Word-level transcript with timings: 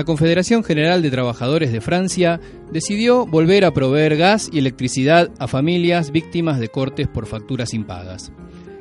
La 0.00 0.04
Confederación 0.04 0.64
General 0.64 1.02
de 1.02 1.10
Trabajadores 1.10 1.72
de 1.72 1.82
Francia 1.82 2.40
decidió 2.72 3.26
volver 3.26 3.66
a 3.66 3.74
proveer 3.74 4.16
gas 4.16 4.48
y 4.50 4.58
electricidad 4.58 5.30
a 5.38 5.46
familias 5.46 6.10
víctimas 6.10 6.58
de 6.58 6.68
cortes 6.68 7.06
por 7.06 7.26
facturas 7.26 7.74
impagas. 7.74 8.32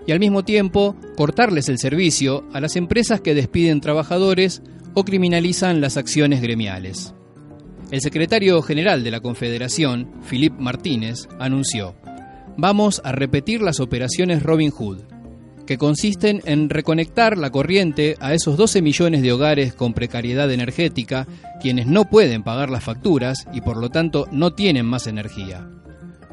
Y 0.07 0.13
al 0.13 0.21
mismo 0.21 0.45
tiempo 0.45 0.95
cortarles 1.17 1.67
el 1.67 1.77
servicio 1.77 2.45
a 2.53 2.61
las 2.61 2.77
empresas 2.77 3.19
que 3.19 3.33
despiden 3.33 3.81
trabajadores 3.81 4.61
o 4.93 5.03
criminalizan 5.03 5.81
las 5.81 5.97
acciones 5.97 6.41
gremiales. 6.41 7.13
El 7.91 7.99
secretario 7.99 8.61
general 8.61 9.03
de 9.03 9.11
la 9.11 9.19
Confederación, 9.19 10.09
Philippe 10.29 10.61
Martínez, 10.61 11.27
anunció, 11.37 11.95
Vamos 12.55 13.01
a 13.03 13.11
repetir 13.11 13.61
las 13.61 13.81
operaciones 13.81 14.41
Robin 14.41 14.71
Hood, 14.71 15.01
que 15.69 15.77
consisten 15.77 16.41
en 16.45 16.67
reconectar 16.67 17.37
la 17.37 17.51
corriente 17.51 18.15
a 18.19 18.33
esos 18.33 18.57
12 18.57 18.81
millones 18.81 19.21
de 19.21 19.31
hogares 19.31 19.75
con 19.75 19.93
precariedad 19.93 20.51
energética, 20.51 21.27
quienes 21.61 21.85
no 21.85 22.05
pueden 22.05 22.41
pagar 22.41 22.71
las 22.71 22.83
facturas 22.83 23.45
y 23.53 23.61
por 23.61 23.77
lo 23.77 23.91
tanto 23.91 24.27
no 24.31 24.55
tienen 24.55 24.87
más 24.87 25.05
energía. 25.05 25.69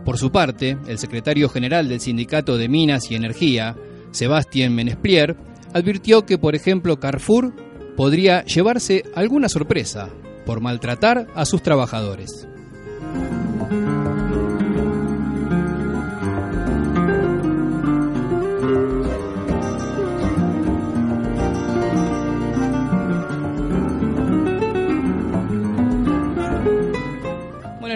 Por 0.07 0.17
su 0.17 0.33
parte, 0.33 0.79
el 0.89 0.97
secretario 0.97 1.51
general 1.51 1.87
del 1.87 2.01
Sindicato 2.01 2.57
de 2.57 2.71
Minas 2.71 3.11
y 3.11 3.15
Energía, 3.15 3.77
Sebastien 4.11 4.75
Menesplier, 4.75 5.37
advirtió 5.75 6.25
que, 6.25 6.39
por 6.39 6.55
ejemplo, 6.55 6.99
Carrefour 6.99 7.53
podría 7.95 8.43
llevarse 8.47 9.05
alguna 9.15 9.51
sorpresa 9.51 10.09
por 10.47 10.63
maltratar 10.63 11.27
a 11.35 11.45
sus 11.45 11.63
trabajadores. 11.63 12.49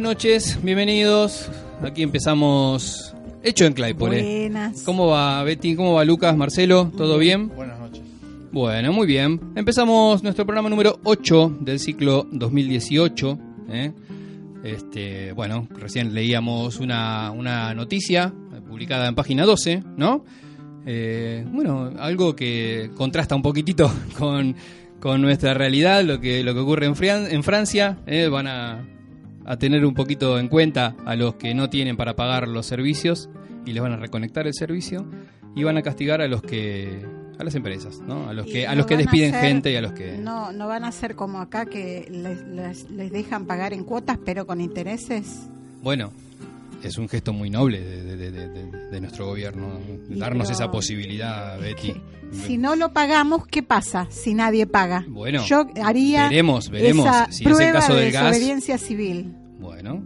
Buenas 0.00 0.14
noches, 0.16 0.58
bienvenidos. 0.62 1.50
Aquí 1.82 2.02
empezamos 2.02 3.14
Hecho 3.42 3.66
en 3.66 3.74
Claypole. 3.74 4.22
Buenas. 4.22 4.82
¿Cómo 4.82 5.08
va 5.08 5.42
Betty? 5.44 5.76
¿Cómo 5.76 5.92
va 5.92 6.06
Lucas? 6.06 6.34
Marcelo? 6.34 6.90
¿Todo 6.96 7.18
bien? 7.18 7.48
Buenas 7.54 7.78
noches. 7.78 8.00
Bueno, 8.50 8.94
muy 8.94 9.06
bien. 9.06 9.38
Empezamos 9.56 10.22
nuestro 10.22 10.46
programa 10.46 10.70
número 10.70 10.98
8 11.04 11.58
del 11.60 11.78
ciclo 11.78 12.26
2018. 12.32 13.38
¿eh? 13.68 13.92
Este, 14.64 15.32
bueno, 15.32 15.68
recién 15.78 16.14
leíamos 16.14 16.78
una, 16.80 17.30
una 17.30 17.74
noticia 17.74 18.32
publicada 18.66 19.06
en 19.06 19.14
página 19.14 19.44
12, 19.44 19.82
¿no? 19.98 20.24
Eh, 20.86 21.44
bueno, 21.52 21.92
algo 21.98 22.34
que 22.34 22.90
contrasta 22.96 23.34
un 23.36 23.42
poquitito 23.42 23.92
con, 24.18 24.56
con 24.98 25.20
nuestra 25.20 25.52
realidad, 25.52 26.02
lo 26.04 26.20
que, 26.20 26.42
lo 26.42 26.54
que 26.54 26.60
ocurre 26.60 26.86
en, 26.86 26.94
Fran- 26.94 27.28
en 27.30 27.42
Francia. 27.42 27.98
¿eh? 28.06 28.28
Van 28.28 28.46
a, 28.46 28.86
a 29.44 29.56
tener 29.56 29.84
un 29.84 29.94
poquito 29.94 30.38
en 30.38 30.48
cuenta 30.48 30.94
a 31.04 31.16
los 31.16 31.34
que 31.34 31.54
no 31.54 31.70
tienen 31.70 31.96
para 31.96 32.14
pagar 32.16 32.46
los 32.48 32.66
servicios 32.66 33.28
y 33.66 33.72
les 33.72 33.82
van 33.82 33.92
a 33.92 33.96
reconectar 33.96 34.46
el 34.46 34.54
servicio 34.54 35.06
y 35.54 35.64
van 35.64 35.76
a 35.76 35.82
castigar 35.82 36.20
a 36.20 36.28
los 36.28 36.42
que 36.42 37.04
a 37.38 37.44
las 37.44 37.54
empresas, 37.54 38.00
¿no? 38.06 38.28
A 38.28 38.34
los 38.34 38.44
que 38.46 38.66
a 38.66 38.74
los 38.74 38.84
que 38.84 38.98
despiden 38.98 39.30
ser- 39.32 39.40
gente 39.42 39.72
y 39.72 39.76
a 39.76 39.80
los 39.80 39.92
que 39.92 40.18
No, 40.18 40.52
no 40.52 40.68
van 40.68 40.84
a 40.84 40.92
ser 40.92 41.14
como 41.16 41.40
acá 41.40 41.64
que 41.64 42.06
les, 42.10 42.42
les- 42.48 42.90
les 42.90 43.10
dejan 43.10 43.46
pagar 43.46 43.72
en 43.72 43.84
cuotas, 43.84 44.18
pero 44.24 44.46
con 44.46 44.60
intereses. 44.60 45.48
bueno, 45.82 46.12
es 46.82 46.98
un 46.98 47.08
gesto 47.08 47.32
muy 47.32 47.50
noble 47.50 47.80
de, 47.80 48.16
de- 48.16 48.30
de- 48.30 48.48
de- 48.48 48.88
de 48.90 49.00
nuestro 49.00 49.26
gobierno 49.26 49.78
Y 50.08 50.18
darnos 50.18 50.48
pero- 50.48 50.54
esa 50.58 50.70
posibilidad, 50.70 51.58
Betty. 51.60 51.94
Si 52.46 52.58
no 52.58 52.76
lo 52.76 52.92
pagamos, 52.92 53.44
¿qué 53.48 53.60
pasa 53.64 54.06
si 54.08 54.34
nadie 54.34 54.64
paga? 54.64 55.04
Bueno, 55.08 55.44
Yo 55.46 55.66
haría 55.82 56.28
veremos, 56.28 56.70
veremos 56.70 57.04
esa 57.06 57.24
si 57.26 57.32
es 57.32 57.40
el 57.40 57.52
prueba 57.56 57.72
caso 57.80 57.94
de 57.94 58.02
del 58.02 58.12
gas. 58.12 58.24
desobediencia 58.30 58.78
civil. 58.78 59.34
Bueno, 59.58 60.04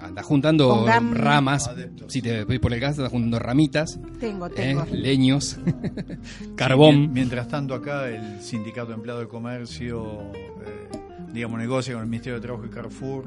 anda 0.00 0.22
juntando 0.22 0.70
Pongan- 0.86 1.12
ramas. 1.14 1.68
Adeptos. 1.68 2.10
Si 2.10 2.22
te 2.22 2.44
voy 2.44 2.58
por 2.58 2.72
el 2.72 2.80
gas, 2.80 2.96
anda 2.98 3.10
juntando 3.10 3.38
ramitas, 3.38 4.00
Tengo, 4.18 4.46
¿eh? 4.46 4.50
tengo. 4.56 4.86
leños, 4.92 5.58
carbón. 6.56 7.12
Mientras 7.12 7.48
tanto 7.48 7.74
acá 7.74 8.08
el 8.08 8.40
Sindicato 8.40 8.88
de 8.88 8.94
Empleado 8.94 9.20
de 9.20 9.28
Comercio, 9.28 10.32
eh, 10.32 10.88
digamos, 11.32 11.58
negocia 11.58 11.92
con 11.94 12.02
el 12.02 12.08
Ministerio 12.08 12.36
de 12.36 12.42
Trabajo 12.46 12.64
y 12.66 12.70
Carrefour, 12.70 13.24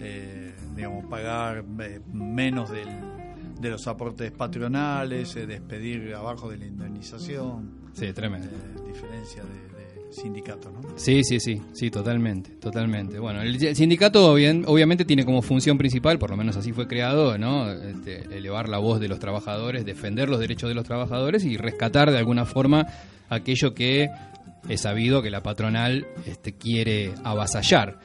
eh, 0.00 0.45
digamos, 0.76 1.06
pagar 1.06 1.64
eh, 1.80 2.00
menos 2.12 2.70
del, 2.70 2.88
de 3.60 3.70
los 3.70 3.86
aportes 3.86 4.30
patronales, 4.30 5.34
eh, 5.36 5.46
despedir 5.46 6.14
abajo 6.14 6.50
de 6.50 6.58
la 6.58 6.66
indemnización, 6.66 7.70
Sí, 7.94 8.12
tremendo. 8.12 8.46
eh, 8.48 8.82
diferencia 8.86 9.42
de, 9.42 9.48
de 10.06 10.12
sindicato, 10.12 10.70
¿no? 10.70 10.80
Sí, 10.96 11.24
sí, 11.24 11.40
sí, 11.40 11.60
sí, 11.72 11.90
totalmente, 11.90 12.50
totalmente. 12.56 13.18
Bueno, 13.18 13.40
el, 13.42 13.62
el 13.64 13.74
sindicato 13.76 14.34
bien, 14.34 14.64
obviamente 14.66 15.04
tiene 15.04 15.24
como 15.24 15.42
función 15.42 15.76
principal, 15.78 16.18
por 16.18 16.30
lo 16.30 16.36
menos 16.36 16.56
así 16.56 16.72
fue 16.72 16.86
creado, 16.86 17.36
¿no? 17.38 17.70
Este, 17.70 18.22
elevar 18.36 18.68
la 18.68 18.78
voz 18.78 19.00
de 19.00 19.08
los 19.08 19.18
trabajadores, 19.18 19.84
defender 19.84 20.28
los 20.28 20.38
derechos 20.40 20.68
de 20.68 20.74
los 20.74 20.84
trabajadores 20.84 21.44
y 21.44 21.56
rescatar 21.56 22.10
de 22.10 22.18
alguna 22.18 22.44
forma 22.44 22.86
aquello 23.28 23.74
que 23.74 24.08
es 24.68 24.80
sabido 24.80 25.22
que 25.22 25.30
la 25.30 25.42
patronal 25.42 26.06
este, 26.26 26.52
quiere 26.54 27.12
avasallar. 27.24 27.98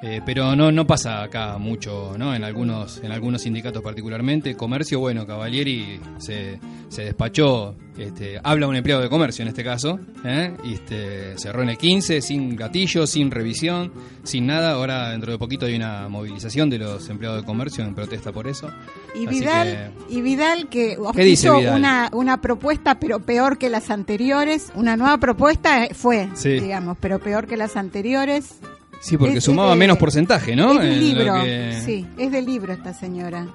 Eh, 0.00 0.20
pero 0.24 0.54
no, 0.54 0.70
no 0.70 0.86
pasa 0.86 1.24
acá 1.24 1.58
mucho, 1.58 2.14
¿no? 2.16 2.32
En 2.32 2.44
algunos, 2.44 2.98
en 3.02 3.10
algunos 3.10 3.42
sindicatos 3.42 3.82
particularmente. 3.82 4.54
Comercio, 4.54 5.00
bueno, 5.00 5.26
Cavalieri 5.26 5.98
se, 6.18 6.60
se 6.88 7.02
despachó, 7.02 7.74
este, 7.98 8.38
habla 8.44 8.68
un 8.68 8.76
empleado 8.76 9.02
de 9.02 9.08
comercio 9.08 9.42
en 9.42 9.48
este 9.48 9.64
caso, 9.64 9.98
¿eh? 10.24 10.54
y 10.62 10.74
este, 10.74 11.36
cerró 11.36 11.62
en 11.62 11.70
el 11.70 11.78
15, 11.78 12.20
sin 12.22 12.54
gatillo, 12.54 13.08
sin 13.08 13.28
revisión, 13.32 13.92
sin 14.22 14.46
nada. 14.46 14.74
Ahora, 14.74 15.10
dentro 15.10 15.32
de 15.32 15.38
poquito, 15.38 15.66
hay 15.66 15.74
una 15.74 16.08
movilización 16.08 16.70
de 16.70 16.78
los 16.78 17.08
empleados 17.08 17.40
de 17.40 17.46
comercio 17.46 17.82
en 17.84 17.96
protesta 17.96 18.30
por 18.30 18.46
eso. 18.46 18.70
Y 19.16 19.26
Así 19.26 19.40
Vidal, 19.40 19.92
y 20.08 20.20
Vidal 20.20 20.68
que 20.68 20.96
¿Qué 21.12 21.24
dice 21.24 21.48
hizo 21.48 21.58
Vidal? 21.58 21.74
Una, 21.76 22.08
una 22.12 22.40
propuesta, 22.40 23.00
pero 23.00 23.18
peor 23.18 23.58
que 23.58 23.68
las 23.68 23.90
anteriores. 23.90 24.70
Una 24.76 24.96
nueva 24.96 25.18
propuesta 25.18 25.86
eh, 25.86 25.90
fue, 25.92 26.28
Sí. 26.34 26.60
digamos, 26.60 26.96
pero 27.00 27.18
peor 27.18 27.48
que 27.48 27.56
las 27.56 27.76
anteriores. 27.76 28.60
Sí, 29.00 29.16
porque 29.16 29.38
Es- 29.38 29.44
sumaba 29.44 29.70
es 29.70 29.74
de- 29.74 29.78
menos 29.78 29.98
porcentaje, 29.98 30.56
¿no? 30.56 30.72
es 30.72 30.80
del 30.80 31.00
libro. 31.00 31.34
que- 31.42 31.82
Sí, 31.84 32.06
es 32.18 32.32
del 32.32 32.46
libro 32.46 32.72
esta 32.72 32.92
señora. 32.94 33.46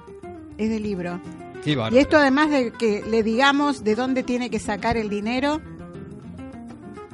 Es 0.58 0.70
del 0.70 0.82
libro. 0.82 1.20
Qué. 1.62 1.76
Y 1.92 1.98
esto 1.98 2.16
además 2.18 2.50
de 2.50 2.72
que 2.72 3.02
le 3.08 3.22
digamos 3.22 3.84
de 3.84 3.94
dónde 3.94 4.22
tiene 4.22 4.50
que 4.50 4.58
sacar 4.58 4.96
el 4.96 5.08
dinero 5.08 5.60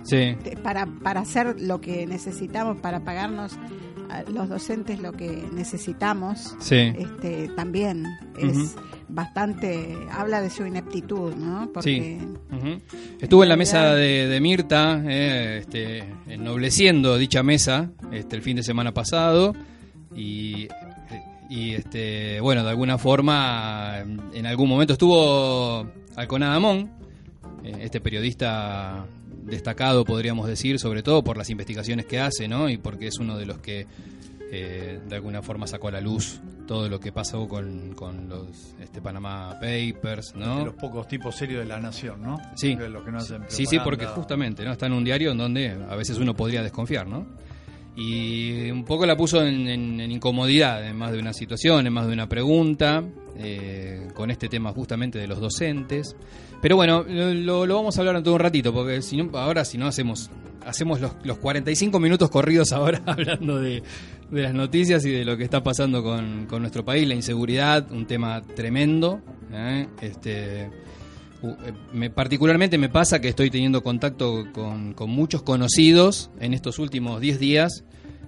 Sí. 0.03 0.37
para, 0.63 0.87
para 0.87 1.21
hacer 1.21 1.61
lo 1.61 1.81
que 1.81 2.07
necesitamos, 2.07 2.79
para 2.81 3.01
pagarnos 3.01 3.53
los 4.33 4.49
docentes 4.49 5.01
lo 5.01 5.13
que 5.13 5.45
necesitamos, 5.53 6.57
Sí. 6.61 6.77
este, 6.97 7.49
también 7.57 8.05
es 8.39 8.77
bastante, 9.09 9.97
habla 10.13 10.41
de 10.41 10.51
su 10.51 10.65
ineptitud, 10.67 11.35
¿no? 11.35 11.71
Porque. 11.73 12.19
Estuvo 13.21 13.43
en 13.43 13.49
la 13.49 13.57
mesa 13.57 13.95
de, 13.95 14.29
de 14.29 14.41
Mirta, 14.41 15.03
eh, 15.07 15.59
este, 15.61 16.05
ennobleciendo 16.29 17.17
dicha 17.19 17.43
mesa 17.43 17.91
este, 18.13 18.37
el 18.37 18.43
fin 18.43 18.57
de 18.57 18.63
semana 18.63 18.93
pasado. 18.93 19.55
y, 20.15 20.69
y 21.49 21.73
este, 21.75 22.41
bueno, 22.41 22.63
de 22.63 22.71
alguna 22.71 22.97
forma, 22.99 23.99
en 24.33 24.47
algún 24.47 24.69
momento 24.69 24.93
estuvo 24.93 25.85
Alconada 26.15 26.55
Amón, 26.55 26.91
eh, 27.65 27.73
este 27.81 28.01
periodista 28.01 29.05
destacado, 29.51 30.05
podríamos 30.05 30.47
decir, 30.47 30.79
sobre 30.79 31.03
todo 31.03 31.23
por 31.23 31.37
las 31.37 31.51
investigaciones 31.51 32.07
que 32.07 32.21
hace, 32.21 32.49
¿no? 32.49 32.69
Y 32.69 32.79
porque 32.79 33.09
es 33.09 33.19
uno 33.19 33.37
de 33.37 33.47
los 33.47 33.59
que 33.59 33.87
eh, 34.53 35.01
de 35.09 35.15
alguna 35.15 35.43
forma 35.43 35.67
sacó 35.67 35.89
a 35.89 35.93
la 35.93 36.01
luz 36.01 36.41
todo 36.67 36.89
lo 36.89 36.99
que 36.99 37.13
pasó 37.13 37.47
con, 37.47 37.95
con 37.95 38.29
los 38.29 38.75
este, 38.81 39.01
Panama 39.01 39.59
Papers, 39.61 40.35
¿no? 40.35 40.59
De 40.59 40.65
los 40.67 40.75
pocos 40.75 41.07
tipos 41.07 41.37
serios 41.37 41.61
de 41.61 41.67
la 41.67 41.79
nación, 41.79 42.23
¿no? 42.23 42.41
Sí. 42.57 42.75
De 42.75 42.89
los 42.89 43.05
que 43.05 43.13
no 43.13 43.19
hacen 43.19 43.45
Sí, 43.49 43.67
sí, 43.67 43.79
porque 43.79 44.07
justamente, 44.07 44.65
¿no? 44.65 44.73
Está 44.73 44.87
en 44.87 44.95
un 44.95 45.05
diario 45.05 45.33
en 45.33 45.39
donde 45.39 45.71
a 45.89 45.95
veces 45.95 46.19
uno 46.19 46.35
podría 46.35 46.63
desconfiar, 46.63 47.07
¿no? 47.07 47.27
Y 47.97 48.71
un 48.71 48.85
poco 48.85 49.05
la 49.05 49.17
puso 49.17 49.45
en, 49.45 49.69
en- 49.69 50.11
incomodidad 50.11 50.87
en 50.87 50.97
más 50.97 51.13
de 51.13 51.19
una 51.19 51.33
situación, 51.33 51.87
en 51.87 51.93
más 51.93 52.07
de 52.07 52.13
una 52.13 52.29
pregunta, 52.29 53.05
eh, 53.37 54.09
con 54.15 54.31
este 54.31 54.49
tema 54.49 54.73
justamente 54.73 55.19
de 55.19 55.27
los 55.27 55.41
docentes. 55.41 56.17
Pero 56.63 56.77
bueno, 56.77 57.05
lo, 57.09 57.67
vamos 57.67 57.97
a 57.97 58.01
hablar 58.01 58.17
en 58.17 58.23
todo 58.23 58.35
un 58.35 58.41
ratito, 58.41 58.73
porque 58.73 59.03
si 59.03 59.17
no, 59.17 59.37
ahora 59.39 59.65
si 59.65 59.79
no 59.79 59.87
hacemos 59.87 60.31
hacemos 60.65 61.01
los, 61.01 61.13
los 61.25 61.39
45 61.39 61.99
minutos 61.99 62.29
corridos 62.29 62.73
ahora 62.73 63.01
hablando 63.07 63.59
de, 63.59 63.83
las 64.31 64.53
noticias 64.53 65.05
y 65.07 65.11
de 65.11 65.25
lo 65.25 65.39
que 65.39 65.45
está 65.45 65.63
pasando 65.63 66.03
con, 66.03 66.45
con 66.47 66.61
nuestro 66.61 66.85
país, 66.85 67.09
la 67.09 67.15
inseguridad, 67.15 67.91
un 67.91 68.07
tema 68.07 68.43
tremendo. 68.55 69.21
¿eh? 69.53 69.87
Este, 70.03 70.71
me, 71.93 72.11
particularmente 72.11 72.79
me 72.79 72.89
pasa 72.89 73.21
que 73.21 73.29
estoy 73.29 73.51
teniendo 73.51 73.83
contacto 73.83 74.47
con, 74.53 74.93
con 74.95 75.11
muchos 75.11 75.43
conocidos 75.43 76.31
en 76.41 76.55
estos 76.55 76.79
últimos 76.79 77.21
10 77.21 77.39
días, 77.39 77.85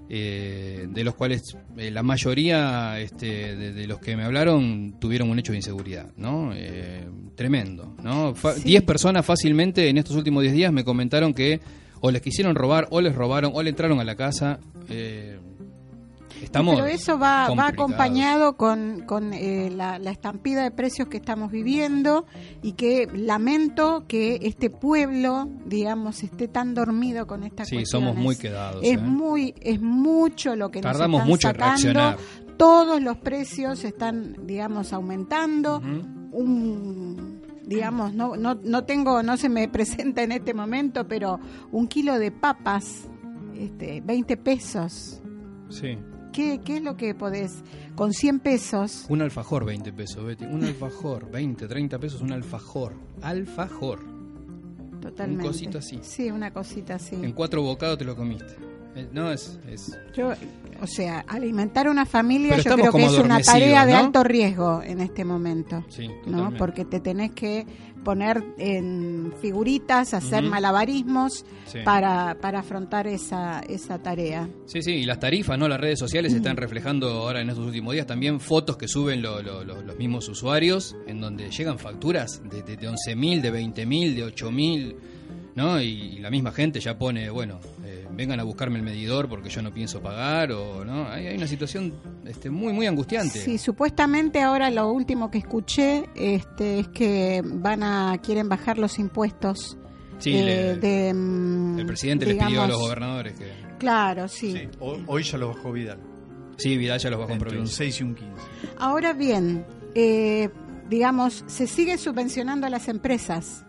eh, 0.08 0.86
de 0.90 1.04
los 1.04 1.14
cuales 1.14 1.56
eh, 1.78 1.90
la 1.90 2.02
mayoría 2.02 2.98
este, 3.00 3.56
de, 3.56 3.72
de 3.72 3.86
los 3.86 3.98
que 3.98 4.16
me 4.16 4.24
hablaron 4.24 4.96
tuvieron 4.98 5.30
un 5.30 5.38
hecho 5.38 5.52
de 5.52 5.58
inseguridad, 5.58 6.10
¿no? 6.16 6.52
Eh, 6.54 7.06
tremendo, 7.34 7.94
¿no? 8.02 8.34
Fa- 8.34 8.54
Sí. 8.54 8.62
10 8.64 8.82
personas 8.82 9.24
fácilmente 9.24 9.88
en 9.88 9.96
estos 9.98 10.16
últimos 10.16 10.42
10 10.42 10.54
días 10.54 10.72
me 10.72 10.84
comentaron 10.84 11.32
que 11.32 11.60
o 12.00 12.10
les 12.10 12.20
quisieron 12.20 12.54
robar, 12.56 12.88
o 12.90 13.00
les 13.00 13.14
robaron, 13.14 13.52
o 13.54 13.62
le 13.62 13.70
entraron 13.70 14.00
a 14.00 14.04
la 14.04 14.16
casa. 14.16 14.58
Estamos 16.44 16.74
Pero 16.74 16.86
eso 16.86 17.18
va, 17.18 17.48
va 17.54 17.68
acompañado 17.68 18.56
con, 18.56 19.02
con 19.06 19.32
eh, 19.32 19.70
la, 19.70 19.98
la 19.98 20.10
estampida 20.10 20.62
de 20.62 20.70
precios 20.70 21.08
que 21.08 21.16
estamos 21.18 21.50
viviendo 21.50 22.26
y 22.62 22.72
que 22.72 23.08
lamento 23.14 24.04
que 24.06 24.38
este 24.42 24.70
pueblo, 24.70 25.48
digamos, 25.66 26.22
esté 26.22 26.48
tan 26.48 26.74
dormido 26.74 27.26
con 27.26 27.44
estas 27.44 27.68
Sí, 27.68 27.76
cuestiones. 27.76 28.08
somos 28.08 28.22
muy 28.22 28.36
quedados. 28.36 28.80
Es 28.82 28.98
¿eh? 28.98 28.98
muy, 28.98 29.54
es 29.60 29.80
mucho 29.80 30.56
lo 30.56 30.70
que 30.70 30.80
Tardamos 30.80 31.26
nos 31.26 31.28
están 31.28 31.28
mucho 31.28 31.48
en 31.48 31.54
sacando. 31.54 31.92
reaccionar. 31.92 32.56
Todos 32.56 33.02
los 33.02 33.16
precios 33.18 33.82
están, 33.84 34.46
digamos, 34.46 34.92
aumentando. 34.92 35.80
Un, 36.42 37.40
digamos, 37.64 38.14
no, 38.14 38.36
no, 38.36 38.54
no 38.62 38.84
tengo, 38.84 39.22
no 39.22 39.36
se 39.36 39.48
me 39.48 39.68
presenta 39.72 40.22
en 40.22 40.32
este 40.32 40.54
momento, 40.54 41.06
pero 41.06 41.38
un 41.70 41.86
kilo 41.88 42.18
de 42.18 42.30
papas, 42.30 43.08
este, 43.56 44.00
20 44.00 44.36
pesos. 44.36 45.20
Sí. 45.68 45.98
¿Qué, 46.32 46.60
¿Qué 46.64 46.78
es 46.78 46.82
lo 46.82 46.96
que 46.96 47.14
podés? 47.14 47.62
Con 47.94 48.12
100 48.12 48.40
pesos. 48.40 49.06
Un 49.08 49.22
alfajor, 49.22 49.64
20 49.64 49.92
pesos, 49.92 50.24
Betty. 50.24 50.44
Un 50.44 50.64
alfajor, 50.64 51.30
20, 51.30 51.68
30 51.68 51.98
pesos, 51.98 52.22
un 52.22 52.32
alfajor. 52.32 52.94
Alfajor. 53.20 54.00
Totalmente. 55.00 55.46
cosito 55.46 55.78
así. 55.78 55.98
Sí, 56.02 56.30
una 56.30 56.52
cosita 56.52 56.94
así. 56.94 57.16
En 57.16 57.32
cuatro 57.32 57.62
bocados 57.62 57.98
te 57.98 58.04
lo 58.04 58.16
comiste. 58.16 58.71
No, 59.12 59.30
es. 59.32 59.58
es 59.70 59.98
Yo, 60.14 60.32
o 60.80 60.86
sea, 60.86 61.20
alimentar 61.26 61.88
una 61.88 62.04
familia 62.04 62.56
Pero 62.56 62.62
yo 62.62 62.74
creo 62.76 62.92
que 62.92 63.04
es 63.06 63.18
una 63.18 63.40
tarea 63.40 63.86
de 63.86 63.92
¿no? 63.92 63.98
alto 63.98 64.22
riesgo 64.24 64.82
en 64.82 65.00
este 65.00 65.24
momento. 65.24 65.84
sí, 65.88 66.08
¿no? 66.26 66.52
Porque 66.58 66.84
te 66.84 67.00
tenés 67.00 67.32
que 67.32 67.64
poner 68.04 68.42
en 68.58 69.32
figuritas, 69.40 70.12
hacer 70.12 70.42
malabarismos 70.42 71.44
Sí. 71.66 71.78
para, 71.84 72.36
para 72.40 72.58
afrontar 72.58 73.06
esa, 73.06 73.60
esa 73.60 74.02
tarea. 74.02 74.48
Sí, 74.66 74.82
sí, 74.82 74.90
y 74.90 75.04
las 75.06 75.20
tarifas, 75.20 75.56
¿no? 75.58 75.68
Las 75.68 75.80
redes 75.80 75.98
sociales 76.00 76.34
están 76.34 76.56
reflejando 76.56 77.08
ahora 77.08 77.40
en 77.40 77.48
estos 77.48 77.64
últimos 77.64 77.94
días 77.94 78.06
también 78.06 78.40
fotos 78.40 78.76
que 78.76 78.88
suben 78.88 79.22
lo- 79.22 79.40
lo- 79.40 79.62
lo- 79.64 79.80
los 79.82 79.96
mismos 79.96 80.28
usuarios, 80.28 80.96
en 81.06 81.20
donde 81.20 81.48
llegan 81.50 81.78
facturas 81.78 82.42
de, 82.50 82.62
de, 82.62 82.76
de 82.76 82.88
11.000, 82.88 83.40
de 83.40 83.52
20.000, 83.52 84.14
de 84.16 84.24
8.000, 84.26 84.96
¿no? 85.54 85.80
Y, 85.80 85.84
y 85.86 86.18
la 86.18 86.30
misma 86.30 86.52
gente 86.52 86.80
ya 86.80 86.96
pone, 86.98 87.28
bueno, 87.30 87.60
eh, 87.84 88.06
vengan 88.12 88.40
a 88.40 88.42
buscarme 88.42 88.78
el 88.78 88.84
medidor 88.84 89.28
porque 89.28 89.48
yo 89.50 89.62
no 89.62 89.72
pienso 89.72 90.00
pagar, 90.00 90.52
o, 90.52 90.84
¿no? 90.84 91.08
Hay, 91.08 91.26
hay 91.26 91.36
una 91.36 91.46
situación 91.46 91.94
este, 92.26 92.50
muy, 92.50 92.72
muy 92.72 92.86
angustiante. 92.86 93.38
Sí, 93.40 93.58
supuestamente 93.58 94.40
ahora 94.42 94.70
lo 94.70 94.90
último 94.90 95.30
que 95.30 95.38
escuché 95.38 96.04
este, 96.14 96.80
es 96.80 96.88
que 96.88 97.42
van 97.44 97.82
a 97.82 98.18
quieren 98.22 98.48
bajar 98.48 98.78
los 98.78 98.98
impuestos. 98.98 99.76
Sí, 100.18 100.34
eh, 100.36 100.44
le- 100.44 100.76
de, 100.76 101.08
el 101.80 101.86
presidente 101.86 102.26
les 102.26 102.36
pidió 102.44 102.62
a 102.62 102.68
los 102.68 102.78
gobernadores 102.78 103.34
que... 103.38 103.50
Claro, 103.78 104.28
sí. 104.28 104.52
Sí, 104.52 104.68
ho- 104.78 104.98
hoy 105.08 105.22
ya 105.24 105.36
lo 105.38 105.48
bajó 105.48 105.72
Vidal. 105.72 105.98
Sí, 106.58 106.76
Vidal 106.76 107.00
ya 107.00 107.10
los 107.10 107.18
bajó 107.18 107.30
en 107.32 107.38
Entre 107.38 107.48
un 107.48 107.54
provincia. 107.54 107.76
6 107.78 108.00
y 108.00 108.04
un 108.04 108.14
15. 108.14 108.32
Ahora 108.78 109.12
bien, 109.14 109.64
eh, 109.96 110.48
digamos, 110.88 111.42
se 111.48 111.66
sigue 111.66 111.98
subvencionando 111.98 112.68
a 112.68 112.70
las 112.70 112.86
empresas, 112.86 113.64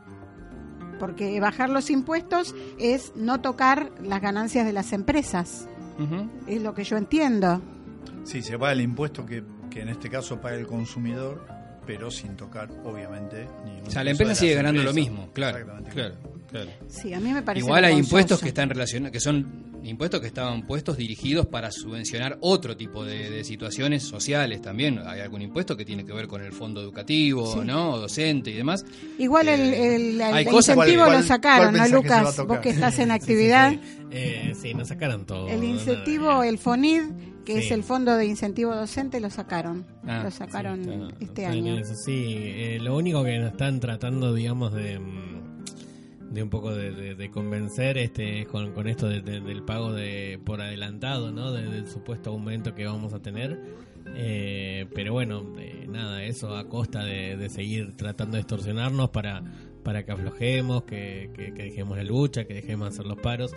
porque 0.99 1.39
bajar 1.39 1.69
los 1.69 1.89
impuestos 1.89 2.55
es 2.79 3.13
no 3.15 3.41
tocar 3.41 3.91
las 4.01 4.21
ganancias 4.21 4.65
de 4.65 4.73
las 4.73 4.93
empresas, 4.93 5.67
Ujú. 5.99 6.29
es 6.47 6.61
lo 6.61 6.73
que 6.73 6.83
yo 6.83 6.97
entiendo. 6.97 7.61
Sí, 8.23 8.41
se 8.41 8.57
paga 8.57 8.71
el 8.73 8.81
impuesto 8.81 9.25
que, 9.25 9.43
que 9.69 9.81
en 9.81 9.89
este 9.89 10.09
caso 10.09 10.39
paga 10.39 10.55
el 10.55 10.67
consumidor, 10.67 11.45
pero 11.85 12.09
sin 12.09 12.35
tocar, 12.37 12.69
obviamente, 12.85 13.47
ningún 13.65 13.87
O 13.87 13.91
sea, 13.91 14.03
la 14.03 14.11
empresa 14.11 14.35
sigue 14.35 14.55
ganando 14.55 14.83
lo 14.83 14.93
mismo, 14.93 15.29
claro, 15.33 15.57
Exactamente. 15.57 15.91
claro, 15.91 16.15
claro. 16.15 16.42
Sí, 16.87 17.13
a 17.13 17.19
mí 17.19 17.31
me 17.33 17.41
parece 17.41 17.65
Igual 17.65 17.85
hay 17.85 17.97
impuestos 17.97 18.39
que 18.39 18.49
están 18.49 18.69
relacionados, 18.69 19.11
que 19.11 19.19
son 19.19 19.73
impuestos 19.83 20.21
que 20.21 20.27
estaban 20.27 20.61
puestos 20.63 20.95
dirigidos 20.97 21.45
para 21.47 21.69
subvencionar 21.71 22.37
otro 22.41 22.77
tipo 22.77 23.03
de, 23.03 23.29
de 23.29 23.43
situaciones 23.43 24.03
sociales 24.03 24.61
también. 24.61 24.99
Hay 25.05 25.19
algún 25.21 25.41
impuesto 25.41 25.75
que 25.75 25.83
tiene 25.83 26.05
que 26.05 26.13
ver 26.13 26.27
con 26.27 26.41
el 26.41 26.53
fondo 26.53 26.81
educativo, 26.81 27.53
Sí. 27.53 27.59
¿no? 27.65 27.97
Docente 27.97 28.51
y 28.51 28.53
demás. 28.53 28.85
Igual 29.19 29.49
el, 29.49 29.59
Eh, 29.73 29.95
el- 29.95 30.01
el 30.15 30.21
hay 30.21 30.45
cosas- 30.45 30.75
incentivo 30.77 31.05
¿Cuál- 31.05 31.17
lo 31.17 31.23
sacaron, 31.23 31.73
¿no, 31.75 31.83
que 31.83 31.89
Lucas? 31.89 32.45
Vos 32.47 32.59
que 32.59 32.69
estás 32.69 32.99
en 32.99 33.05
Sí, 33.09 33.09
sí, 33.09 33.11
actividad. 33.21 33.71
Sí, 33.71 33.79
Eh, 34.11 34.53
sí, 34.59 34.73
nos 34.73 34.87
sacaron 34.87 35.25
todo. 35.25 35.49
El 35.49 35.59
¿no? 35.61 35.65
incentivo, 35.65 36.43
el 36.43 36.57
FONID, 36.59 37.01
que 37.45 37.57
es 37.59 37.71
el 37.71 37.83
Fondo 37.83 38.15
de 38.15 38.25
Incentivo 38.25 38.73
Docente, 38.73 39.19
lo 39.19 39.29
sacaron. 39.29 39.85
Ah, 40.07 40.21
lo 40.23 40.31
sacaron 40.31 40.83
Sí, 40.85 40.91
está- 40.91 41.25
este 41.25 41.45
año. 41.45 41.77
eso, 41.77 41.93
sí, 42.05 42.23
Eh, 42.37 42.79
lo 42.81 42.95
único 42.95 43.21
que 43.25 43.37
nos 43.37 43.51
están 43.51 43.81
tratando, 43.81 44.33
digamos, 44.33 44.71
de, 44.71 44.99
mm, 44.99 45.42
de 46.33 46.41
un 46.43 46.49
poco 46.49 46.73
de, 46.73 47.15
de- 47.15 47.29
convencer 47.29 47.97
este 47.97 48.41
es 48.41 48.47
con, 48.47 48.71
con 48.73 48.87
esto 48.87 49.07
de- 49.07 49.21
de- 49.21 49.39
del 49.39 49.61
pago 49.63 49.93
de 49.93 50.39
por 50.43 50.61
adelantado, 50.61 51.31
¿no? 51.31 51.51
De- 51.51 51.63
del 51.69 51.87
supuesto 51.87 52.31
aumento 52.31 52.73
que 52.73 52.85
vamos 52.85 53.13
a 53.13 53.21
tener. 53.21 53.59
Eh, 54.15 54.87
pero 54.93 55.13
bueno, 55.13 55.43
eh, 55.59 55.85
nada, 55.89 56.23
eso 56.23 56.55
a 56.57 56.67
costa 56.67 57.03
de, 57.05 57.37
seguir 57.49 57.95
tratando 57.95 58.35
de 58.35 58.41
extorsionarnos 58.41 59.09
para, 59.11 59.43
para 59.83 60.03
que 60.05 60.11
aflojemos, 60.11 60.83
que, 60.83 61.29
que- 61.35 61.51
dejemos 61.51 61.97
la 61.97 62.03
lucha, 62.03 62.45
que 62.45 62.55
dejemos 62.55 62.89
de 62.89 62.93
hacer 62.95 63.05
los 63.05 63.19
paros. 63.19 63.51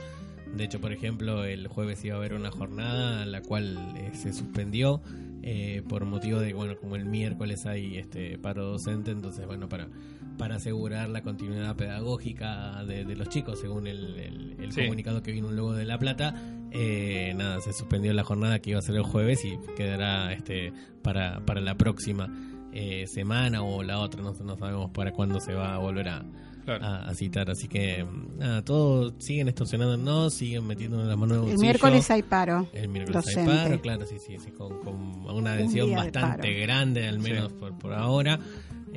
De 0.55 0.65
hecho, 0.65 0.81
por 0.81 0.93
ejemplo, 0.93 1.45
el 1.45 1.67
jueves 1.69 2.05
iba 2.05 2.15
a 2.15 2.19
haber 2.19 2.35
una 2.35 2.51
jornada 2.51 3.25
la 3.27 3.43
cual 3.43 3.77
eh, 3.97 4.11
se 4.15 4.33
suspendió 4.33 5.03
eh, 5.43 5.83
por 5.89 6.05
motivo 6.05 6.41
de, 6.41 6.53
bueno, 6.55 6.77
como 6.77 6.97
el 6.97 7.05
miércoles 7.07 7.67
hay 7.67 7.97
este 7.97 8.39
paro 8.39 8.65
docente, 8.67 9.11
entonces, 9.11 9.47
bueno, 9.47 9.69
para, 9.69 9.89
para 10.37 10.57
asegurar 10.57 11.09
la 11.09 11.23
continuidad 11.23 11.77
pedagógica 11.77 12.85
de, 12.85 13.05
de 13.05 13.17
los 13.17 13.29
chicos, 13.29 13.59
según 13.61 13.87
el, 13.87 14.19
el- 14.19 14.57
el 14.61 14.73
Sí. 14.73 14.83
comunicado 14.83 15.23
que 15.23 15.33
vino 15.33 15.51
luego 15.51 15.75
de 15.75 15.85
La 15.85 15.99
Plata, 15.99 16.35
eh, 16.73 17.33
nada, 17.37 17.61
se 17.61 17.73
suspendió 17.73 18.13
la 18.13 18.25
jornada 18.25 18.59
que 18.59 18.71
iba 18.71 18.79
a 18.79 18.83
ser 18.83 18.97
el 18.97 19.03
jueves 19.03 19.45
y 19.45 19.59
quedará 19.77 20.33
este 20.33 20.73
para, 21.03 21.41
para 21.47 21.61
la 21.61 21.77
próxima 21.77 22.29
eh, 22.73 23.07
semana 23.07 23.63
o 23.63 23.83
la 23.83 23.99
otra, 24.01 24.23
no, 24.23 24.33
no 24.45 24.57
sabemos 24.57 24.91
para 24.91 25.13
cuándo 25.13 25.41
se 25.41 25.55
va 25.55 25.75
a 25.75 25.79
volver 25.79 26.09
a, 26.09 26.25
Claro. 26.67 26.85
a, 26.85 27.09
a 27.09 27.15
citar. 27.15 27.49
Así 27.49 27.69
que, 27.69 28.05
nada, 28.39 28.61
todos 28.65 29.15
siguen 29.19 29.47
extorsionándonos, 29.47 30.35
siguen 30.35 30.67
metiéndonos 30.67 31.07
las 31.07 31.17
manos 31.17 31.39
en 31.39 31.45
el 31.45 31.51
El 31.53 31.59
miércoles 31.59 32.11
hay 32.11 32.23
paro. 32.25 32.67
El 32.73 32.89
miércoles 32.89 33.25
hay 33.29 33.35
docente. 33.37 33.63
paro, 33.69 33.81
claro, 33.81 34.05
sí, 34.07 34.17
sí, 34.19 34.37
sí, 34.45 34.51
con, 34.51 34.81
con 34.81 34.97
una 35.33 35.53
adhesión 35.53 35.95
bastante 35.95 36.53
grande, 36.55 37.07
al 37.07 37.21
menos 37.21 37.53
por, 37.53 37.79
por 37.79 37.93
ahora. 37.95 38.41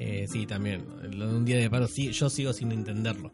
Eh, 0.01 0.27
sí, 0.31 0.45
también, 0.45 0.85
lo 1.11 1.27
de 1.27 1.35
un 1.35 1.43
día 1.43 1.57
de 1.57 1.69
paro, 1.69 1.85
sí, 1.87 2.11
yo 2.13 2.29
sigo 2.29 2.53
sin 2.53 2.71
entenderlo. 2.71 3.31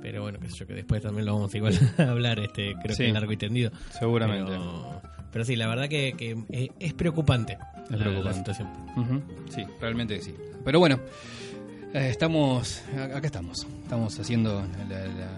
Pero 0.00 0.22
bueno, 0.22 0.38
qué 0.38 0.48
sé 0.48 0.58
yo, 0.58 0.66
que 0.66 0.74
después 0.74 1.02
también 1.02 1.26
lo 1.26 1.34
vamos 1.34 1.52
a 1.52 1.56
igual 1.56 1.74
a 1.98 2.02
hablar, 2.10 2.38
este, 2.38 2.74
creo 2.82 2.94
Sí. 2.94 3.06
que 3.06 3.12
largo 3.12 3.32
y 3.32 3.36
tendido. 3.36 3.72
Seguramente. 3.98 4.52
Pero, 4.52 5.02
pero 5.32 5.44
sí, 5.44 5.56
la 5.56 5.66
verdad 5.66 5.88
que, 5.88 6.14
que, 6.16 6.36
eh, 6.50 6.68
es 6.78 6.92
preocupante, 6.94 7.58
la- 7.90 7.96
la, 7.96 8.04
preocupante. 8.04 8.38
situación. 8.38 8.68
Ujú. 8.96 9.22
Sí, 9.50 9.64
realmente 9.80 10.20
sí. 10.20 10.34
Pero 10.64 10.78
bueno, 10.78 11.00
eh, 11.94 12.08
estamos, 12.10 12.82
acá 12.96 13.26
estamos. 13.26 13.66
Estamos 13.82 14.16
haciendo 14.20 14.64
la, 14.88 15.06
la- 15.06 15.36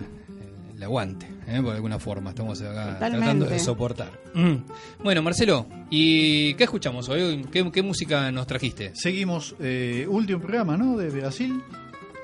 le 0.76 0.84
aguante, 0.84 1.26
¿eh? 1.46 1.60
por 1.62 1.74
alguna 1.74 1.98
forma. 1.98 2.30
Estamos 2.30 2.60
acá 2.60 2.92
Totalmente. 2.94 3.16
tratando 3.18 3.46
de 3.46 3.58
soportar. 3.58 4.10
Mm. 4.34 4.54
Bueno, 5.02 5.22
Marcelo, 5.22 5.66
¿y 5.90 6.54
qué 6.54 6.64
escuchamos 6.64 7.08
hoy? 7.08 7.46
¿Qué, 7.50 7.70
qué 7.72 7.82
música 7.82 8.30
nos 8.30 8.46
trajiste? 8.46 8.92
Seguimos, 8.94 9.54
eh, 9.60 10.06
último 10.08 10.40
programa, 10.40 10.76
¿no? 10.76 10.96
De 10.96 11.08
Brasil. 11.10 11.62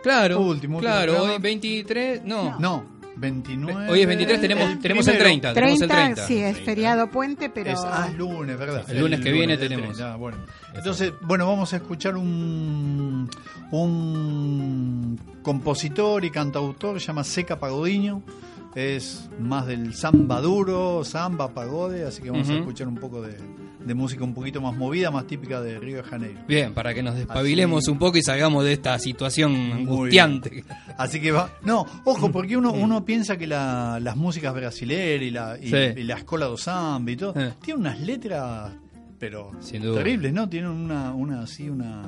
Claro, 0.02 0.38
Último, 0.40 0.50
último 0.76 0.80
claro, 0.80 1.12
programa. 1.12 1.34
hoy 1.36 1.40
23, 1.40 2.24
no. 2.24 2.58
No, 2.58 2.84
29. 3.22 3.88
Hoy 3.88 4.00
es 4.02 4.06
23, 4.06 4.40
tenemos, 4.40 4.70
el 4.70 4.78
tenemos 4.80 5.08
el 5.08 5.14
primero. 5.14 5.30
30, 5.30 5.54
tenemos 5.54 5.80
el 5.80 5.88
30, 5.88 6.14
30. 6.14 6.26
sí, 6.26 6.38
es 6.38 6.58
feriado 6.60 7.10
puente, 7.10 7.48
pero... 7.48 7.70
Es, 7.70 7.80
ah, 7.82 8.08
es 8.10 8.18
lunes, 8.18 8.58
¿verdad? 8.58 8.84
El 8.90 9.00
lunes 9.00 9.20
que 9.20 9.32
viene 9.32 9.56
tenemos. 9.56 9.96
30, 9.96 10.16
bueno. 10.16 10.38
Entonces, 10.74 11.12
bueno, 11.22 11.46
vamos 11.46 11.72
a 11.72 11.76
escuchar 11.76 12.16
un, 12.16 13.30
un 13.70 15.20
compositor 15.42 16.24
y 16.24 16.30
cantautor, 16.30 17.00
se 17.00 17.06
llama 17.06 17.24
Seca 17.24 17.58
Pagodiño. 17.58 18.22
Es 18.74 19.28
más 19.38 19.66
del 19.66 19.94
samba 19.94 20.40
duro, 20.40 21.04
samba, 21.04 21.48
pagode, 21.52 22.04
así 22.04 22.22
que 22.22 22.30
vamos 22.30 22.48
a 22.48 22.54
escuchar 22.54 22.88
un 22.88 22.94
poco 22.94 23.20
de, 23.20 23.36
de 23.84 23.94
música 23.94 24.24
un 24.24 24.34
poquito 24.34 24.60
más 24.60 24.74
movida, 24.76 25.10
más 25.10 25.26
típica 25.26 25.60
de 25.60 25.78
Río 25.78 25.98
de 25.98 26.02
Janeiro. 26.02 26.40
Bien, 26.48 26.72
para 26.74 26.94
que 26.94 27.02
nos 27.02 27.14
despabilemos 27.16 27.84
Así. 27.84 27.90
un 27.90 27.98
poco 27.98 28.18
y 28.18 28.22
salgamos 28.22 28.64
de 28.64 28.72
esta 28.72 28.98
situación 28.98 29.54
angustiante. 29.72 30.64
Así 30.98 31.20
que 31.20 31.32
va. 31.32 31.50
No, 31.64 31.86
ojo, 32.04 32.30
porque 32.32 32.56
uno, 32.56 32.72
uno 32.72 33.04
piensa 33.04 33.36
que 33.36 33.46
la- 33.46 33.98
las 34.00 34.16
músicas 34.16 34.54
brasileras 34.54 35.22
y 35.22 35.30
la, 35.30 35.58
y, 35.60 35.68
Sí. 35.68 36.00
y 36.00 36.02
la 36.04 36.14
escola 36.16 36.46
do 36.46 36.56
samba 36.56 37.10
y 37.10 37.16
todo, 37.16 37.34
Eh. 37.40 37.52
tienen 37.62 37.80
unas 37.80 38.00
letras, 38.00 38.72
pero 39.18 39.52
terribles, 39.70 40.32
¿no? 40.32 40.48
Tienen 40.48 40.70
una, 40.70 41.12
una 41.14 41.42
así, 41.42 41.68
una, 41.68 42.02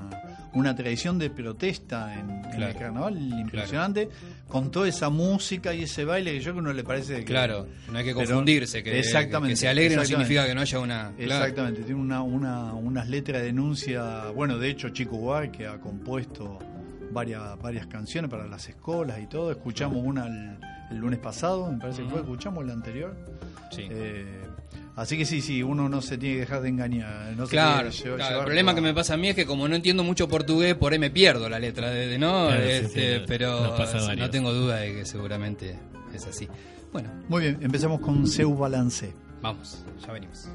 una 0.52 0.74
tradición 0.74 1.18
de 1.18 1.30
protesta 1.30 2.12
en, 2.14 2.28
en 2.30 2.42
Claro. 2.50 2.66
el 2.72 2.76
carnaval 2.76 3.16
impresionante, 3.18 4.08
con 4.54 4.70
toda 4.70 4.86
esa 4.86 5.10
música 5.10 5.74
y 5.74 5.82
ese 5.82 6.04
baile 6.04 6.30
que 6.30 6.38
yo 6.38 6.44
creo 6.44 6.54
que 6.54 6.60
uno 6.60 6.72
le 6.72 6.84
parece 6.84 7.16
que. 7.16 7.24
Claro, 7.24 7.66
no 7.90 7.98
hay 7.98 8.04
que 8.04 8.14
confundirse, 8.14 8.84
que, 8.84 9.00
Exactamente, 9.00 9.54
que 9.54 9.56
se 9.56 9.66
alegre 9.66 9.96
no 9.96 10.04
significa 10.04 10.46
que 10.46 10.54
no 10.54 10.60
haya 10.60 10.78
una... 10.78 11.12
claro. 11.16 11.44
Exactamente, 11.44 11.82
tiene 11.82 12.00
una, 12.00 12.22
una, 12.22 12.72
unas 12.72 13.08
letras 13.08 13.40
de 13.40 13.46
denuncia. 13.46 14.26
Bueno, 14.30 14.56
de 14.56 14.68
hecho, 14.68 14.90
Chico 14.90 15.16
Buar, 15.16 15.50
que 15.50 15.66
ha 15.66 15.80
compuesto 15.80 16.60
varias, 17.10 17.60
varias 17.60 17.88
canciones 17.88 18.30
para 18.30 18.46
las 18.46 18.68
escuelas 18.68 19.18
y 19.20 19.26
todo. 19.26 19.50
Escuchamos 19.50 20.00
una 20.04 20.28
el, 20.28 20.56
el 20.92 20.98
lunes 20.98 21.18
pasado, 21.18 21.72
me 21.72 21.80
parece 21.80 22.04
que 22.04 22.10
fue, 22.10 22.20
escuchamos 22.20 22.64
la 22.64 22.74
anterior. 22.74 23.16
Sí. 23.72 23.88
Eh, 23.90 24.43
así 24.96 25.16
que 25.18 25.24
sí, 25.24 25.40
sí, 25.40 25.62
uno 25.62 25.88
no 25.88 26.00
se 26.02 26.18
tiene 26.18 26.34
que 26.36 26.40
dejar 26.42 26.62
de 26.62 26.68
engañar. 26.68 27.34
No 27.36 27.46
se 27.46 27.50
Claro, 27.52 27.90
tiene 27.90 27.96
que 27.96 28.02
llevar- 28.04 28.18
claro, 28.18 28.38
el 28.38 28.44
problema 28.44 28.74
que 28.74 28.80
me 28.80 28.94
pasa 28.94 29.14
a 29.14 29.16
mí 29.16 29.28
es 29.28 29.34
que 29.34 29.46
como 29.46 29.66
no 29.68 29.76
entiendo 29.76 30.04
mucho 30.04 30.28
portugués, 30.28 30.74
por 30.74 30.92
ahí 30.92 30.98
me 30.98 31.10
pierdo 31.10 31.48
la 31.48 31.58
letra, 31.58 31.90
de, 31.90 32.06
de- 32.06 32.18
¿no? 32.18 32.46
Claro, 32.48 32.62
sí, 32.64 32.70
Este, 32.70 33.18
sí, 33.18 33.24
pero 33.26 33.76
no 34.16 34.30
tengo 34.30 34.52
duda 34.52 34.76
de 34.76 34.94
que 34.94 35.04
seguramente 35.06 35.78
es 36.14 36.26
así. 36.26 36.48
Bueno, 36.92 37.10
Muy 37.28 37.42
bien, 37.42 37.58
empezamos 37.60 38.00
con 38.00 38.26
Seu 38.26 38.56
Balance. 38.56 39.12
vamos, 39.42 39.84
ya 40.06 40.12
venimos. 40.12 40.48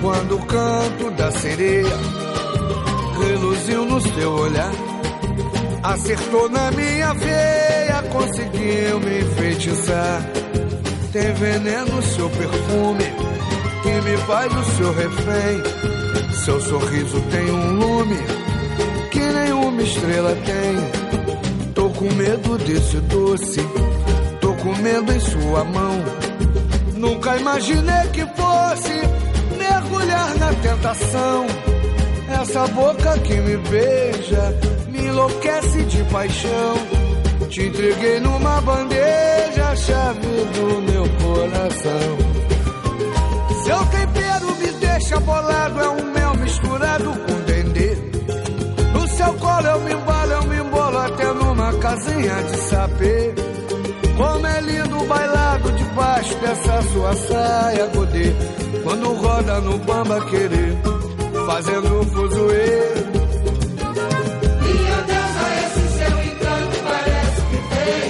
Quando 0.00 0.36
o 0.36 0.46
canto 0.46 1.10
da 1.12 1.30
sereia 1.32 1.96
reluziu 3.64 3.84
no 3.86 4.00
seu 4.00 4.32
olhar, 4.32 4.72
acertou 5.82 6.48
na 6.50 6.70
minha 6.72 7.14
veia, 7.14 8.02
conseguiu 8.10 9.00
me 9.00 9.20
enfeitiçar. 9.20 10.22
Tem 11.12 11.32
veneno 11.34 11.96
no 11.96 12.02
seu 12.02 12.28
perfume 12.28 13.04
que 13.82 14.00
me 14.02 14.16
faz 14.18 14.52
o 14.52 14.64
seu 14.76 14.92
refém. 14.92 16.34
Seu 16.44 16.60
sorriso 16.60 17.20
tem 17.30 17.50
um 17.50 17.72
lume 17.78 18.18
que 19.10 19.20
nenhuma 19.20 19.82
estrela 19.82 20.36
tem. 20.44 21.72
Tô 21.74 21.88
com 21.90 22.12
medo 22.14 22.58
desse 22.58 22.96
doce, 22.98 23.60
tô 24.40 24.52
comendo 24.54 25.12
em 25.12 25.20
sua 25.20 25.64
mão. 25.64 26.04
Nunca 26.94 27.36
imaginei 27.36 28.08
que 28.12 28.26
fosse 28.26 29.58
mergulhar 29.58 30.34
na 30.38 30.52
tentação. 30.54 31.73
Essa 32.44 32.66
boca 32.66 33.18
que 33.20 33.40
me 33.40 33.56
beija 33.56 34.54
me 34.88 34.98
enlouquece 35.06 35.82
de 35.84 36.04
paixão. 36.12 36.74
Te 37.48 37.62
entreguei 37.62 38.20
numa 38.20 38.60
bandeja 38.60 39.68
a 39.70 39.74
chave 39.74 40.20
do 40.52 40.82
meu 40.82 41.04
coração. 41.24 42.18
Seu 43.64 43.86
tempero 43.86 44.56
me 44.56 44.72
deixa 44.72 45.20
bolado, 45.20 45.80
é 45.80 45.88
um 45.88 46.12
mel 46.12 46.34
misturado 46.34 47.10
com 47.12 47.40
dendê. 47.46 47.96
No 48.92 49.08
seu 49.08 49.32
colo 49.34 49.66
eu 49.66 49.80
me 49.80 49.94
embalo, 49.94 50.32
eu 50.32 50.42
me 50.42 50.56
embolo 50.58 50.98
até 50.98 51.32
numa 51.32 51.72
casinha 51.78 52.42
de 52.42 52.56
sapê. 52.58 53.34
Como 54.18 54.46
é 54.46 54.60
lindo 54.60 54.98
o 54.98 55.06
bailado 55.06 55.72
debaixo 55.72 56.34
dessa 56.40 56.82
sua 56.92 57.16
saia 57.16 57.86
godê. 57.86 58.34
Quando 58.82 59.14
roda 59.14 59.60
no 59.62 59.78
bamba 59.78 60.20
querer, 60.26 60.93
fazendo 61.46 62.04
fuzuê. 62.12 62.94
Minha 64.62 64.98
deusa, 65.08 65.44
esse 65.64 65.84
seu 65.98 66.14
encanto 66.24 66.76
parece 66.84 67.40
que 67.50 67.58
tem. 67.74 68.02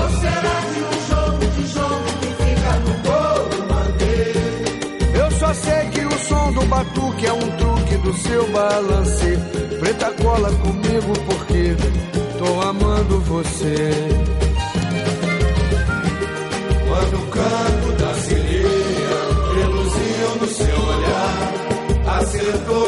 Ou 0.00 0.08
será 0.20 0.56
de 0.72 0.80
um 0.88 0.96
jogo 1.08 1.44
de 1.56 1.64
jogo 1.74 2.08
que 2.20 2.30
fica 2.44 2.72
no 2.84 2.94
bolo 3.06 3.58
Eu 5.14 5.28
só 5.32 5.50
sei 5.54 5.82
que 5.90 6.02
o 6.04 6.18
som 6.20 6.52
do 6.52 6.62
batuque 6.66 7.26
é 7.26 7.32
um 7.32 7.50
truque 7.56 7.96
do 7.98 8.12
seu 8.14 8.46
balance. 8.52 9.38
Preta 9.80 10.10
cola 10.22 10.50
comigo 10.50 11.12
porque 11.26 11.76
tô 12.38 12.60
amando 12.62 13.20
você. 13.22 13.90
Quando 16.88 17.16
o 17.16 17.26
canto 17.28 17.92
da 18.02 18.14
you 22.48 22.58
go. 22.64 22.87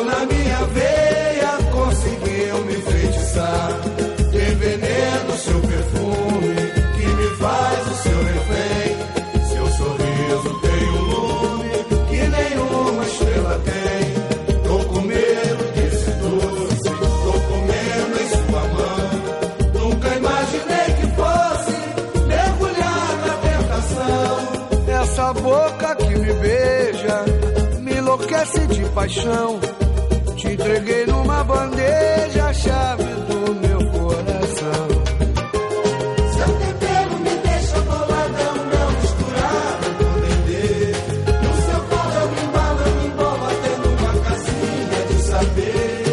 Paixão. 28.91 29.61
Te 30.37 30.49
entreguei 30.49 31.07
numa 31.07 31.45
bandeja 31.45 32.47
a 32.47 32.53
chave 32.53 33.05
do 33.05 33.55
meu 33.55 33.79
coração. 33.91 34.87
Seu 36.35 36.51
tempero 36.59 37.19
me 37.19 37.35
deixa 37.49 37.79
um 37.79 38.67
mel 38.71 38.91
misturado 39.01 39.87
com 39.99 40.13
dendê. 40.21 40.93
No 41.43 41.53
seu 41.67 41.81
colo 41.91 42.15
eu 42.21 42.29
me 42.31 42.41
embalo, 42.43 42.81
eu 42.81 42.95
me 42.97 43.07
embolo 43.07 43.45
até 43.53 43.73
numa 43.83 44.13
casinha 44.25 45.01
de 45.09 45.17
saber. 45.23 46.05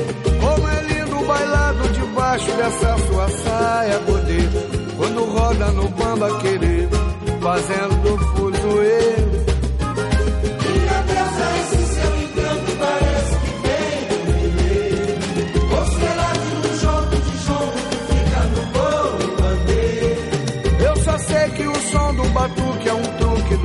Como 0.41 0.67
é 0.67 0.81
lindo 0.81 1.19
o 1.19 1.25
bailado 1.25 1.89
debaixo 1.89 2.51
dessa 2.51 2.97
sua 3.07 3.29
saia 3.29 3.97
godê. 3.99 4.41
Quando 4.97 5.23
roda 5.25 5.71
no 5.71 5.87
bamba 5.89 6.37
querer, 6.39 6.89
fazendo 7.39 7.86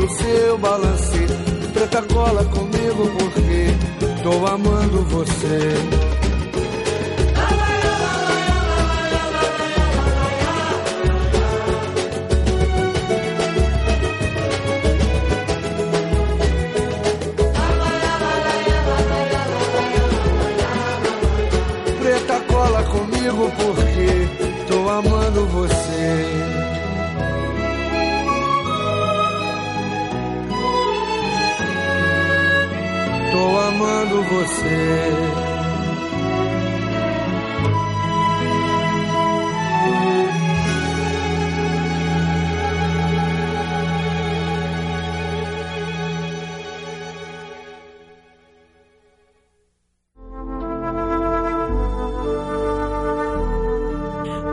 do 0.02 0.08
seu 0.14 0.58
balance. 0.58 1.26
Preta 1.72 2.02
cola 2.02 2.44
comigo 2.46 3.06
porque 3.18 4.22
tô 4.22 4.46
amando 4.46 5.02
você. 5.04 6.11
Amando 34.12 34.22
você. 34.24 35.08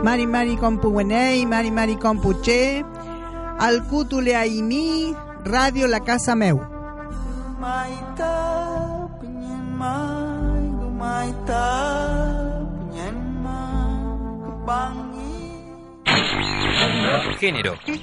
Mari 0.02 0.26
Mari 0.26 0.56
Compuguenei, 0.56 1.46
Mari 1.46 1.70
Mari 1.70 1.96
Compuche, 1.96 2.84
Alcutule 3.58 4.34
Aimi, 4.34 5.14
Radio 5.44 5.86
La 5.86 6.00
Casa 6.00 6.34
Meu. 6.34 6.69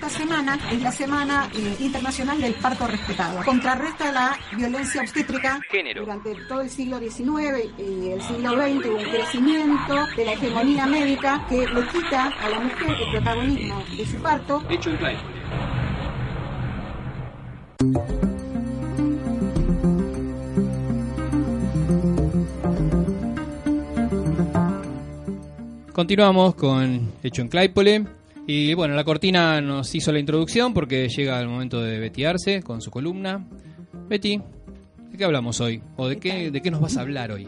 Esta 0.07 0.19
semana 0.19 0.57
es 0.71 0.81
la 0.81 0.91
Semana 0.93 1.49
eh, 1.53 1.75
Internacional 1.81 2.39
del 2.39 2.53
Parto 2.53 2.87
Respetado. 2.87 3.43
Contrarresta 3.43 4.09
la 4.13 4.39
violencia 4.55 5.01
obstétrica. 5.01 5.59
Género. 5.69 6.03
Durante 6.03 6.33
todo 6.47 6.61
el 6.61 6.69
siglo 6.69 6.97
XIX 6.97 7.69
y 7.77 8.11
el 8.11 8.21
siglo 8.21 8.51
XX 8.51 8.85
hubo 8.87 8.99
un 8.99 9.03
crecimiento 9.03 9.95
de 10.15 10.25
la 10.25 10.31
hegemonía 10.31 10.87
médica 10.87 11.45
que 11.49 11.67
le 11.67 11.87
quita 11.89 12.27
a 12.27 12.49
la 12.49 12.59
mujer 12.61 12.95
el 12.97 13.11
protagonismo 13.11 13.83
de 13.97 14.05
su 14.05 14.15
parto. 14.21 14.63
Hecho 14.69 14.91
en 14.91 14.97
Claypole. 14.97 15.37
Continuamos 25.91 26.55
con 26.55 27.11
Hecho 27.23 27.41
en 27.41 27.49
Claypole. 27.49 28.16
Y 28.49 28.73
bueno, 28.75 28.95
la 28.95 29.03
cortina 29.03 29.59
nos 29.61 29.93
hizo 29.93 30.11
la 30.13 30.19
introducción 30.19 30.73
porque 30.73 31.09
llega 31.09 31.39
el 31.41 31.47
momento 31.49 31.81
de 31.81 31.99
Betty 31.99 32.23
Arce 32.23 32.63
con 32.63 32.81
su 32.81 32.89
columna. 32.91 33.45
Betty, 34.07 34.41
¿de 35.11 35.17
qué 35.17 35.25
hablamos 35.25 35.59
hoy? 35.59 35.83
¿O 35.97 36.07
de 36.07 36.17
qué, 36.17 36.49
de 36.49 36.61
qué 36.61 36.71
nos 36.71 36.79
vas 36.79 36.95
a 36.97 37.01
hablar 37.01 37.31
hoy? 37.31 37.47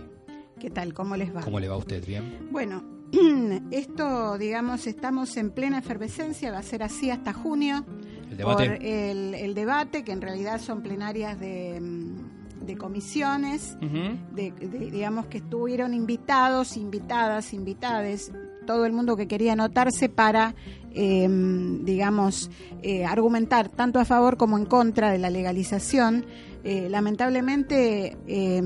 ¿Qué 0.60 0.70
tal? 0.70 0.94
¿Cómo 0.94 1.15
les 1.15 1.34
va? 1.34 1.39
¿Cómo 1.41 1.60
le 1.60 1.70
va 1.70 1.75
a 1.75 1.77
usted? 1.77 2.06
¿Bien? 2.06 2.50
Bueno, 2.51 2.84
esto, 3.72 4.38
digamos, 4.38 4.88
estamos 4.88 5.38
en 5.38 5.51
plena 5.51 5.79
efervescencia, 5.79 6.51
va 6.51 6.58
a 6.60 6.63
ser 6.63 6.84
así 6.84 7.10
hasta 7.10 7.32
junio. 7.32 7.86
El 8.29 8.36
debate. 8.36 8.65
Por 8.70 8.84
el, 8.86 9.34
el 9.36 9.53
debate, 9.53 10.03
que 10.03 10.12
en 10.12 10.22
realidad 10.22 10.60
son 10.60 10.82
plenarias 10.84 11.39
de, 11.39 11.79
mm, 11.79 12.65
de 12.65 12.75
comisiones, 12.77 13.77
Ujú. 13.82 14.18
de, 14.36 14.51
de- 14.51 14.91
digamos 14.91 15.27
que 15.27 15.38
estuvieron 15.38 15.94
invitados, 15.94 16.75
invitadas, 16.75 17.53
invitades, 17.53 18.34
todo 18.70 18.86
el 18.86 18.94
mundo 18.94 19.16
que 19.18 19.28
quería 19.28 19.54
anotarse 19.54 20.10
para, 20.10 20.54
eh, 20.94 21.28
digamos, 21.82 22.52
eh, 22.84 23.04
argumentar 23.04 23.68
tanto 23.68 23.98
a 24.00 24.06
favor 24.06 24.38
como 24.38 24.60
en 24.60 24.66
contra 24.66 25.10
de 25.12 25.18
la 25.18 25.32
legalización. 25.32 26.28
Eh, 26.64 26.88
lamentablemente, 26.88 28.16
eh, 28.28 28.62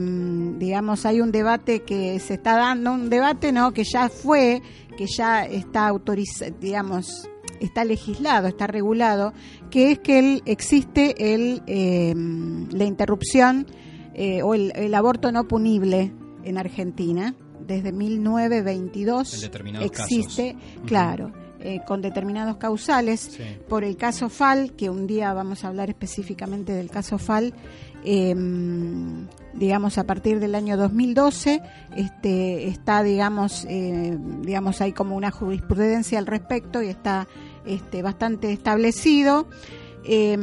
digamos, 0.57 1.05
hay 1.05 1.21
un 1.21 1.31
debate 1.31 1.83
que 1.83 2.19
se 2.19 2.33
está 2.33 2.57
dando, 2.57 2.91
un 2.91 3.09
debate 3.09 3.53
no 3.53 3.71
que 3.71 3.85
ya 3.85 4.09
fue, 4.09 4.61
que 4.97 5.05
ya 5.07 5.45
está 5.45 5.87
autorizado, 5.87 6.53
digamos, 6.59 7.29
está 7.61 7.85
legislado, 7.85 8.49
está 8.49 8.67
regulado, 8.67 9.31
que 9.69 9.93
es 9.93 9.99
que 9.99 10.19
el- 10.19 10.41
existe 10.45 11.33
el, 11.33 11.61
eh, 11.67 12.13
la 12.71 12.83
interrupción 12.83 13.67
eh, 14.15 14.41
o 14.43 14.53
el 14.53 14.93
aborto 14.95 15.31
no 15.31 15.47
punible 15.47 16.11
en 16.43 16.57
Argentina. 16.57 17.35
Desde 17.67 17.91
1922 17.91 19.33
En 19.35 19.41
determinados 19.41 19.85
existe, 19.85 20.53
casos. 20.53 20.81
claro, 20.85 21.31
eh, 21.59 21.79
con 21.87 22.01
determinados 22.01 22.57
causales. 22.57 23.19
Sí. 23.37 23.43
Por 23.69 23.83
el 23.83 23.95
caso 23.97 24.29
FAL, 24.29 24.73
que 24.73 24.89
un 24.89 25.07
día 25.07 25.33
vamos 25.33 25.63
a 25.63 25.69
hablar 25.69 25.89
específicamente 25.89 26.73
del 26.73 26.89
caso 26.89 27.17
FAL, 27.17 27.53
eh, 28.05 28.35
digamos 29.53 29.97
a 29.97 30.03
partir 30.03 30.39
del 30.41 30.55
año 30.55 30.75
2012 30.75 31.61
este 31.95 32.67
está 32.67 33.01
digamos 33.01 33.65
eh, 33.69 34.17
digamos 34.41 34.81
hay 34.81 34.91
como 34.91 35.15
una 35.15 35.31
jurisprudencia 35.31 36.19
al 36.19 36.25
respecto 36.27 36.81
y 36.81 36.87
está 36.87 37.27
este 37.65 38.01
bastante 38.01 38.51
establecido 38.51 39.47
Eh, 40.05 40.35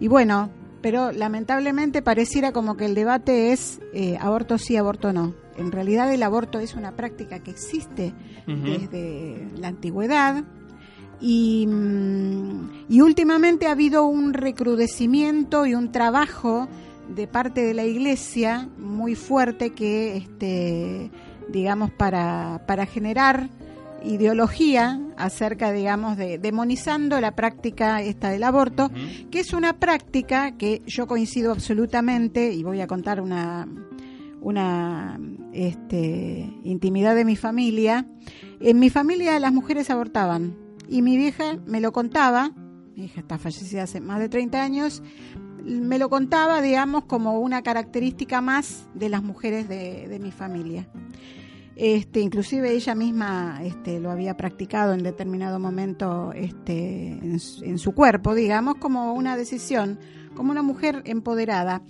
y 0.00 0.08
bueno 0.08 0.50
pero 0.80 1.12
lamentablemente 1.12 2.02
pareciera 2.02 2.50
como 2.50 2.76
que 2.76 2.86
el 2.86 2.96
debate 2.96 3.52
es 3.52 3.80
eh, 3.92 4.16
aborto 4.20 4.58
sí 4.58 4.76
aborto 4.76 5.12
no 5.12 5.34
en 5.56 5.72
realidad 5.72 6.12
el 6.12 6.22
aborto 6.22 6.58
es 6.58 6.74
una 6.74 6.92
práctica 6.92 7.40
que 7.40 7.50
existe 7.50 8.12
desde 8.46 9.48
la 9.58 9.68
antigüedad 9.68 10.44
y, 11.20 11.66
mm, 11.68 12.86
y 12.88 13.00
últimamente 13.00 13.66
ha 13.66 13.72
habido 13.72 14.06
un 14.06 14.34
recrudecimiento 14.34 15.66
y 15.66 15.74
un 15.74 15.92
trabajo 15.92 16.68
de 17.08 17.26
parte 17.26 17.62
de 17.62 17.74
la 17.74 17.84
iglesia 17.84 18.68
muy 18.78 19.14
fuerte 19.14 19.70
que 19.70 20.16
este 20.16 21.10
digamos 21.48 21.90
para, 21.90 22.62
para 22.66 22.86
generar 22.86 23.50
ideología 24.04 25.00
acerca 25.16 25.72
digamos 25.72 26.16
de 26.16 26.38
demonizando 26.38 27.20
la 27.20 27.32
práctica 27.32 28.02
esta 28.02 28.30
del 28.30 28.42
aborto 28.42 28.90
que 29.30 29.40
es 29.40 29.52
una 29.52 29.74
práctica 29.74 30.52
que 30.52 30.82
yo 30.86 31.06
coincido 31.06 31.52
absolutamente 31.52 32.52
y 32.52 32.62
voy 32.62 32.80
a 32.80 32.86
contar 32.86 33.20
una 33.20 33.68
una 34.42 35.18
este, 35.52 36.52
intimidad 36.64 37.14
de 37.14 37.24
mi 37.24 37.36
familia. 37.36 38.06
En 38.60 38.78
mi 38.78 38.90
familia 38.90 39.38
las 39.40 39.52
mujeres 39.52 39.88
abortaban 39.90 40.56
y 40.88 41.02
mi 41.02 41.16
vieja 41.16 41.58
me 41.66 41.80
lo 41.80 41.92
contaba, 41.92 42.52
mi 42.96 43.04
hija 43.04 43.20
está 43.20 43.38
fallecida 43.38 43.84
hace 43.84 44.00
más 44.00 44.18
de 44.20 44.28
30 44.28 44.62
años, 44.62 45.02
me 45.64 45.98
lo 45.98 46.08
contaba, 46.10 46.60
digamos, 46.60 47.04
como 47.04 47.40
una 47.40 47.62
característica 47.62 48.40
más 48.40 48.88
de 48.94 49.08
las 49.08 49.22
mujeres 49.22 49.68
de, 49.68 50.08
de 50.08 50.18
mi 50.18 50.32
familia. 50.32 50.88
Este, 51.74 52.20
inclusive 52.20 52.70
ella 52.72 52.94
misma 52.94 53.60
este, 53.64 53.98
lo 53.98 54.10
había 54.10 54.36
practicado 54.36 54.92
en 54.92 55.02
determinado 55.02 55.58
momento 55.58 56.32
este, 56.34 57.12
en, 57.12 57.40
su- 57.40 57.64
en 57.64 57.78
su 57.78 57.92
cuerpo, 57.92 58.34
digamos, 58.34 58.74
como 58.74 59.14
una 59.14 59.36
decisión, 59.38 59.98
como 60.34 60.50
una 60.52 60.62
mujer 60.62 61.02
empoderada. 61.06 61.80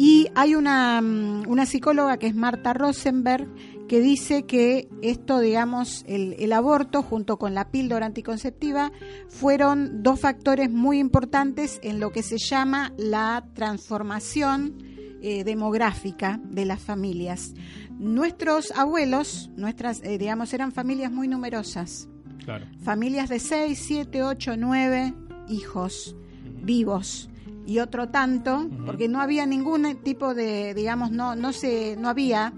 Y 0.00 0.28
hay 0.36 0.54
una, 0.54 1.00
mm, 1.02 1.48
una 1.48 1.66
psicóloga 1.66 2.18
que 2.18 2.28
es 2.28 2.34
Marta 2.36 2.72
Rosenberg 2.72 3.48
que 3.88 4.00
dice 4.00 4.44
que 4.44 4.88
esto, 5.02 5.40
digamos, 5.40 6.04
el, 6.06 6.36
el 6.38 6.52
aborto 6.52 7.02
junto 7.02 7.36
con 7.36 7.52
la 7.52 7.70
píldora 7.72 8.06
anticonceptiva 8.06 8.92
fueron 9.28 10.04
dos 10.04 10.20
factores 10.20 10.70
muy 10.70 10.98
importantes 11.00 11.80
en 11.82 11.98
lo 11.98 12.12
que 12.12 12.22
se 12.22 12.38
llama 12.38 12.92
la 12.96 13.44
transformación 13.54 14.76
eh, 15.20 15.42
demográfica 15.42 16.38
de 16.44 16.64
las 16.64 16.80
familias. 16.80 17.54
Nuestros 17.98 18.70
abuelos, 18.70 19.50
nuestras, 19.56 20.00
eh, 20.04 20.16
digamos, 20.16 20.54
eran 20.54 20.70
familias 20.70 21.10
muy 21.10 21.26
numerosas, 21.26 22.08
Claro. 22.44 22.66
familias 22.84 23.28
de 23.28 23.40
6, 23.40 23.76
7, 23.84 24.22
8, 24.22 24.56
9 24.56 25.12
hijos 25.48 26.14
vivos 26.62 27.28
y 27.68 27.80
otro 27.80 28.08
tanto, 28.08 28.66
porque 28.86 29.08
no 29.08 29.20
había 29.20 29.44
ningún 29.44 29.96
tipo 30.02 30.32
de, 30.34 30.72
digamos, 30.72 31.10
no, 31.10 31.36
no 31.36 31.52
se, 31.52 31.96
no 31.98 32.08
había, 32.08 32.54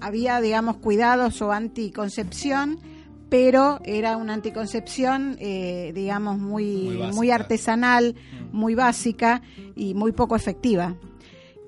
había, 0.00 0.40
digamos, 0.40 0.76
cuidados 0.76 1.42
o 1.42 1.50
anticoncepción, 1.50 2.78
pero 3.28 3.80
era 3.82 4.16
una 4.16 4.34
anticoncepción, 4.34 5.36
eh, 5.40 5.90
digamos, 5.96 6.38
muy, 6.38 6.96
Muy 7.12 7.32
artesanal, 7.32 8.14
muy 8.52 8.76
básica 8.76 9.42
y 9.74 9.94
muy 9.94 10.12
poco 10.12 10.36
efectiva. 10.36 10.94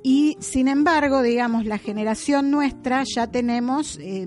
Y 0.04 0.36
sin 0.38 0.68
embargo, 0.68 1.20
digamos, 1.22 1.64
la 1.66 1.78
generación 1.78 2.52
nuestra 2.52 3.02
ya 3.12 3.26
tenemos, 3.26 3.98
eh, 4.00 4.24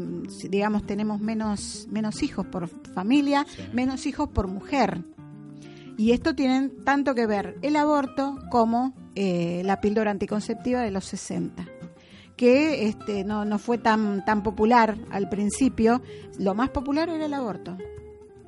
digamos, 0.49 0.85
tenemos 0.85 1.21
menos, 1.21 1.87
menos 1.89 2.21
hijos 2.21 2.45
por 2.47 2.67
familia, 2.93 3.45
Sí. 3.47 3.61
menos 3.71 4.05
hijos 4.05 4.27
por 4.27 4.47
mujer. 4.47 5.05
Y 6.01 6.13
esto 6.13 6.33
tiene 6.33 6.69
tanto 6.83 7.13
que 7.13 7.27
ver 7.27 7.57
el 7.61 7.75
aborto 7.75 8.39
como 8.49 8.93
eh, 9.13 9.61
la 9.65 9.79
píldora 9.81 10.09
anticonceptiva 10.09 10.81
de 10.81 10.89
los 10.89 11.05
60 11.05 11.63
que 12.35 12.87
este, 12.87 13.23
no, 13.23 13.45
no 13.45 13.59
fue 13.59 13.77
tan, 13.77 14.25
tan 14.25 14.41
popular 14.41 14.97
al 15.11 15.29
principio. 15.29 16.01
Lo 16.39 16.55
más 16.55 16.69
popular 16.71 17.07
era 17.09 17.25
el 17.27 17.33
aborto. 17.35 17.77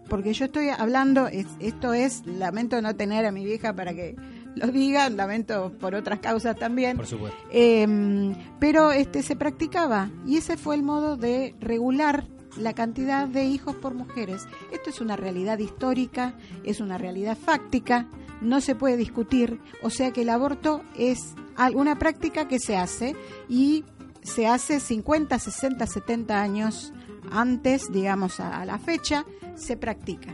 Porque 0.10 0.34
yo 0.34 0.46
estoy 0.46 0.70
hablando, 0.70 1.28
es- 1.28 1.46
esto 1.60 1.94
es, 1.94 2.26
lamento 2.26 2.82
no 2.82 2.96
tener 2.96 3.24
a 3.28 3.32
mi 3.32 3.46
vieja 3.46 3.72
para 3.76 3.94
que 3.94 4.16
lo 4.56 4.68
diga, 4.68 5.08
lamento 5.12 5.74
por 5.80 5.94
otras 5.94 6.20
causas 6.22 6.56
también. 6.56 6.98
Por 6.98 7.06
supuesto. 7.06 7.38
Eh, 7.52 8.34
pero 8.60 8.92
este 8.92 9.22
se 9.22 9.36
practicaba 9.36 10.10
y 10.26 10.38
ese 10.38 10.58
fue 10.58 10.74
el 10.74 10.82
modo 10.82 11.16
de 11.16 11.54
regular 11.60 12.26
la 12.58 12.74
cantidad 12.74 13.28
de 13.28 13.46
hijos 13.46 13.76
por 13.76 13.94
mujeres. 13.94 14.48
Esto 14.72 14.90
es 14.90 15.02
una 15.02 15.16
realidad 15.16 15.60
histórica, 15.60 16.36
es 16.64 16.80
una 16.80 16.98
realidad 16.98 17.38
fáctica, 17.38 18.08
no 18.42 18.62
se 18.62 18.76
puede 18.76 18.98
discutir, 18.98 19.60
o 19.82 19.90
sea 19.90 20.12
que 20.12 20.22
el 20.22 20.30
aborto 20.30 20.84
es 20.98 21.36
una 21.76 21.98
práctica 21.98 22.48
que 22.48 22.60
se 22.60 22.78
hace 22.78 23.16
y 23.48 23.86
se 24.22 24.48
hace 24.48 24.80
50, 24.80 25.38
60, 25.38 25.86
70 25.86 26.42
años 26.42 26.94
antes, 27.32 27.92
digamos, 27.92 28.40
a, 28.40 28.66
la 28.66 28.78
fecha, 28.80 29.26
se 29.56 29.78
practica. 29.78 30.34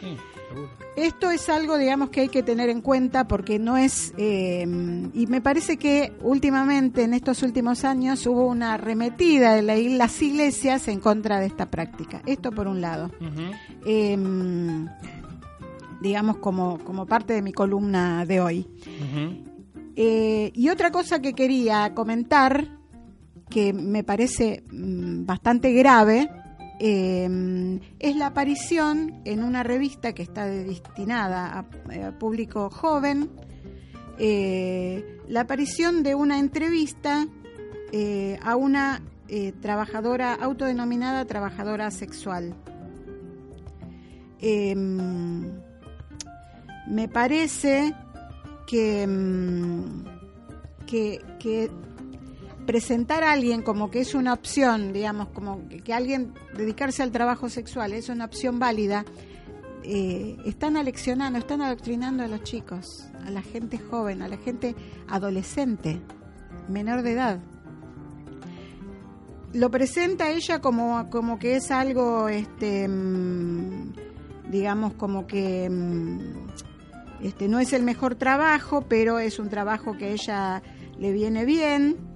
Sí. 0.00 0.16
Esto 0.96 1.30
es 1.30 1.48
algo, 1.48 1.78
digamos, 1.78 2.10
que 2.10 2.22
hay 2.22 2.28
que 2.28 2.42
tener 2.42 2.68
en 2.70 2.80
cuenta 2.80 3.28
porque 3.28 3.58
no 3.58 3.76
es... 3.76 4.12
eh, 4.16 4.62
y 5.14 5.26
me 5.28 5.40
parece 5.40 5.76
que 5.76 6.12
últimamente, 6.22 7.04
en 7.04 7.14
estos 7.14 7.42
últimos 7.44 7.84
años, 7.84 8.26
hubo 8.26 8.46
una 8.46 8.74
arremetida 8.74 9.54
de 9.54 9.62
la- 9.62 9.76
las 9.76 10.20
iglesias 10.22 10.88
en 10.88 10.98
contra 11.00 11.38
de 11.38 11.46
esta 11.46 11.70
práctica. 11.70 12.20
Esto 12.26 12.50
por 12.50 12.66
un 12.66 12.80
lado. 12.80 13.10
Eh, 13.86 14.16
digamos, 16.00 16.38
como, 16.38 16.78
como 16.78 17.06
parte 17.06 17.32
de 17.32 17.42
mi 17.42 17.52
columna 17.52 18.24
de 18.24 18.40
hoy. 18.40 18.66
Eh, 19.96 20.50
y 20.54 20.68
otra 20.68 20.90
cosa 20.90 21.20
que 21.20 21.32
quería 21.32 21.92
comentar, 21.94 22.68
que 23.50 23.72
me 23.72 24.04
parece 24.04 24.62
mm, 24.70 25.24
bastante 25.26 25.72
grave, 25.72 26.30
eh, 26.80 27.80
es 27.98 28.16
la 28.16 28.26
aparición 28.26 29.20
en 29.24 29.42
una 29.42 29.62
revista 29.62 30.12
que 30.12 30.22
está 30.22 30.46
destinada 30.46 31.46
a, 31.58 32.08
a 32.08 32.18
público 32.18 32.70
joven, 32.70 33.30
eh, 34.18 35.20
la 35.28 35.42
aparición 35.42 36.02
de 36.02 36.16
una 36.16 36.40
entrevista 36.40 37.28
eh, 37.92 38.38
a 38.42 38.56
una 38.56 39.00
eh, 39.28 39.52
trabajadora 39.60 40.34
autodenominada 40.34 41.24
trabajadora 41.24 41.90
sexual. 41.90 42.54
Em, 44.40 45.44
me 46.88 47.08
parece 47.08 47.94
que, 48.66 49.06
que, 50.86 51.20
que 51.38 51.70
presentar 52.68 53.24
a 53.24 53.32
alguien 53.32 53.62
como 53.62 53.90
que 53.90 54.00
es 54.00 54.14
una 54.14 54.34
opción, 54.34 54.92
digamos, 54.92 55.28
como 55.28 55.66
que, 55.70 55.94
alguien 55.94 56.34
dedicarse 56.54 57.02
al 57.02 57.12
trabajo 57.12 57.48
sexual 57.48 57.94
es 57.94 58.10
una 58.10 58.26
opción 58.26 58.58
válida, 58.58 59.06
eh, 59.84 60.36
están 60.44 60.76
aleccionando, 60.76 61.38
están 61.38 61.62
adoctrinando 61.62 62.24
a 62.24 62.28
los 62.28 62.42
chicos, 62.42 63.08
a 63.26 63.30
la 63.30 63.40
gente 63.40 63.78
joven, 63.78 64.20
a 64.20 64.28
la 64.28 64.36
gente 64.36 64.74
adolescente, 65.08 65.98
menor 66.68 67.00
de 67.00 67.12
edad. 67.12 67.40
Lo 69.54 69.70
presenta 69.70 70.30
ella 70.30 70.60
como, 70.60 71.08
como 71.08 71.38
que 71.38 71.56
es 71.56 71.70
algo, 71.70 72.28
este, 72.28 72.86
mm, 72.86 73.94
digamos, 74.50 74.92
como 74.92 75.26
que 75.26 75.70
mm, 75.70 76.18
este, 77.22 77.48
no 77.48 77.60
es 77.60 77.72
el 77.72 77.82
mejor 77.82 78.16
trabajo, 78.16 78.82
pero 78.82 79.20
es 79.20 79.38
un 79.38 79.48
trabajo 79.48 79.96
que 79.96 80.12
ella 80.12 80.62
le 80.98 81.12
viene 81.12 81.46
bien, 81.46 82.07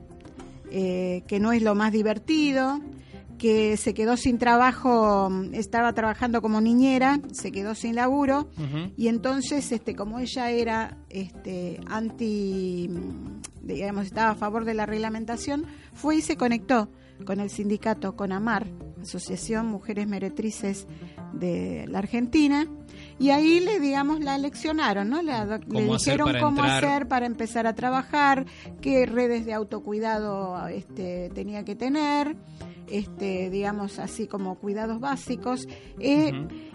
eh, 0.75 1.23
que 1.29 1.39
no 1.39 1.53
es 1.53 1.63
lo 1.63 1.75
más 1.75 1.93
divertido, 1.93 2.81
que 3.37 3.77
se 3.77 3.93
quedó 3.93 4.17
sin 4.17 4.39
trabajo, 4.39 5.31
estaba 5.53 5.93
trabajando 5.93 6.41
como 6.41 6.63
niñera, 6.63 7.21
se 7.33 7.53
quedó 7.53 7.75
sin 7.75 7.97
laburo 7.97 8.49
y 8.97 9.09
entonces 9.09 9.71
este 9.73 9.95
como 9.95 10.19
ella 10.19 10.51
era 10.51 10.97
este 11.11 11.79
anti 11.89 12.89
digamos 13.61 14.07
estaba 14.07 14.31
a 14.31 14.35
favor 14.35 14.65
de 14.65 14.75
la 14.75 14.87
reglamentación, 14.87 15.67
fue 15.93 16.17
y 16.17 16.23
se 16.23 16.37
conectó 16.37 16.89
con 17.27 17.41
el 17.41 17.51
sindicato 17.51 18.17
con 18.17 18.33
AMAR, 18.33 18.67
Asociación 19.03 19.67
Mujeres 19.67 20.07
Meretrices 20.07 20.87
de 21.33 21.87
la 21.89 21.99
Argentina, 21.99 22.67
y 23.23 23.31
ahí 23.31 23.61
le 23.61 23.79
digamos 23.81 24.21
la 24.21 24.37
leccionaron, 24.39 25.09
¿no? 25.09 25.23
Le 25.23 25.33
hacer 25.33 25.67
dijeron 25.67 26.33
cómo 26.41 26.61
entrar. 26.65 26.85
hacer 26.85 27.09
para 27.09 27.27
empezar 27.27 27.67
a 27.67 27.75
trabajar, 27.75 28.47
qué 28.81 29.07
redes 29.07 29.47
de 29.47 29.55
autocuidado 29.55 30.67
este, 30.69 31.31
tenía 31.35 31.65
que 31.65 31.77
tener, 31.77 32.37
este, 32.89 33.49
digamos 33.51 33.99
así 33.99 34.27
como 34.27 34.57
cuidados 34.57 35.01
básicos, 35.01 35.67
eh, 35.99 36.33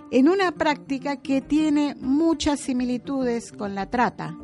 en 0.10 0.30
una 0.30 0.54
práctica 0.54 1.18
que 1.18 1.42
tiene 1.42 1.96
muchas 2.00 2.62
similitudes 2.62 3.52
con 3.52 3.76
la 3.76 3.88
trata, 3.90 4.36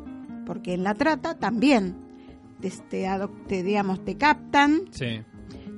porque 0.46 0.74
en 0.74 0.82
la 0.84 0.94
trata 0.94 1.38
también 1.38 1.96
te, 2.60 2.70
te 2.90 3.06
adoc- 3.06 3.46
te, 3.46 3.62
digamos, 3.62 4.04
te 4.04 4.16
captan, 4.16 4.82
Sí. 4.90 5.22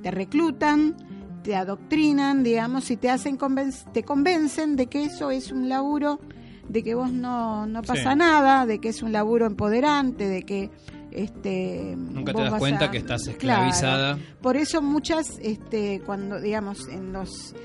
te 0.03 0.11
reclutan, 0.11 0.95
te 1.43 1.55
adoctrinan, 1.55 2.43
digamos, 2.43 2.89
y 2.91 2.97
te 2.97 3.09
hacen 3.09 3.37
conven- 3.37 3.73
te 3.93 4.03
convencen 4.03 4.75
de 4.75 4.87
que 4.87 5.03
eso 5.05 5.31
es 5.31 5.51
un 5.51 5.69
laburo, 5.69 6.19
de 6.67 6.83
que 6.83 6.95
vos 6.95 7.11
no, 7.11 7.65
no 7.65 7.81
pasa 7.81 8.11
Sí. 8.11 8.17
nada, 8.17 8.65
de 8.65 8.79
que 8.79 8.89
es 8.89 9.01
un 9.01 9.11
laburo 9.13 9.45
empoderante, 9.45 10.27
de 10.27 10.43
que 10.43 10.69
este 11.11 11.95
Nunca 11.97 12.33
te 12.33 12.41
das 12.43 12.53
cuenta 12.59 12.85
a- 12.85 12.91
que 12.91 12.97
estás 12.97 13.23
Claro. 13.23 13.67
esclavizada. 13.69 14.17
Por 14.41 14.57
eso 14.57 14.81
muchas, 14.81 15.39
este, 15.41 16.01
cuando 16.05 16.39
digamos 16.41 16.87
en 16.89 17.13
los 17.13 17.55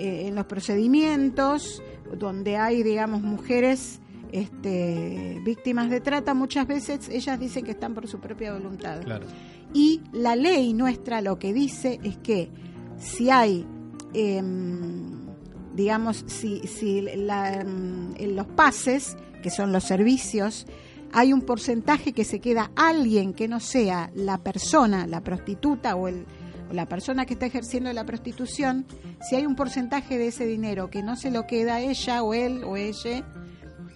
eh, 0.00 0.28
en 0.28 0.34
los 0.36 0.46
procedimientos 0.46 1.82
donde 2.16 2.56
hay, 2.56 2.82
digamos, 2.84 3.20
mujeres 3.22 4.00
este, 4.30 5.40
víctimas 5.44 5.90
de 5.90 6.00
trata, 6.00 6.34
muchas 6.34 6.66
veces 6.66 7.08
ellas 7.08 7.40
dicen 7.40 7.64
que 7.64 7.72
están 7.72 7.94
por 7.94 8.06
su 8.08 8.20
propia 8.20 8.52
voluntad. 8.52 9.00
Claro. 9.02 9.26
Y 9.72 10.02
la 10.12 10.36
ley 10.36 10.72
nuestra 10.72 11.20
lo 11.20 11.38
que 11.38 11.52
dice 11.52 11.98
es 12.04 12.16
que 12.18 12.50
si 12.98 13.30
hay, 13.30 13.66
em, 14.14 15.26
digamos, 15.74 16.24
si, 16.26 16.60
si 16.66 17.02
la, 17.02 17.54
em, 17.54 18.14
en 18.16 18.36
los 18.36 18.46
pases, 18.46 19.16
que 19.42 19.50
son 19.50 19.72
los 19.72 19.84
servicios, 19.84 20.66
hay 21.12 21.32
un 21.32 21.42
porcentaje 21.42 22.12
que 22.12 22.24
se 22.24 22.40
queda 22.40 22.70
alguien 22.76 23.32
que 23.32 23.48
no 23.48 23.60
sea 23.60 24.10
la 24.14 24.38
persona, 24.38 25.06
la 25.06 25.22
prostituta 25.22 25.94
o, 25.94 26.08
el, 26.08 26.26
la 26.72 26.86
persona 26.86 27.24
que 27.24 27.34
está 27.34 27.46
ejerciendo 27.46 27.92
la 27.92 28.04
prostitución, 28.04 28.86
si 29.20 29.36
hay 29.36 29.46
un 29.46 29.56
porcentaje 29.56 30.18
de 30.18 30.28
ese 30.28 30.46
dinero 30.46 30.90
que 30.90 31.02
no 31.02 31.16
se 31.16 31.30
lo 31.30 31.46
queda 31.46 31.80
ella 31.80 32.22
o 32.22 32.34
él 32.34 32.62
o 32.64 32.76
ella, 32.76 33.24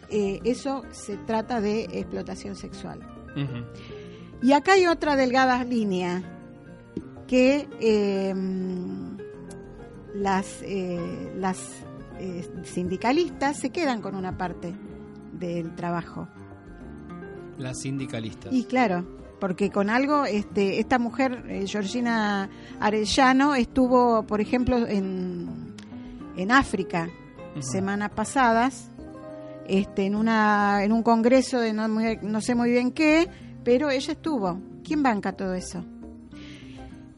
eh, 0.08 0.40
eso 0.44 0.82
se 0.90 1.16
trata 1.16 1.60
de 1.60 1.84
explotación 1.84 2.56
sexual. 2.56 3.00
Y 4.42 4.52
acá 4.52 4.72
hay 4.72 4.86
otra 4.86 5.16
delgada 5.16 5.64
línea 5.64 6.22
que 7.32 7.66
eh, 7.80 8.34
las, 10.14 10.60
eh, 10.60 11.32
las 11.38 11.58
eh, 12.18 12.46
sindicalistas 12.64 13.58
se 13.58 13.70
quedan 13.70 14.02
con 14.02 14.14
una 14.16 14.36
parte 14.36 14.74
del 15.32 15.74
trabajo. 15.74 16.28
Las 17.56 17.80
sindicalistas. 17.80 18.52
Y 18.52 18.64
claro, 18.64 19.06
porque 19.40 19.70
con 19.70 19.88
algo, 19.88 20.26
este, 20.26 20.78
esta 20.78 20.98
mujer, 20.98 21.42
eh, 21.48 21.64
Georgina 21.66 22.50
Arellano, 22.80 23.54
estuvo, 23.54 24.24
por 24.26 24.42
ejemplo, 24.42 24.86
en, 24.86 25.74
en 26.36 26.52
África 26.52 27.08
semanas 27.60 28.10
pasadas, 28.10 28.90
este, 29.66 30.04
en 30.04 30.16
una, 30.16 30.84
en 30.84 30.92
un 30.92 31.02
congreso 31.02 31.60
de 31.60 31.72
no 31.72 32.40
sé 32.42 32.54
muy 32.54 32.70
bien 32.70 32.92
qué, 32.92 33.26
pero 33.64 33.88
ella 33.88 34.12
estuvo. 34.12 34.60
¿Quién 34.84 35.02
banca 35.02 35.32
todo 35.32 35.54
eso? 35.54 35.82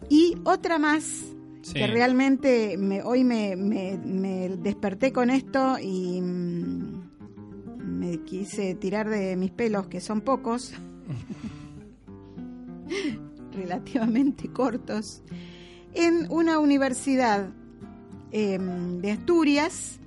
Y 0.09 0.37
otra 0.45 0.79
más 0.79 1.25
Sí. 1.63 1.75
que 1.75 1.87
realmente 1.87 2.77
me, 2.77 3.03
hoy 3.03 3.25
me, 3.25 3.57
me- 3.57 3.97
me 4.05 4.51
desperté 4.51 5.13
con 5.15 5.31
esto 5.31 5.79
y 5.81 6.21
mm, 6.21 7.03
me 7.79 8.19
quise 8.25 8.75
tirar 8.75 9.09
de 9.09 9.35
mis 9.37 9.51
pelos, 9.51 9.87
que 9.87 10.01
son 10.01 10.21
pocos, 10.21 10.75
relativamente 13.55 14.49
cortos, 14.53 15.23
en 15.95 16.27
una 16.31 16.59
universidad 16.59 17.49
em, 18.31 19.01
de 19.01 19.13
Asturias. 19.13 19.99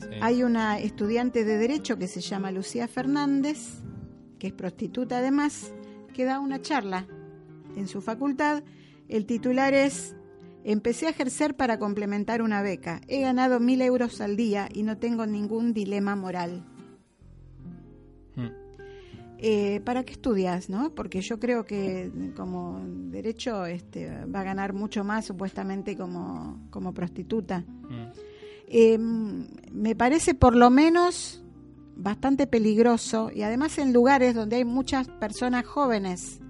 Sí. 0.00 0.06
Hay 0.20 0.42
una 0.44 0.78
estudiante 0.78 1.44
de 1.44 1.58
Derecho 1.58 1.98
que 1.98 2.06
se 2.06 2.20
llama 2.20 2.52
Lucía 2.52 2.86
Fernández, 2.86 3.80
que 4.38 4.46
es 4.48 4.52
prostituta 4.52 5.18
además, 5.18 5.72
que 6.14 6.24
da 6.24 6.38
una 6.40 6.60
charla 6.62 7.06
en 7.76 7.88
su 7.88 8.00
facultad. 8.00 8.62
El 9.08 9.26
titular 9.26 9.74
es 9.74 10.14
Empecé 10.64 11.06
a 11.06 11.10
ejercer 11.10 11.56
para 11.56 11.78
complementar 11.78 12.42
una 12.42 12.60
beca. 12.60 13.00
He 13.08 13.22
ganado 13.22 13.58
mil 13.58 13.80
euros 13.80 14.20
al 14.20 14.36
día 14.36 14.68
y 14.70 14.82
no 14.82 14.98
tengo 14.98 15.24
ningún 15.24 15.72
dilema 15.72 16.14
moral. 16.14 16.62
Mm. 18.36 18.48
Eh, 19.38 19.80
¿Para 19.82 20.04
qué 20.04 20.12
estudias, 20.12 20.68
no? 20.68 20.94
Porque 20.94 21.22
yo 21.22 21.38
creo 21.38 21.64
que 21.64 22.12
como 22.36 22.82
derecho 22.84 23.64
este, 23.64 24.26
va 24.26 24.40
a 24.40 24.44
ganar 24.44 24.74
mucho 24.74 25.04
más 25.04 25.24
supuestamente 25.24 25.96
como, 25.96 26.68
como 26.70 26.92
prostituta. 26.92 27.60
Mm. 27.60 28.12
Eh, 28.66 28.98
me 28.98 29.94
parece 29.96 30.34
por 30.34 30.54
lo 30.54 30.68
menos 30.68 31.42
bastante 31.96 32.46
peligroso 32.46 33.30
y 33.34 33.40
además 33.40 33.78
en 33.78 33.94
lugares 33.94 34.34
donde 34.34 34.56
hay 34.56 34.66
muchas 34.66 35.08
personas 35.08 35.64
jóvenes. 35.64 36.40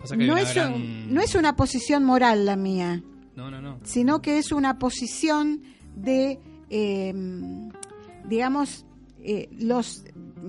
Pasa 0.00 0.16
que 0.16 0.26
No 0.26 0.36
es, 0.36 0.54
gran- 0.54 0.74
un- 0.74 1.14
no 1.14 1.20
es 1.20 1.34
una 1.34 1.56
posición 1.56 2.04
moral 2.04 2.46
la 2.46 2.56
mía, 2.56 3.02
No, 3.36 3.50
no, 3.50 3.60
no. 3.60 3.78
sino 3.84 4.20
que 4.22 4.38
es 4.38 4.50
una 4.52 4.78
posición 4.78 5.62
de, 5.94 6.38
eh, 6.70 7.12
digamos, 8.28 8.86
eh, 9.22 9.48
los 9.58 10.04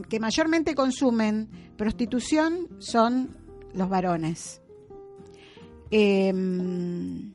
que 0.09 0.19
mayormente 0.19 0.73
consumen 0.75 1.49
prostitución 1.77 2.67
son 2.79 3.35
los 3.73 3.89
varones. 3.89 4.61
Em, 5.91 7.33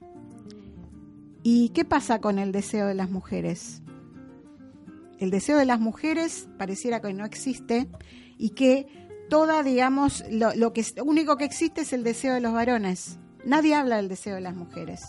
¿Y 1.42 1.68
qué 1.70 1.84
pasa 1.84 2.20
con 2.20 2.38
el 2.38 2.50
deseo 2.52 2.86
de 2.86 2.94
las 2.94 3.10
mujeres? 3.10 3.82
El 5.18 5.30
deseo 5.30 5.58
de 5.58 5.64
las 5.66 5.78
mujeres 5.78 6.48
pareciera 6.58 7.00
que 7.00 7.12
no 7.12 7.24
existe 7.24 7.88
y 8.38 8.50
que 8.50 8.86
toda, 9.28 9.62
digamos, 9.62 10.24
lo, 10.30 10.54
lo 10.54 10.72
que 10.72 10.84
único 11.04 11.36
que 11.36 11.44
existe 11.44 11.82
es 11.82 11.92
el 11.92 12.04
deseo 12.04 12.34
de 12.34 12.40
los 12.40 12.52
varones. 12.52 13.18
Nadie 13.44 13.74
habla 13.74 13.96
del 13.96 14.08
deseo 14.08 14.34
de 14.34 14.40
las 14.40 14.54
mujeres. 14.54 15.02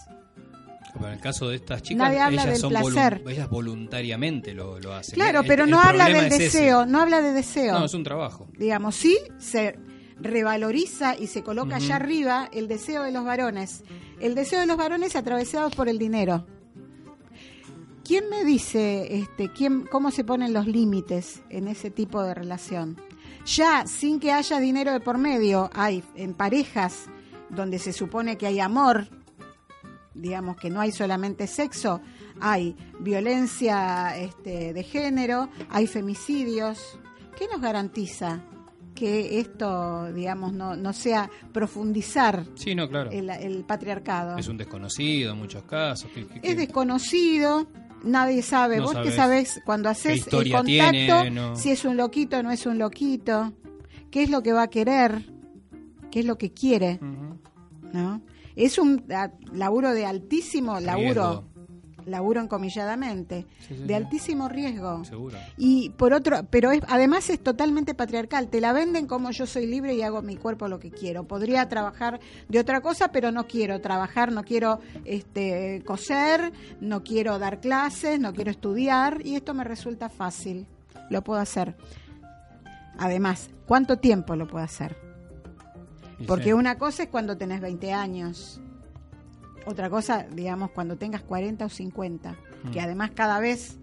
Pero 0.94 1.08
en 1.08 1.14
el 1.14 1.20
caso 1.20 1.50
de 1.50 1.56
estas 1.58 1.82
chicas, 1.84 2.08
Nadie 2.08 2.20
habla 2.20 2.42
ellas, 2.44 2.54
del 2.54 2.62
son 2.62 2.70
placer. 2.70 3.24
ellas 3.28 3.50
voluntariamente 3.50 4.54
lo, 4.54 4.80
lo 4.80 4.94
hacen. 4.94 5.14
Claro, 5.16 5.42
El- 5.42 5.48
pero 5.48 5.66
no 5.68 5.80
habla 5.80 6.06
del 6.06 6.26
es 6.28 6.34
ese. 6.34 6.44
deseo, 6.44 6.86
no 6.86 7.02
habla 7.02 7.22
de 7.22 7.34
deseo. 7.34 7.78
No, 7.80 7.86
es 7.86 7.94
un 7.94 8.04
trabajo. 8.04 8.48
digamos, 8.58 8.96
sí 8.96 9.18
se 9.38 9.78
revaloriza 10.20 11.16
y 11.16 11.28
se 11.28 11.44
coloca 11.44 11.76
allá 11.76 11.98
arriba 11.98 12.50
el 12.52 12.68
deseo 12.68 13.04
de 13.04 13.12
los 13.12 13.24
varones. 13.24 13.84
El 14.20 14.34
deseo 14.34 14.60
de 14.60 14.66
los 14.66 14.78
varones 14.78 15.16
atravesado 15.16 15.70
por 15.70 15.88
el 15.90 16.00
dinero. 16.00 16.48
¿Quién 18.04 18.30
me 18.30 18.44
dice 18.46 19.18
este, 19.18 19.52
quién, 19.52 19.86
cómo 19.86 20.12
se 20.12 20.24
ponen 20.24 20.54
los 20.54 20.66
límites 20.66 21.42
en 21.50 21.68
ese 21.68 21.92
tipo 21.92 22.24
de 22.24 22.34
relación? 22.34 23.00
Ya 23.56 23.88
sin 23.88 24.20
que 24.20 24.32
haya 24.32 24.60
dinero 24.60 24.92
de 24.92 25.00
por 25.00 25.18
medio, 25.18 25.70
hay 25.74 26.04
en 26.16 26.34
parejas 26.34 27.06
donde 27.50 27.80
se 27.80 27.94
supone 27.94 28.38
que 28.38 28.46
hay 28.46 28.60
amor, 28.60 29.08
digamos 30.14 30.58
que 30.58 30.70
no 30.70 30.82
hay 30.82 30.92
solamente 30.92 31.48
sexo, 31.48 32.02
hay 32.42 32.76
violencia 33.00 34.18
este, 34.18 34.74
de 34.74 34.84
género, 34.84 35.50
hay 35.70 35.88
femicidios. 35.88 37.00
¿Qué 37.38 37.48
nos 37.52 37.62
garantiza 37.62 38.42
que 38.94 39.40
esto, 39.40 40.12
digamos, 40.12 40.52
no, 40.54 40.76
no 40.76 40.92
sea 40.92 41.30
profundizar 41.54 42.44
Sí, 42.56 42.74
no, 42.76 42.90
claro. 42.90 43.12
el, 43.12 43.30
el 43.30 43.64
patriarcado? 43.64 44.38
Es 44.38 44.48
un 44.48 44.58
desconocido 44.58 45.32
en 45.34 45.38
muchos 45.40 45.64
casos. 45.64 46.10
¿Qué- 46.14 46.28
qué- 46.28 46.42
qué- 46.42 46.50
Es 46.52 46.58
desconocido, 46.58 47.68
nadie 48.04 48.42
sabe. 48.42 48.78
No 48.78 48.84
Vos 48.84 48.96
que 48.98 49.12
sabés 49.12 49.62
cuando 49.66 49.90
haces 49.90 50.26
el 50.28 50.52
contacto, 50.52 50.64
tiene, 50.66 51.32
no. 51.32 51.56
si 51.56 51.72
es 51.72 51.86
un 51.86 51.98
loquito 51.98 52.38
o 52.38 52.44
no 52.44 52.52
es 52.52 52.66
un 52.66 52.78
loquito, 52.78 53.54
qué 54.12 54.24
es 54.24 54.30
lo 54.30 54.44
que 54.44 54.54
va 54.54 54.64
a 54.64 54.68
querer, 54.70 55.26
qué 56.12 56.20
es 56.22 56.26
lo 56.26 56.38
que 56.38 56.52
quiere. 56.54 57.00
¿no? 57.94 58.22
Es 58.56 58.78
un 58.78 59.04
a- 59.14 59.32
laburo 59.54 59.94
de 59.94 60.06
altísimo 60.06 60.80
laburo, 60.80 61.06
Riesgo. 61.08 61.44
Laburo 62.08 62.42
encomilladamente, 62.42 63.46
Sí, 63.60 63.76
sí, 63.76 63.84
de 63.84 63.96
altísimo 63.96 64.50
riesgo. 64.50 65.04
Seguro. 65.06 65.38
Y 65.58 65.90
por 65.92 66.14
otro, 66.14 66.46
pero 66.50 66.72
es, 66.72 66.82
además 66.88 67.30
es 67.30 67.42
totalmente 67.42 67.94
patriarcal. 67.94 68.48
Te 68.48 68.62
la 68.62 68.74
venden 68.74 69.08
como 69.08 69.32
yo 69.32 69.46
soy 69.46 69.68
libre 69.68 69.94
y 69.94 70.02
hago 70.02 70.22
mi 70.22 70.36
cuerpo 70.36 70.68
lo 70.68 70.80
que 70.80 70.92
quiero. 70.92 71.26
Podría 71.26 71.68
trabajar 71.70 72.20
de 72.48 72.60
otra 72.60 72.82
cosa, 72.82 73.12
pero 73.12 73.32
no 73.32 73.48
quiero 73.48 73.82
trabajar, 73.82 74.32
no 74.32 74.44
quiero 74.44 74.80
este, 75.06 75.84
coser, 75.86 76.52
no 76.80 77.04
quiero 77.04 77.40
dar 77.40 77.60
clases, 77.60 78.20
no 78.20 78.34
quiero 78.34 78.52
estudiar 78.52 79.22
y 79.26 79.36
esto 79.36 79.54
me 79.54 79.64
resulta 79.64 80.10
fácil. 80.10 80.66
Lo 81.10 81.24
puedo 81.24 81.40
hacer. 81.40 81.76
Además, 82.98 83.50
¿cuánto 83.66 83.98
tiempo 83.98 84.36
lo 84.36 84.48
puedo 84.48 84.64
hacer? 84.64 84.98
Porque 86.26 86.54
una 86.54 86.78
cosa 86.78 87.04
es 87.04 87.10
cuando 87.10 87.38
tenés 87.38 87.62
20 87.62 87.94
años. 87.94 88.60
Otra 89.68 89.90
cosa, 89.90 90.26
digamos, 90.32 90.72
cuando 90.72 90.96
tengas 90.98 91.22
40 91.24 91.66
o 91.66 91.70
50. 91.70 92.36
Que 92.72 92.80
Mm. 92.80 92.84
además 92.84 93.12
cada 93.14 93.40
vez, 93.40 93.78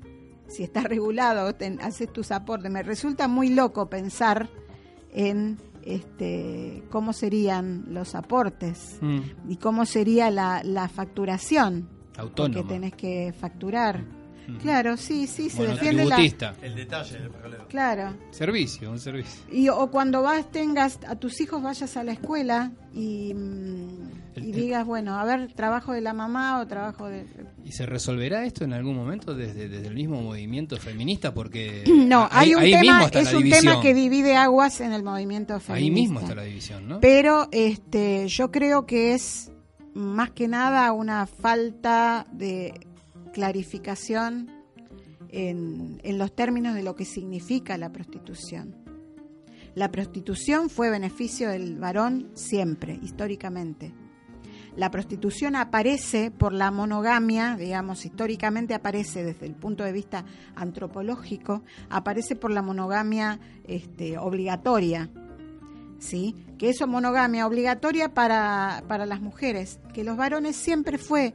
si 0.48 0.62
está 0.64 0.80
regulado, 0.82 1.54
ten- 1.54 1.80
haces 1.80 2.12
tus 2.12 2.30
aportes. 2.32 2.70
Me 2.70 2.82
resulta 2.82 3.28
muy 3.28 3.50
loco 3.50 3.88
pensar 3.90 4.48
en 5.12 5.58
este 5.82 6.82
cómo 6.90 7.12
serían 7.12 7.84
los 7.88 8.14
aportes 8.14 8.96
Mm. 9.00 9.20
y 9.50 9.56
cómo 9.56 9.84
sería 9.86 10.30
la, 10.30 10.62
la 10.64 10.88
facturación. 10.88 11.88
Autónoma. 12.16 12.54
Porque 12.62 12.74
tenés 12.74 12.94
que 12.94 13.32
facturar. 13.38 14.04
Claro, 14.60 14.96
sí, 14.96 15.26
sí, 15.26 15.48
se 15.50 15.66
defiende 15.66 16.04
la... 16.04 16.16
El 16.62 16.74
detalle 16.74 17.18
del 17.18 17.30
problema. 17.30 17.64
Claro. 17.68 18.14
Servicio, 18.30 18.90
un 18.90 18.98
servicio. 18.98 19.42
Y, 19.50 19.68
o 19.68 19.90
cuando 19.90 20.22
vas, 20.22 20.50
tengas 20.50 20.98
a 21.08 21.16
tus 21.16 21.40
hijos, 21.40 21.62
vayas 21.62 21.96
a 21.96 22.04
la 22.04 22.12
escuela 22.12 22.72
y, 22.92 23.30
El- 23.30 24.44
y 24.44 24.50
el- 24.50 24.52
digas, 24.52 24.84
bueno, 24.86 25.18
a 25.18 25.24
ver, 25.24 25.52
trabajo 25.54 25.92
de 25.92 26.00
la 26.00 26.12
mamá 26.12 26.60
o 26.60 26.66
trabajo 26.66 27.06
de... 27.08 27.26
¿Y 27.64 27.72
se 27.72 27.86
resolverá 27.86 28.44
esto 28.44 28.64
en 28.64 28.72
algún 28.74 28.94
momento 28.96 29.34
desde, 29.34 29.68
desde 29.68 29.88
el 29.88 29.94
mismo 29.94 30.20
movimiento 30.20 30.76
feminista? 30.76 31.32
Porque 31.32 31.84
No, 32.06 32.28
hay 32.30 32.54
un 32.54 32.60
ahí 32.62 32.70
tema, 32.72 32.80
mismo 32.82 33.06
está 33.06 33.20
es 33.20 33.32
la 33.32 33.38
un 33.38 33.44
división. 33.44 33.62
tema 33.72 33.82
que 33.82 33.94
divide 33.94 34.36
aguas 34.36 34.80
en 34.80 34.92
el 34.92 35.02
movimiento 35.02 35.58
feminista. 35.60 35.74
Ahí 35.74 35.90
mismo 35.90 36.20
está 36.20 36.34
la 36.34 36.42
división, 36.42 36.86
¿no? 36.88 37.00
Pero 37.00 37.48
este, 37.52 38.28
yo 38.28 38.50
creo 38.50 38.84
que 38.86 39.14
es 39.14 39.50
más 39.94 40.30
que 40.32 40.48
nada 40.48 40.92
una 40.92 41.26
falta 41.26 42.26
de 42.32 42.74
clarificación 43.34 44.48
en, 45.28 46.00
en 46.04 46.18
los 46.18 46.34
términos 46.34 46.74
de 46.74 46.84
lo 46.84 46.94
que 46.94 47.04
significa 47.04 47.76
la 47.76 47.92
prostitución. 47.92 48.76
La 49.74 49.90
prostitución 49.90 50.70
fue 50.70 50.88
beneficio 50.88 51.50
del 51.50 51.76
varón 51.78 52.30
siempre, 52.34 52.98
históricamente. 53.02 53.92
La 54.76 54.90
prostitución 54.90 55.56
aparece 55.56 56.30
por 56.30 56.52
la 56.52 56.70
monogamia, 56.70 57.56
digamos, 57.56 58.04
históricamente 58.04 58.74
aparece 58.74 59.24
desde 59.24 59.46
el 59.46 59.54
punto 59.54 59.84
de 59.84 59.92
vista 59.92 60.24
antropológico, 60.54 61.62
aparece 61.90 62.36
por 62.36 62.52
la 62.52 62.62
monogamia 62.62 63.40
este, 63.66 64.16
obligatoria, 64.16 65.10
¿sí? 65.98 66.34
Que 66.58 66.70
eso 66.70 66.86
monogamia 66.86 67.46
obligatoria 67.46 68.14
para, 68.14 68.84
para 68.88 69.06
las 69.06 69.20
mujeres, 69.20 69.80
que 69.92 70.04
los 70.04 70.16
varones 70.16 70.56
siempre 70.56 70.98
fue, 70.98 71.34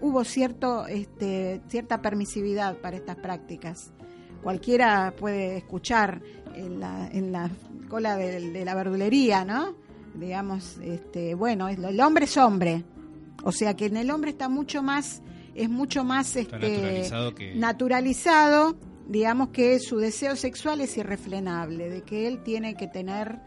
hubo 0.00 0.24
cierto, 0.24 0.86
este, 0.86 1.60
cierta 1.68 2.00
permisividad 2.02 2.76
para 2.78 2.96
estas 2.96 3.16
prácticas. 3.16 3.92
Cualquiera 4.42 5.14
puede 5.18 5.56
escuchar 5.58 6.22
en 6.54 6.80
la, 6.80 7.08
en 7.12 7.32
la 7.32 7.50
cola 7.88 8.16
de, 8.16 8.50
de 8.50 8.64
la 8.64 8.74
verdulería, 8.74 9.44
¿no? 9.44 9.74
Digamos, 10.14 10.78
este, 10.82 11.34
bueno, 11.34 11.68
es- 11.68 11.78
el 11.78 12.00
hombre 12.00 12.24
es 12.24 12.36
hombre, 12.36 12.84
o 13.44 13.52
sea 13.52 13.74
que 13.74 13.86
en 13.86 13.96
el 13.96 14.10
hombre 14.10 14.30
está 14.30 14.48
mucho 14.48 14.82
más, 14.82 15.22
es 15.54 15.68
mucho 15.68 16.02
más 16.04 16.34
este, 16.36 16.56
naturalizado 16.58 17.34
que... 17.34 17.54
naturalizado, 17.54 18.76
digamos 19.08 19.48
que 19.50 19.78
su 19.80 19.98
deseo 19.98 20.36
sexual 20.36 20.80
es 20.80 20.96
irrefrenable, 20.96 21.88
de 21.90 22.02
que 22.02 22.26
él 22.28 22.42
tiene 22.42 22.74
que 22.74 22.86
tener 22.88 23.40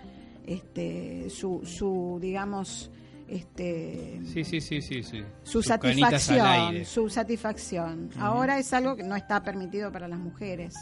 este 0.46 1.30
su, 1.30 1.62
su 1.66 2.18
digamos 2.22 2.90
este 3.32 4.20
Sí, 4.26 4.44
sí, 4.44 4.60
sí, 4.60 4.82
sí, 4.82 5.04
sí. 5.04 5.24
su 5.44 5.64
satisfacción, 5.64 6.84
su 6.86 7.10
satisfacción. 7.10 8.10
Ahora 8.20 8.60
es 8.60 8.74
algo 8.74 8.96
que 8.96 9.04
no 9.04 9.16
está 9.16 9.42
permitido 9.42 9.92
para 9.92 10.08
las 10.08 10.20
mujeres. 10.20 10.74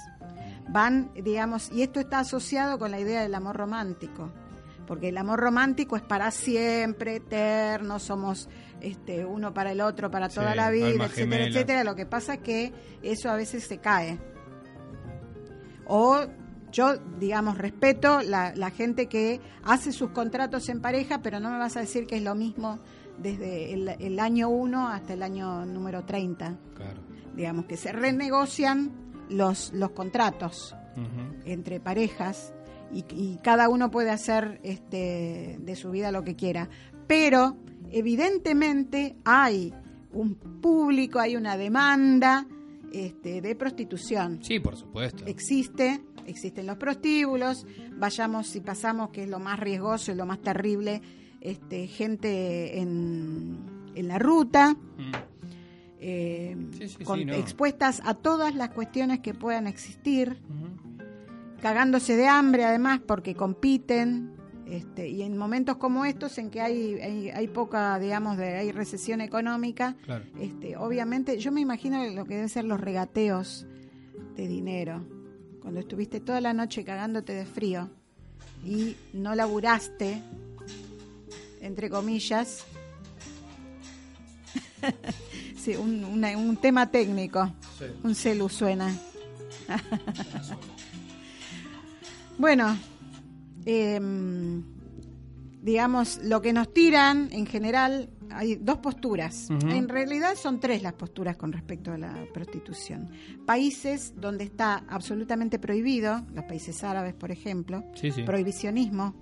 Van, 0.68 1.12
digamos, 1.14 1.72
y 1.72 1.82
esto 1.84 2.00
está 2.00 2.20
asociado 2.20 2.78
con 2.80 2.92
la 2.92 3.00
idea 3.00 3.22
del 3.22 3.34
amor 3.36 3.56
romántico, 3.56 4.32
porque 4.88 5.10
el 5.10 5.18
amor 5.18 5.40
romántico 5.40 5.96
es 5.96 6.02
para 6.02 6.32
siempre, 6.32 7.18
eterno, 7.18 8.00
somos 8.00 8.50
este 8.82 9.26
uno 9.26 9.54
para 9.54 9.72
el 9.72 9.82
otro 9.82 10.10
para 10.10 10.30
toda 10.30 10.52
Sí, 10.52 10.58
la 10.58 10.70
vida, 10.72 11.06
etcétera, 11.06 11.46
etcétera. 11.46 11.84
Lo 11.84 11.96
que 11.96 12.06
pasa 12.06 12.36
es 12.36 12.40
que 12.40 12.74
eso 13.04 13.30
a 13.30 13.36
veces 13.36 13.64
se 13.64 13.78
cae. 13.80 14.18
O 15.86 16.26
yo, 16.72 16.98
digamos, 17.20 17.58
respeto 17.58 18.22
la, 18.22 18.54
la 18.56 18.70
gente 18.72 19.08
que 19.08 19.40
hace 19.64 19.92
sus 19.92 20.12
contratos 20.12 20.70
en 20.70 20.82
pareja, 20.82 21.22
pero 21.22 21.40
no 21.40 21.50
me 21.52 21.58
vas 21.58 21.78
a 21.78 21.82
decir 21.82 22.06
que 22.08 22.18
es 22.18 22.24
lo 22.24 22.36
mismo 22.36 22.80
desde 23.18 23.74
el, 23.74 23.90
el 23.90 24.20
año 24.20 24.50
1 24.50 24.88
hasta 24.90 25.14
el 25.14 25.24
año 25.24 25.66
número 25.66 26.06
30. 26.06 26.58
Claro. 26.76 27.02
Digamos, 27.36 27.66
que 27.66 27.78
se 27.78 27.92
renegocian 27.92 28.92
los, 29.30 29.72
los 29.74 29.92
contratos 29.92 30.76
entre 31.46 31.80
parejas 31.80 32.54
y, 32.92 33.06
y 33.16 33.38
cada 33.42 33.70
uno 33.70 33.90
puede 33.90 34.10
hacer 34.10 34.60
este, 34.64 35.58
de 35.62 35.76
su 35.76 35.92
vida 35.92 36.12
lo 36.12 36.24
que 36.24 36.36
quiera. 36.36 36.68
Pero 37.08 37.56
evidentemente 37.92 39.16
hay 39.24 39.74
un 40.12 40.36
público, 40.36 41.20
hay 41.20 41.36
una 41.36 41.56
demanda 41.56 42.46
este, 42.92 43.42
de 43.42 43.56
prostitución 43.56 44.40
Sí, 44.44 44.60
por 44.60 44.76
supuesto. 44.76 45.24
existe, 45.28 46.02
existen 46.26 46.68
los 46.68 46.78
prostíbulos, 46.78 47.66
vayamos 47.98 48.48
si 48.48 48.60
pasamos, 48.62 49.10
que 49.10 49.24
es 49.24 49.30
lo 49.30 49.40
más 49.40 49.60
riesgoso 49.60 50.12
y 50.12 50.16
lo 50.16 50.26
más 50.26 50.40
terrible, 50.42 51.02
este, 51.42 51.88
gente 51.88 52.80
en, 52.80 53.58
en 53.96 54.08
la 54.08 54.20
ruta, 54.20 54.74
Mm. 54.74 55.12
eh, 56.02 56.58
Sí, 56.78 56.88
sí, 56.90 57.04
con- 57.04 57.20
sí, 57.20 57.26
no. 57.26 57.34
expuestas 57.34 58.02
a 58.06 58.14
todas 58.14 58.56
las 58.56 58.70
cuestiones 58.70 59.20
que 59.20 59.34
puedan 59.34 59.68
existir, 59.68 60.38
cagándose 61.62 62.16
de 62.16 62.28
hambre 62.28 62.66
además 62.66 63.00
porque 63.06 63.36
compiten. 63.36 64.32
Este, 64.66 65.08
y 65.10 65.24
en 65.24 65.36
momentos 65.36 65.78
como 65.78 66.06
estos 66.06 66.38
en 66.38 66.52
que 66.52 66.62
hay, 66.62 66.94
hay, 67.02 67.30
hay 67.32 67.48
poca, 67.48 67.98
digamos, 67.98 68.38
de, 68.38 68.56
hay 68.56 68.72
recesión 68.72 69.20
económica, 69.20 69.96
Claro. 70.06 70.24
este, 70.40 70.78
obviamente, 70.78 71.40
yo 71.40 71.52
me 71.52 71.60
imagino 71.60 72.06
lo 72.12 72.24
que 72.26 72.36
deben 72.36 72.50
ser 72.50 72.66
los 72.66 72.80
regateos 72.80 73.66
de 74.36 74.48
dinero. 74.48 75.04
Cuando 75.70 75.82
estuviste 75.82 76.20
toda 76.20 76.42
la 76.42 76.52
noche 76.52 76.84
cagándote 76.84 77.32
de 77.32 77.46
frío 77.46 77.92
y 78.66 78.96
no 79.14 79.36
laburaste, 79.36 80.20
entre 81.62 81.92
comillas, 81.92 82.64
sí, 85.56 85.76
un, 85.76 86.04
una- 86.06 86.36
un 86.36 86.58
tema 86.58 86.90
técnico, 86.90 87.54
Sí. 87.78 87.86
un 88.04 88.16
celu 88.16 88.50
suena. 88.50 88.92
bueno, 92.40 92.76
em, 93.64 94.64
digamos, 95.62 96.18
lo 96.24 96.42
que 96.42 96.52
nos 96.52 96.74
tiran 96.74 97.30
en 97.32 97.46
general, 97.46 98.10
hay 98.32 98.56
dos 98.56 98.78
posturas. 98.80 99.50
En 99.50 99.90
realidad 99.90 100.36
son 100.36 100.60
tres 100.60 100.82
las 100.84 100.94
posturas 100.94 101.38
con 101.38 101.52
respecto 101.52 101.92
a 101.92 101.98
la 101.98 102.14
prostitución. 102.34 103.10
Países 103.46 104.14
donde 104.16 104.44
está 104.44 104.84
absolutamente 104.88 105.60
prohibido, 105.60 106.26
los 106.34 106.46
países 106.46 106.84
árabes, 106.84 107.14
por 107.14 107.32
ejemplo, 107.32 107.84
Sí, 107.96 108.12
sí. 108.12 108.24
prohibicionismo, 108.24 109.16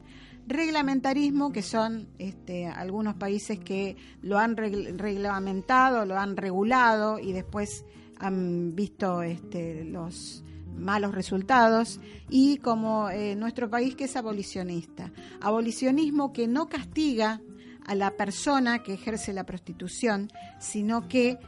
reglamentarismo, 0.48 1.52
que 1.52 1.62
son 1.62 2.08
este, 2.20 2.68
algunos 2.68 3.16
países 3.16 3.60
que 3.60 3.96
lo 4.22 4.38
han 4.38 4.56
regl- 4.56 4.96
reglamentado, 4.98 6.06
lo 6.06 6.18
han 6.18 6.38
regulado 6.38 7.20
y 7.20 7.34
después 7.34 7.84
han 8.20 8.74
visto 8.76 9.22
este, 9.24 9.84
los 9.86 10.44
malos 10.76 11.14
resultados, 11.16 12.00
y 12.30 12.58
como 12.58 13.10
eh, 13.10 13.36
nuestro 13.36 13.70
país 13.70 13.96
que 13.96 14.04
es 14.06 14.16
abolicionista. 14.16 15.12
Abolicionismo 15.42 16.32
que 16.32 16.48
no 16.48 16.68
castiga 16.70 17.42
a 17.88 17.96
la 17.96 18.12
persona 18.12 18.84
que 18.84 18.94
ejerce 18.94 19.34
la 19.34 19.46
prostitución, 19.46 20.30
sino 20.60 21.08
que 21.08 21.40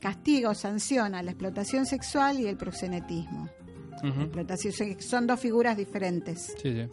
castiga 0.00 0.50
o 0.50 0.54
sanciona 0.54 1.22
la 1.22 1.30
explotación 1.30 1.86
sexual 1.86 2.40
y 2.40 2.46
el 2.46 2.56
proxenetismo. 2.56 3.48
Explotación 4.02 5.00
son 5.00 5.26
dos 5.26 5.40
figuras 5.40 5.76
diferentes. 5.76 6.54
Sí, 6.60 6.74
sí. 6.74 6.88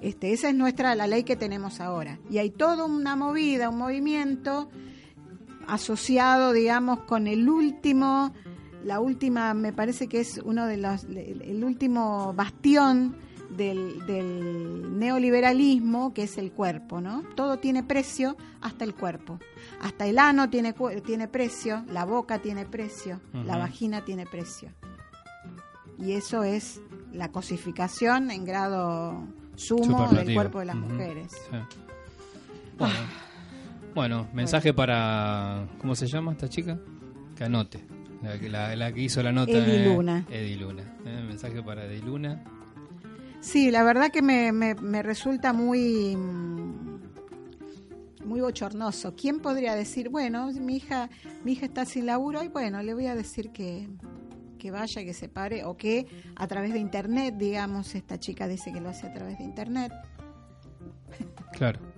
Este, 0.00 0.32
esa 0.32 0.50
es 0.50 0.54
nuestra 0.54 0.94
la 0.94 1.06
ley 1.06 1.24
que 1.24 1.36
tenemos 1.36 1.80
ahora. 1.80 2.20
Y 2.30 2.38
hay 2.38 2.50
toda 2.50 2.84
una 2.84 3.16
movida, 3.16 3.70
un 3.70 3.78
movimiento 3.78 4.68
asociado, 5.66 6.52
digamos, 6.52 7.00
con 7.00 7.26
el 7.26 7.48
último, 7.48 8.32
la 8.84 9.00
última, 9.00 9.54
me 9.54 9.72
parece 9.72 10.06
que 10.06 10.20
es 10.20 10.38
uno 10.44 10.66
de 10.66 10.76
los, 10.76 11.04
el 11.04 11.64
último 11.64 12.32
bastión 12.34 13.16
del, 13.50 14.04
del 14.06 14.98
neoliberalismo, 14.98 16.12
que 16.14 16.24
es 16.24 16.38
el 16.38 16.52
cuerpo, 16.52 17.00
¿no? 17.00 17.22
Todo 17.34 17.58
tiene 17.58 17.82
precio 17.82 18.36
hasta 18.60 18.84
el 18.84 18.94
cuerpo. 18.94 19.38
Hasta 19.80 20.06
el 20.06 20.18
ano 20.18 20.48
tiene, 20.50 20.74
tiene 21.04 21.28
precio, 21.28 21.84
la 21.90 22.04
boca 22.04 22.38
tiene 22.40 22.64
precio, 22.66 23.20
la 23.44 23.56
vagina 23.58 24.04
tiene 24.04 24.26
precio. 24.26 24.70
Y 25.98 26.12
eso 26.12 26.42
es 26.44 26.80
la 27.12 27.30
cosificación 27.30 28.30
en 28.30 28.44
grado 28.44 29.24
sumo 29.54 30.08
del 30.12 30.34
cuerpo 30.34 30.58
de 30.60 30.64
las 30.66 30.76
mujeres. 30.76 31.32
Sí. 31.50 31.56
Bueno, 32.78 32.94
bueno, 33.94 34.28
mensaje 34.34 34.74
para. 34.74 35.66
¿Cómo 35.80 35.94
se 35.94 36.06
llama 36.06 36.32
esta 36.32 36.48
chica? 36.48 36.78
Que 37.34 37.44
anote. 37.44 37.82
La, 38.22 38.38
que- 38.38 38.48
la- 38.50 38.76
la 38.76 38.92
que 38.92 39.00
hizo 39.02 39.22
la 39.22 39.32
nota. 39.32 39.52
Edi 39.52 39.76
eh, 39.76 39.84
Luna. 39.94 40.26
Edi 40.30 40.56
Luna. 40.56 40.82
Eh, 41.06 41.22
mensaje 41.26 41.62
para 41.62 41.86
Edi 41.86 42.02
Luna. 42.02 42.42
Sí, 43.40 43.70
la 43.70 43.82
verdad 43.84 44.10
que 44.10 44.22
me, 44.22 44.52
me- 44.52 44.74
me 44.74 45.02
resulta 45.02 45.52
muy 45.52 46.16
mm, 46.16 47.00
muy 48.24 48.40
bochornoso. 48.40 49.14
¿Quién 49.14 49.38
podría 49.40 49.74
decir, 49.76 50.08
bueno, 50.08 50.50
mi 50.52 50.76
hija, 50.76 51.08
mi 51.44 51.52
hija 51.52 51.66
está 51.66 51.84
sin 51.84 52.06
laburo 52.06 52.42
y 52.42 52.48
bueno, 52.48 52.82
le 52.82 52.92
voy 52.92 53.06
a 53.06 53.14
decir 53.14 53.50
que, 53.50 53.88
que 54.58 54.72
vaya, 54.72 55.04
que 55.04 55.14
se 55.14 55.28
pare, 55.28 55.64
o 55.64 55.76
que 55.76 56.06
a 56.34 56.46
través 56.48 56.72
de 56.72 56.80
internet, 56.80 57.34
digamos, 57.38 57.94
esta 57.94 58.18
chica 58.18 58.48
dice 58.48 58.72
que 58.72 58.80
lo 58.80 58.88
hace 58.88 59.06
a 59.06 59.12
través 59.12 59.38
de 59.38 59.44
internet. 59.44 59.92
Claro. 61.52 61.80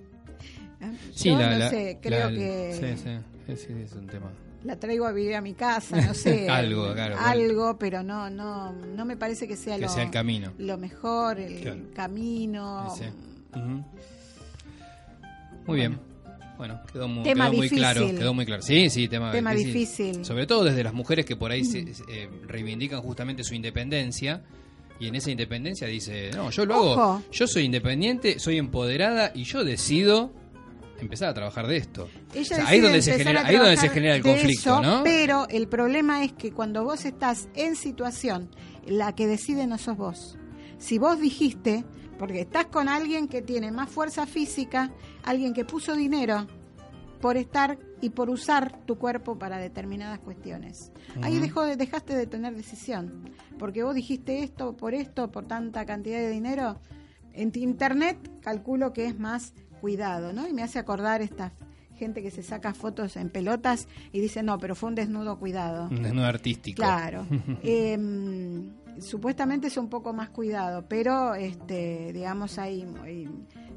Sí, 1.13 1.31
la, 1.31 1.51
no 1.51 1.59
la- 1.59 1.71
sé, 1.71 1.99
creo 2.01 2.31
la- 2.31 2.37
que 2.37 2.73
Sí, 2.73 3.03
sí, 3.03 3.57
sí, 3.57 3.67
sí, 3.67 3.73
es 3.83 3.93
un 3.95 4.07
tema. 4.07 4.31
La 4.69 4.77
traigo 4.79 5.07
a 5.07 5.13
vivir 5.13 5.35
a 5.35 5.41
mi 5.41 5.55
casa, 5.55 6.01
no 6.01 6.15
sé. 6.15 6.49
Algo, 6.49 6.93
claro, 6.95 7.17
bueno. 7.17 7.29
Algo, 7.29 7.79
pero 7.79 8.03
no, 8.05 8.31
no, 8.31 8.73
no 8.73 9.05
me 9.05 9.17
parece 9.17 9.49
que 9.49 9.57
sea 9.57 9.75
Que 9.77 9.83
lo, 9.83 9.89
sea 9.89 10.05
el 10.05 10.11
camino. 10.11 10.53
lo 10.59 10.79
mejor, 10.79 11.41
el 11.41 11.61
Claro. 11.61 11.81
camino. 11.95 12.95
Sí. 12.97 13.05
Muy 15.67 15.77
bien. 15.77 15.99
Bueno, 16.57 16.81
quedó 16.93 17.07
muy, 17.09 17.23
Tema 17.25 17.47
quedó 17.51 17.57
muy 17.57 17.69
claro. 17.71 18.07
Quedó 18.07 18.35
muy 18.35 18.45
claro. 18.47 18.63
Sí, 18.63 18.91
sí, 18.91 19.07
tema, 19.09 19.31
Tema 19.33 19.53
difícil. 19.55 20.25
Sobre 20.25 20.47
todo 20.47 20.65
desde 20.65 20.83
las 20.83 20.93
mujeres 20.93 21.25
que 21.25 21.37
por 21.37 21.51
ahí 21.53 21.65
se, 21.65 21.95
se, 21.95 22.03
eh, 22.09 22.29
reivindican 22.47 23.01
justamente 23.01 23.45
su 23.45 23.55
independencia. 23.55 24.43
Y 25.01 25.07
en 25.07 25.15
esa 25.15 25.31
independencia 25.31 25.87
dice, 25.87 26.31
no, 26.35 26.51
yo 26.51 26.67
lo 26.67 26.75
hago, 26.75 26.93
Ojo. 26.93 27.23
yo 27.31 27.47
soy 27.47 27.63
independiente, 27.63 28.41
soy 28.41 28.59
empoderada 28.59 29.31
y 29.33 29.45
yo 29.45 29.63
decido 29.63 30.33
empezar 30.99 31.29
a 31.29 31.35
trabajar 31.35 31.67
de 31.67 31.77
esto. 31.77 32.09
Ella 32.35 32.43
O 32.43 32.45
sea, 32.45 32.69
ahí 32.69 32.81
donde 32.81 33.03
se 33.03 33.13
empezar 33.13 33.35
genera, 33.35 33.47
a 33.47 33.49
ahí 33.49 33.57
donde 33.57 33.77
se 33.77 33.89
genera 33.89 34.17
el 34.17 34.23
conflicto, 34.23 34.81
eso, 34.81 34.83
¿no? 34.83 35.03
Pero 35.05 35.47
el 35.49 35.69
problema 35.69 36.25
es 36.25 36.33
que 36.33 36.53
cuando 36.53 36.85
vos 36.85 37.05
estás 37.05 37.49
en 37.55 37.77
situación, 37.77 38.51
la 38.87 39.15
que 39.15 39.27
decide 39.27 39.67
no 39.67 39.79
sos 39.79 39.97
vos. 39.97 40.39
Si 40.79 40.99
vos 40.99 41.21
dijiste, 41.21 41.85
porque 42.19 42.41
estás 42.41 42.67
con 42.67 42.89
alguien 42.89 43.29
que 43.29 43.43
tiene 43.43 43.71
más 43.71 43.91
fuerza 43.91 44.27
física, 44.27 44.93
alguien 45.23 45.55
que 45.55 45.65
puso 45.65 45.95
dinero 45.95 46.47
por 47.21 47.37
estar 47.37 47.79
y 48.01 48.11
por 48.11 48.31
usar 48.31 48.85
tu 48.85 48.97
cuerpo 48.97 49.39
para 49.39 49.59
determinadas 49.59 50.21
cuestiones. 50.21 50.93
Ahí 51.23 51.39
dejó 51.39 51.65
de, 51.65 51.77
dejaste 51.77 52.15
de 52.15 52.27
tener 52.27 52.55
decisión, 52.55 53.31
porque 53.59 53.83
vos 53.83 53.95
dijiste 53.95 54.43
esto 54.43 54.77
por 54.77 54.95
esto, 54.95 55.31
por 55.31 55.47
tanta 55.47 55.85
cantidad 55.85 56.19
de 56.19 56.31
dinero. 56.31 56.81
En 57.33 57.53
internet 57.55 58.19
calculo 58.41 58.93
que 58.93 59.07
es 59.07 59.19
más 59.19 59.55
cuidado, 59.79 60.33
¿no? 60.33 60.47
Y 60.49 60.53
me 60.53 60.63
hace 60.63 60.79
acordar 60.79 61.23
esta 61.23 61.53
gente 61.99 62.23
que 62.23 62.31
se 62.31 62.43
saca 62.43 62.73
fotos 62.75 63.17
en 63.17 63.29
pelotas 63.29 63.89
y 64.13 64.21
dice, 64.21 64.43
no, 64.43 64.59
pero 64.59 64.75
fue 64.75 64.89
un 64.89 64.95
desnudo 64.95 65.39
cuidado. 65.39 65.89
Un 65.91 66.03
desnudo 66.03 66.27
artístico. 66.27 66.77
Claro. 66.83 67.27
Em, 67.63 68.71
supuestamente 69.01 69.67
es 69.67 69.77
un 69.77 69.89
poco 69.89 70.13
más 70.13 70.31
cuidado, 70.31 70.87
pero 70.89 71.35
este, 71.35 72.13
digamos 72.13 72.59
hay, 72.59 72.87
hay, 73.03 73.29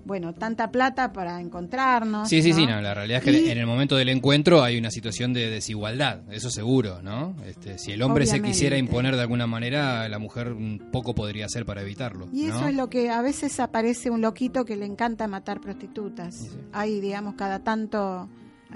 bueno, 0.06 0.34
tanta 0.34 0.72
plata 0.72 1.14
para 1.14 1.40
encontrarnos. 1.40 2.28
Sí, 2.30 2.42
sí, 2.42 2.50
¿no? 2.50 2.56
sí, 2.56 2.66
no, 2.66 2.82
la 2.82 2.94
realidad 2.94 3.20
es 3.20 3.24
que 3.24 3.42
Y- 3.42 3.50
en 3.50 3.58
el 3.58 3.68
momento 3.68 3.96
del 3.96 4.10
encuentro 4.10 4.64
hay 4.64 4.78
una 4.78 4.92
situación 4.92 5.34
de 5.34 5.50
desigualdad, 5.50 6.22
eso 6.32 6.50
seguro, 6.50 7.02
¿no? 7.02 7.36
Este, 7.46 7.78
si 7.78 7.92
el 7.92 8.02
hombre 8.02 8.26
se 8.26 8.42
quisiera 8.42 8.78
imponer 8.78 9.16
de 9.16 9.22
alguna 9.22 9.48
manera, 9.48 10.08
la 10.10 10.20
mujer 10.20 10.56
poco 10.92 11.14
podría 11.16 11.46
hacer 11.46 11.66
para 11.66 11.82
evitarlo. 11.82 12.28
Y 12.34 12.46
eso 12.46 12.68
es 12.68 12.76
lo 12.76 12.90
que 12.90 13.10
a 13.10 13.22
veces 13.22 13.60
aparece 13.60 14.10
un 14.10 14.22
loquito 14.22 14.66
que 14.66 14.76
le 14.76 14.86
encanta 14.86 15.28
matar 15.28 15.62
prostitutas. 15.62 16.36
Hay, 16.72 17.00
digamos, 17.00 17.36
cada 17.36 17.60
tanto 17.60 18.30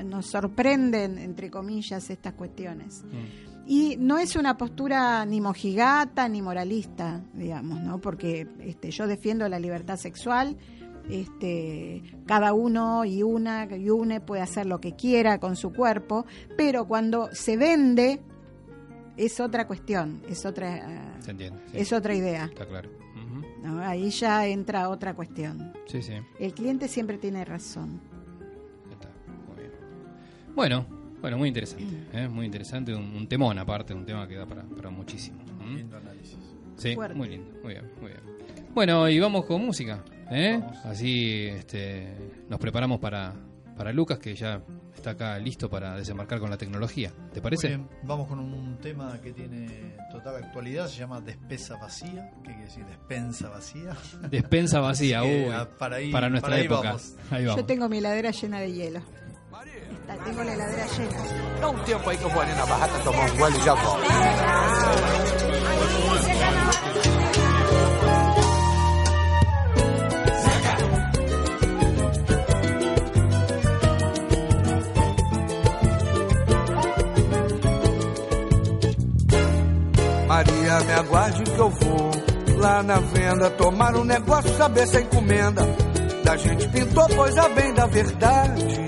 nos 0.04 0.26
sorprenden, 0.28 1.18
entre 1.18 1.50
comillas, 1.50 2.10
estas 2.10 2.34
cuestiones. 2.34 3.04
Mm. 3.06 3.46
Y 3.68 3.96
no 3.98 4.20
es 4.20 4.36
una 4.36 4.58
postura 4.58 5.26
ni 5.26 5.42
mojigata 5.42 6.28
ni 6.30 6.42
moralista, 6.42 7.24
digamos, 7.34 7.82
¿no? 7.82 8.00
Porque 8.00 8.48
este, 8.60 8.92
yo 8.92 9.08
defiendo 9.08 9.48
la 9.50 9.58
libertad 9.60 9.98
sexual. 9.98 10.56
Este, 11.10 12.02
cada 12.26 12.54
uno 12.54 13.06
y 13.06 13.22
una 13.24 13.68
y 13.76 13.90
une 13.90 14.22
puede 14.22 14.42
hacer 14.42 14.66
lo 14.66 14.80
que 14.80 14.96
quiera 14.96 15.40
con 15.40 15.56
su 15.56 15.72
cuerpo, 15.74 16.26
pero 16.58 16.88
cuando 16.88 17.30
se 17.34 17.58
vende 17.58 18.22
es 19.18 19.40
otra 19.40 19.68
cuestión, 19.68 20.22
es 20.28 20.46
otra, 20.46 21.16
Se 21.22 21.32
entiende. 21.32 21.60
sí. 21.72 21.78
es 21.80 21.94
otra 21.94 22.14
idea. 22.16 22.46
Está 22.46 22.66
claro. 22.66 22.90
Ujú. 23.16 23.68
¿no? 23.68 23.80
Ahí 23.82 24.10
ya 24.10 24.46
entra 24.48 24.90
otra 24.90 25.14
cuestión. 25.14 25.74
Sí, 25.88 26.02
sí. 26.02 26.14
El 26.40 26.54
cliente 26.54 26.88
siempre 26.88 27.18
tiene 27.18 27.46
razón. 27.46 28.02
Está. 28.92 29.10
Muy 29.48 29.58
bien. 29.58 29.72
Bueno, 30.56 30.86
bueno, 31.22 31.38
muy 31.38 31.48
interesante. 31.48 31.86
¿eh? 32.14 32.28
Muy 32.28 32.46
interesante, 32.46 32.94
un, 32.94 33.16
un 33.16 33.28
temón 33.28 33.58
aparte, 33.60 33.94
un 33.94 34.06
tema 34.06 34.28
que 34.28 34.36
da 34.36 34.46
para, 34.46 34.64
para 34.64 34.90
muchísimo. 34.90 35.38
¿Mm? 35.66 35.76
Lindo 35.76 35.98
análisis. 35.98 36.38
Sí, 36.76 36.94
Fuerte. 36.96 37.16
muy 37.16 37.30
lindo, 37.30 37.50
muy 37.64 37.74
bien, 37.74 37.90
muy 38.02 38.12
bien. 38.12 38.22
Bueno, 38.74 39.08
y 39.08 39.18
vamos 39.18 39.46
con 39.46 39.66
música, 39.66 40.04
¿eh? 40.32 40.62
Así 40.84 41.48
este, 41.48 42.14
nos 42.50 42.60
preparamos 42.60 43.00
para, 43.00 43.34
para 43.78 43.92
Lucas, 43.92 44.20
que 44.20 44.36
ya 44.36 44.62
está 44.96 45.12
acá 45.12 45.38
listo 45.40 45.70
para 45.70 45.96
desembarcar 45.96 46.40
con 46.40 46.50
la 46.50 46.58
tecnología. 46.58 47.12
¿Te 47.34 47.42
parece? 47.42 47.70
Muy 47.70 47.78
bien, 47.78 47.90
vamos 48.04 48.28
con 48.28 48.40
un 48.40 48.78
tema 48.78 49.20
que 49.22 49.32
tiene 49.34 49.96
total 50.12 50.38
actualidad, 50.38 50.88
se 50.88 50.98
llama 51.00 51.22
Despesa 51.22 51.78
Vacía. 51.78 52.32
¿Qué 52.44 52.52
quiere 52.52 52.64
decir 52.64 52.86
despensa 52.86 53.50
vacía? 53.50 53.96
Despensa 54.30 54.80
vacía, 54.80 55.24
uy, 55.24 55.46
ah, 55.54 55.68
para 55.78 55.98
ahí- 55.98 56.12
para 56.12 56.30
nuestra 56.30 56.50
para 56.50 56.60
ahí 56.62 56.66
época. 56.66 56.88
vamos. 56.90 57.16
Ahí 57.30 57.46
vamos. 57.46 57.62
Yo 57.62 57.66
tengo 57.66 57.90
mi 57.90 57.98
heladera 58.00 58.32
llena 58.32 58.60
de 58.60 58.72
hielo. 58.72 59.02
Está, 60.02 60.24
tengo 60.24 60.44
la 60.44 60.54
heladera 60.54 60.86
llena. 60.98 61.60
Dá 61.60 61.70
um 61.70 61.84
tempo 61.84 62.10
aí 62.10 62.18
que 62.18 62.24
eu 62.24 62.30
vou 62.30 62.42
ali 62.42 62.54
na 62.54 62.66
barraca 62.66 63.00
tomar 63.04 63.30
um 63.32 63.38
me 80.86 80.94
aguarde 80.94 81.44
que 81.44 81.60
eu 81.60 81.70
vou 81.70 82.36
Lá 82.58 82.82
na 82.82 83.00
venda, 83.00 83.50
tomar 83.52 83.96
um 83.96 84.04
negócio, 84.04 84.56
saber 84.56 84.88
se 84.88 84.98
é 84.98 85.02
encomenda. 85.02 85.62
Da 86.24 86.38
gente 86.38 86.68
pintou 86.70 87.08
coisa 87.10 87.50
bem 87.50 87.74
da 87.74 87.86
verdade. 87.86 88.86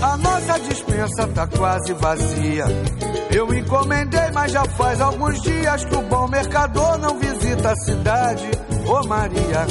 A 0.00 0.16
nossa 0.16 0.60
dispensa 0.60 1.26
tá 1.28 1.46
quase 1.46 1.92
vazia. 1.94 2.64
Eu 3.34 3.52
encomendei, 3.52 4.30
mas 4.32 4.52
já 4.52 4.64
faz 4.64 5.00
alguns 5.00 5.40
dias 5.42 5.84
que 5.84 5.96
o 5.96 6.02
bom 6.02 6.28
mercador 6.28 6.98
não 6.98 7.18
visita 7.18 7.72
a 7.72 7.76
cidade. 7.76 8.50
Ô 8.86 9.06
Maria. 9.08 9.66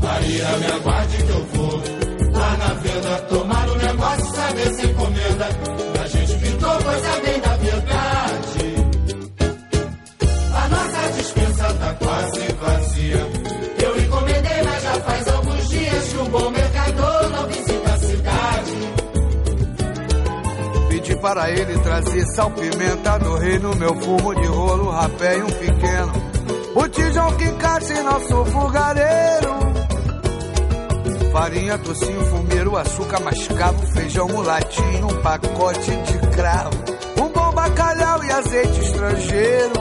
Maria, 0.00 0.56
me 0.58 0.66
aguarde 0.66 1.16
que 1.22 1.30
eu 1.30 1.46
vou 1.46 1.82
lá 2.32 2.56
na 2.56 2.74
venda 2.74 3.20
tomar 3.28 3.68
um 3.68 3.74
negócio, 3.74 3.87
para 21.28 21.50
ele 21.50 21.78
trazer 21.80 22.24
sal, 22.28 22.50
pimenta 22.52 23.18
do 23.18 23.36
reino, 23.36 23.76
meu 23.76 23.94
fumo 24.00 24.34
de 24.34 24.46
rolo, 24.46 24.88
rapé 24.88 25.36
e 25.36 25.42
um 25.42 25.46
pequeno. 25.46 26.12
Botijão 26.72 27.36
que 27.36 27.44
encaixa 27.44 27.92
em 27.92 28.02
nosso 28.02 28.44
fogareiro. 28.46 29.58
Farinha, 31.30 31.76
tocinho, 31.76 32.24
fumeiro, 32.24 32.78
açúcar 32.78 33.20
mascavo, 33.20 33.86
feijão 33.88 34.26
mulatinho, 34.26 35.06
um 35.06 35.20
pacote 35.22 35.90
de 35.90 36.18
cravo. 36.34 36.70
Um 37.20 37.28
bom 37.28 37.52
bacalhau 37.52 38.24
e 38.24 38.32
azeite 38.32 38.80
estrangeiro. 38.80 39.72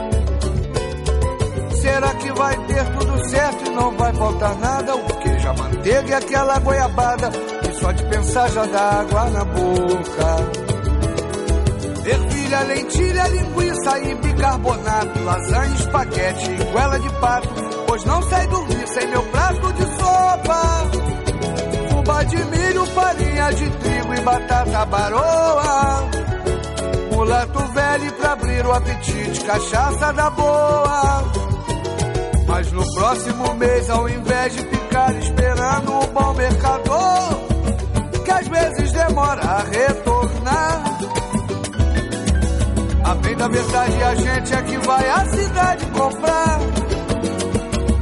Será 1.82 2.14
que 2.16 2.32
vai 2.34 2.58
ter 2.66 2.84
tudo 2.98 3.30
certo 3.30 3.68
e 3.68 3.70
não 3.70 3.95
vai 3.95 4.14
faltar 4.14 4.56
nada? 4.58 4.95
O 4.98 5.18
queijo, 5.20 5.48
a 5.48 5.54
manteiga 5.54 6.10
e 6.10 6.14
aquela 6.14 6.60
goiabada 6.60 7.30
que 7.30 7.74
só 7.80 7.93
de 7.93 8.04
pensar 8.04 8.50
já 8.50 8.66
dá 8.66 9.00
água 9.00 9.30
na 9.30 9.45
boca. 9.45 10.66
Ervilha, 12.08 12.62
lentilha, 12.62 13.28
linguiça 13.28 13.99
e 13.99 14.16
bicarbonato, 14.16 15.24
lasanha, 15.24 15.76
espaguete 15.76 16.51
e 16.51 16.64
goela 16.72 16.97
de 16.97 17.10
pato. 17.20 17.49
Pois 17.86 18.05
não 18.05 18.22
sei 18.22 18.47
dormir 18.47 18.88
sem 18.88 19.08
meu 19.10 19.24
prato 19.24 19.74
de 19.74 19.84
sopa. 19.97 20.62
Fubá 21.89 22.24
de 22.24 22.38
milho, 22.45 22.86
farinha 22.86 23.53
de 23.53 23.70
trigo 23.72 24.14
e 24.14 24.22
batata 24.22 24.86
baroa. 24.86 26.10
Mulato 27.12 27.60
velho 27.74 28.14
pra 28.14 28.32
abrir 28.32 28.66
o 28.66 28.72
apetite, 28.72 29.43
cachaça 29.43 30.14
da 30.14 30.30
boa. 30.30 31.24
Mas 32.47 32.72
no 32.72 32.93
próximo 32.93 33.53
mês, 33.55 33.89
ao 33.89 34.08
invés 34.08 34.53
de 34.53 34.62
ficar 34.62 35.14
esperando 35.14 35.91
o 35.91 36.08
bom 36.08 36.34
mercador, 36.36 37.41
que 38.24 38.32
às 38.32 38.47
vezes 38.47 38.93
demora 38.93 39.41
a 39.41 39.64
retornar. 39.64 40.76
A 43.08 43.16
bem 43.16 43.38
da 43.38 43.47
verdade, 43.47 44.03
a 44.03 44.16
gente 44.16 44.53
é 44.53 44.62
que 44.64 44.78
vai 44.86 45.10
à 45.10 45.26
cidade 45.30 45.86
comprar. 45.91 46.60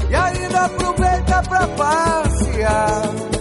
E 0.10 0.16
ainda 0.16 0.66
aproveita 0.66 1.44
pra 1.44 1.68
passear. 1.68 3.35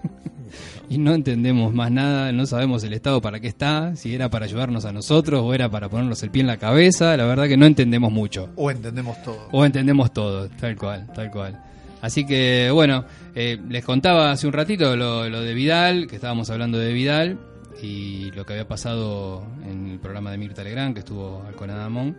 y 0.90 0.98
no 0.98 1.14
entendemos 1.14 1.72
más 1.72 1.90
nada, 1.90 2.30
no 2.32 2.44
sabemos 2.44 2.84
el 2.84 2.92
Estado 2.92 3.22
para 3.22 3.40
qué 3.40 3.48
está, 3.48 3.96
si 3.96 4.14
era 4.14 4.28
para 4.28 4.44
ayudarnos 4.44 4.84
a 4.84 4.92
nosotros 4.92 5.40
o 5.42 5.54
era 5.54 5.70
para 5.70 5.88
ponernos 5.88 6.22
el 6.24 6.30
pie 6.30 6.42
en 6.42 6.48
la 6.48 6.58
cabeza, 6.58 7.16
la 7.16 7.24
verdad 7.24 7.48
que 7.48 7.56
no 7.56 7.64
entendemos 7.64 8.12
mucho. 8.12 8.50
O 8.56 8.70
entendemos 8.70 9.16
todo. 9.22 9.48
O 9.50 9.64
entendemos 9.64 10.12
todo, 10.12 10.50
tal 10.50 10.76
cual, 10.76 11.10
tal 11.14 11.30
cual. 11.30 11.71
Así 12.02 12.26
que, 12.26 12.70
bueno, 12.70 13.06
eh, 13.34 13.58
les 13.70 13.82
contaba 13.84 14.30
hace 14.32 14.46
un 14.46 14.52
ratito 14.52 14.94
lo, 14.96 15.26
lo 15.30 15.40
de 15.40 15.54
Vidal, 15.54 16.06
que 16.06 16.16
estábamos 16.16 16.50
hablando 16.50 16.76
de 16.78 16.92
Vidal, 16.92 17.38
y 17.80 18.30
lo 18.32 18.44
que 18.44 18.52
había 18.52 18.68
pasado 18.68 19.46
en 19.64 19.86
el 19.88 19.98
programa 19.98 20.30
de 20.30 20.36
Mirta 20.38 20.62
Legrand, 20.62 20.92
que 20.92 21.00
estuvo 21.00 21.42
al 21.46 21.54
Conadamón. 21.54 22.16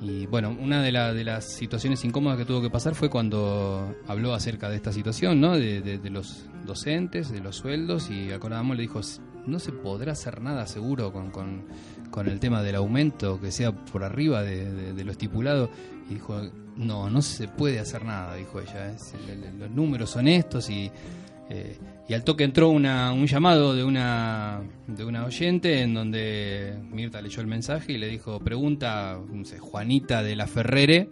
Y 0.00 0.24
bueno, 0.26 0.56
una 0.58 0.80
de, 0.82 0.92
la- 0.92 1.12
de 1.12 1.24
las 1.24 1.44
situaciones 1.52 2.02
incómodas 2.06 2.38
que 2.38 2.46
tuvo 2.46 2.62
que 2.62 2.70
pasar 2.70 2.94
fue 2.94 3.10
cuando 3.10 3.94
habló 4.08 4.32
acerca 4.32 4.70
de 4.70 4.76
esta 4.76 4.92
situación, 4.92 5.40
¿no? 5.40 5.58
De, 5.58 5.82
de- 5.82 5.98
de 5.98 6.10
los 6.10 6.46
docentes, 6.64 7.30
de 7.30 7.40
los 7.40 7.56
sueldos, 7.56 8.10
y 8.10 8.30
al 8.32 8.40
Conadamón 8.40 8.76
le 8.78 8.82
dijo, 8.84 9.00
no 9.46 9.58
se 9.58 9.72
podrá 9.72 10.12
hacer 10.12 10.40
nada 10.40 10.66
seguro 10.66 11.12
con, 11.12 11.30
con, 11.30 11.64
con 12.10 12.28
el 12.28 12.40
tema 12.40 12.62
del 12.62 12.76
aumento, 12.76 13.40
que 13.40 13.50
sea 13.52 13.72
por 13.72 14.02
arriba 14.04 14.42
de 14.42 15.04
lo 15.04 15.10
estipulado. 15.12 15.68
Y 16.08 16.14
dijo, 16.14 16.40
no, 16.80 17.08
no 17.10 17.22
se 17.22 17.46
puede 17.48 17.78
hacer 17.78 18.04
nada, 18.04 18.34
dijo 18.36 18.60
ella. 18.60 18.90
es- 18.90 19.14
los 19.58 19.70
números 19.70 20.10
son 20.10 20.28
estos 20.28 20.68
y... 20.70 20.90
eh, 21.50 21.76
y 22.08 22.12
al 22.14 22.24
toque 22.24 22.42
entró 22.42 22.70
una, 22.70 23.12
un 23.12 23.26
llamado 23.28 23.72
de 23.72 23.84
una, 23.84 24.60
de 24.88 25.04
una 25.04 25.24
oyente 25.24 25.80
en 25.82 25.94
donde 25.94 26.74
Mirta 26.90 27.22
leyó 27.22 27.40
el 27.40 27.46
mensaje 27.46 27.92
y 27.92 27.98
le 27.98 28.08
dijo, 28.08 28.40
pregunta 28.40 29.16
no 29.32 29.44
sé, 29.44 29.60
Juanita 29.60 30.20
de 30.24 30.34
la 30.34 30.48
Ferrere, 30.48 31.08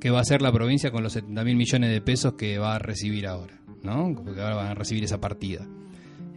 ¿qué 0.00 0.10
va 0.10 0.18
a 0.18 0.22
hacer 0.22 0.42
la 0.42 0.50
provincia 0.50 0.90
con 0.90 1.04
los 1.04 1.12
70 1.12 1.44
mil 1.44 1.54
millones 1.56 1.90
de 1.92 2.00
pesos 2.00 2.32
que 2.34 2.58
va 2.58 2.74
a 2.74 2.78
recibir 2.80 3.28
ahora? 3.28 3.60
¿no? 3.84 4.12
Porque 4.24 4.40
ahora 4.40 4.56
van 4.56 4.66
a 4.66 4.74
recibir 4.74 5.04
esa 5.04 5.20
partida. 5.20 5.64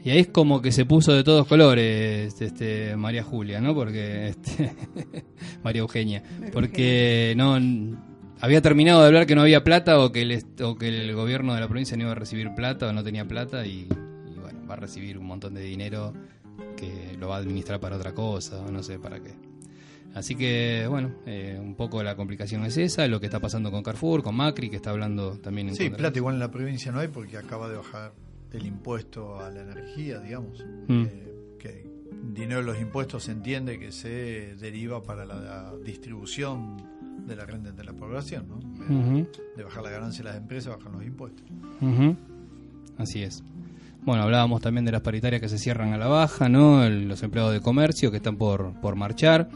Y 0.05 0.11
ahí 0.11 0.19
es 0.19 0.27
como 0.27 0.61
que 0.61 0.71
se 0.71 0.85
puso 0.85 1.11
de 1.13 1.23
todos 1.23 1.47
colores 1.47 2.39
este, 2.39 2.95
María 2.95 3.23
Julia, 3.23 3.61
¿no? 3.61 3.73
Porque 3.73 4.27
este, 4.27 4.73
María 5.63 5.79
Eugenia, 5.81 6.21
porque 6.51 7.33
no 7.35 7.57
había 8.45 8.61
terminado 8.61 9.01
de 9.01 9.07
hablar 9.07 9.25
que 9.25 9.35
no 9.35 9.41
había 9.41 9.63
plata 9.63 9.99
o 9.99 10.11
que 10.11 10.21
el 10.21 10.43
o 10.61 10.75
que 10.75 10.87
el 10.89 11.15
gobierno 11.15 11.53
de 11.55 11.61
la 11.61 11.67
provincia 11.67 11.95
no 11.97 12.03
iba 12.03 12.11
a 12.11 12.15
recibir 12.15 12.53
plata 12.55 12.89
o 12.89 12.93
no 12.93 13.03
tenía 13.03 13.25
plata 13.27 13.65
y, 13.65 13.87
y 13.89 14.39
bueno, 14.39 14.59
va 14.69 14.73
a 14.73 14.77
recibir 14.77 15.17
un 15.17 15.25
montón 15.25 15.53
de 15.53 15.61
dinero 15.61 16.13
que 16.75 17.15
lo 17.19 17.29
va 17.29 17.35
a 17.37 17.39
administrar 17.39 17.79
para 17.79 17.95
otra 17.95 18.13
cosa 18.13 18.59
o 18.61 18.69
no 18.71 18.83
sé 18.83 18.99
para 18.99 19.21
qué. 19.21 19.33
Así 20.13 20.35
que, 20.35 20.85
bueno, 20.89 21.11
eh, 21.25 21.57
un 21.59 21.73
poco 21.75 22.03
la 22.03 22.15
complicación 22.15 22.63
es 22.65 22.77
esa, 22.77 23.07
lo 23.07 23.19
que 23.19 23.25
está 23.25 23.39
pasando 23.39 23.71
con 23.71 23.81
Carrefour, 23.81 24.21
con 24.21 24.35
Macri, 24.35 24.69
que 24.69 24.75
está 24.75 24.91
hablando 24.91 25.39
también 25.39 25.69
en 25.69 25.75
Sí, 25.75 25.85
contra- 25.85 25.97
plata 25.97 26.19
igual 26.19 26.35
en 26.35 26.39
la 26.39 26.51
provincia 26.51 26.91
no 26.91 26.99
hay 26.99 27.07
porque 27.07 27.37
acaba 27.37 27.67
de 27.69 27.77
bajar 27.77 28.13
el 28.51 28.65
impuesto 28.67 29.39
a 29.39 29.49
la 29.49 29.61
energía, 29.61 30.19
digamos. 30.19 30.63
Mm. 30.87 31.03
Eh, 31.05 31.29
que 31.57 31.87
dinero 32.31 32.59
de 32.59 32.65
los 32.65 32.79
impuestos 32.79 33.23
se 33.23 33.31
entiende 33.31 33.79
que 33.79 33.91
se 33.91 34.55
deriva 34.57 35.01
para 35.01 35.25
la 35.25 35.73
distribución 35.83 36.77
de 37.25 37.35
la 37.35 37.45
renta 37.45 37.69
entre 37.69 37.85
la 37.85 37.93
población, 37.93 38.45
¿no? 38.49 38.57
De, 38.59 39.27
de 39.57 39.63
bajar 39.63 39.83
la 39.83 39.89
ganancia 39.89 40.23
de 40.23 40.29
las 40.29 40.37
empresas, 40.37 40.75
bajan 40.77 40.93
los 40.93 41.05
impuestos. 41.05 41.45
Ujú. 41.81 42.15
Así 42.97 43.23
es. 43.23 43.43
Bueno, 44.05 44.23
hablábamos 44.23 44.61
también 44.61 44.83
de 44.85 44.91
las 44.91 45.01
paritarias 45.01 45.41
que 45.41 45.47
se 45.49 45.57
cierran 45.57 45.93
a 45.93 45.97
la 45.97 46.07
baja, 46.07 46.49
¿no? 46.49 46.83
El- 46.83 47.07
los 47.07 47.23
empleados 47.23 47.53
de 47.53 47.61
comercio 47.61 48.11
que 48.11 48.17
están 48.17 48.35
por, 48.35 48.73
por 48.81 48.95
marchar. 48.95 49.49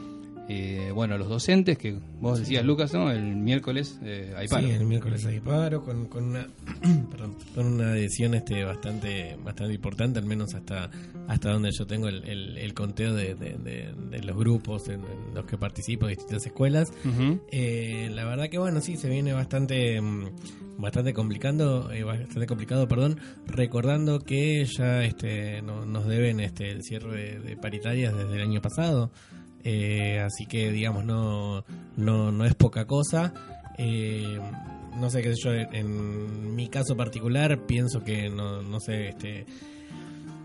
Eh, 0.50 0.92
bueno, 0.94 1.18
los 1.18 1.28
docentes, 1.28 1.78
que 1.78 1.98
vos 2.22 2.40
decías, 2.40 2.64
Lucas, 2.64 2.94
¿no? 2.94 3.12
El 3.12 3.36
miércoles 3.36 4.00
eh, 4.02 4.34
hay 4.38 4.48
paro. 4.48 4.66
Sí, 4.68 4.74
el 4.74 4.86
miércoles 4.86 5.26
hay 5.26 5.40
paro 5.42 5.84
con, 5.84 6.06
con 6.06 6.24
una 6.24 6.48
perdón, 7.12 7.36
con 7.54 7.66
una 7.66 7.90
adhesión 7.90 8.34
este 8.34 8.64
bastante 8.64 9.38
bastante 9.44 9.74
importante, 9.74 10.20
al 10.20 10.26
menos 10.26 10.54
hasta 10.56 10.90
hasta 11.28 11.52
donde 11.52 11.72
yo 11.72 11.86
tengo 11.86 12.08
el, 12.08 12.24
el- 12.24 12.58
el 12.58 12.74
conteo 12.74 13.14
de, 13.14 13.36
de- 13.36 13.58
de- 13.58 13.94
de 14.10 14.24
los 14.24 14.38
grupos 14.38 14.88
en, 14.88 15.02
en 15.02 15.34
los 15.36 15.46
que 15.46 15.58
participo 15.58 16.06
de 16.06 16.16
distintas 16.16 16.46
escuelas. 16.46 16.94
Eh, 17.52 18.10
la 18.14 18.24
verdad 18.24 18.50
que 18.50 18.58
bueno, 18.58 18.80
sí, 18.80 18.96
se 18.96 19.10
viene 19.10 19.34
bastante 19.34 20.00
mm, 20.00 20.30
bastante 20.78 21.14
complicando, 21.14 21.92
eh, 21.92 22.04
bastante 22.04 22.46
complicado, 22.48 22.88
perdón, 22.88 23.20
recordando 23.48 24.20
que 24.20 24.64
ya 24.66 25.04
este 25.04 25.62
no- 25.62 25.86
nos 25.86 26.08
deben 26.08 26.40
este 26.40 26.72
el 26.72 26.84
cierre 26.84 27.40
de 27.40 27.58
paritarias 27.58 28.16
desde 28.16 28.36
el 28.36 28.42
año 28.44 28.62
pasado. 28.62 29.12
Eh, 29.64 30.20
así 30.20 30.46
que 30.46 30.72
digamos 30.72 31.04
no, 31.06 31.64
no, 31.98 32.32
no 32.32 32.46
es 32.46 32.56
poca 32.56 32.86
cosa. 32.86 33.34
Eh, 33.78 34.40
no 35.00 35.10
sé 35.10 35.22
qué 35.22 35.36
sé 35.36 35.42
yo, 35.44 35.52
en 35.54 36.56
mi 36.56 36.68
caso 36.70 36.96
particular 36.98 37.66
pienso 37.68 38.04
que 38.04 38.30
no, 38.30 38.62
no 38.64 38.80
sé, 38.80 39.10
este 39.10 39.46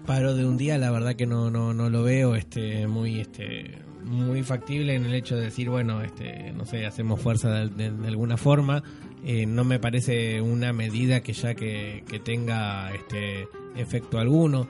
paro 0.06 0.34
de 0.34 0.44
un 0.44 0.56
día 0.56 0.78
la 0.78 0.90
verdad 0.90 1.14
que 1.14 1.26
no, 1.26 1.50
no, 1.50 1.72
no 1.72 1.88
lo 1.88 2.02
veo 2.02 2.34
este 2.34 2.86
muy 2.88 3.20
este 3.20 3.78
muy 4.04 4.42
factible 4.42 4.96
en 4.96 5.04
el 5.06 5.14
hecho 5.14 5.36
de 5.36 5.42
decir 5.44 5.70
bueno 5.70 6.02
este 6.02 6.52
no 6.52 6.66
sé 6.66 6.84
hacemos 6.86 7.20
fuerza 7.20 7.50
de, 7.50 7.68
de- 7.68 7.90
de 7.92 8.08
alguna 8.08 8.36
forma 8.36 8.82
Eh, 9.24 9.46
no 9.46 9.62
me 9.62 9.78
parece 9.78 10.40
una 10.40 10.72
medida 10.72 11.20
que 11.20 11.32
ya 11.32 11.54
que, 11.54 12.02
que 12.08 12.18
tenga 12.18 12.92
este 12.92 13.46
efecto 13.76 14.18
alguno 14.18 14.66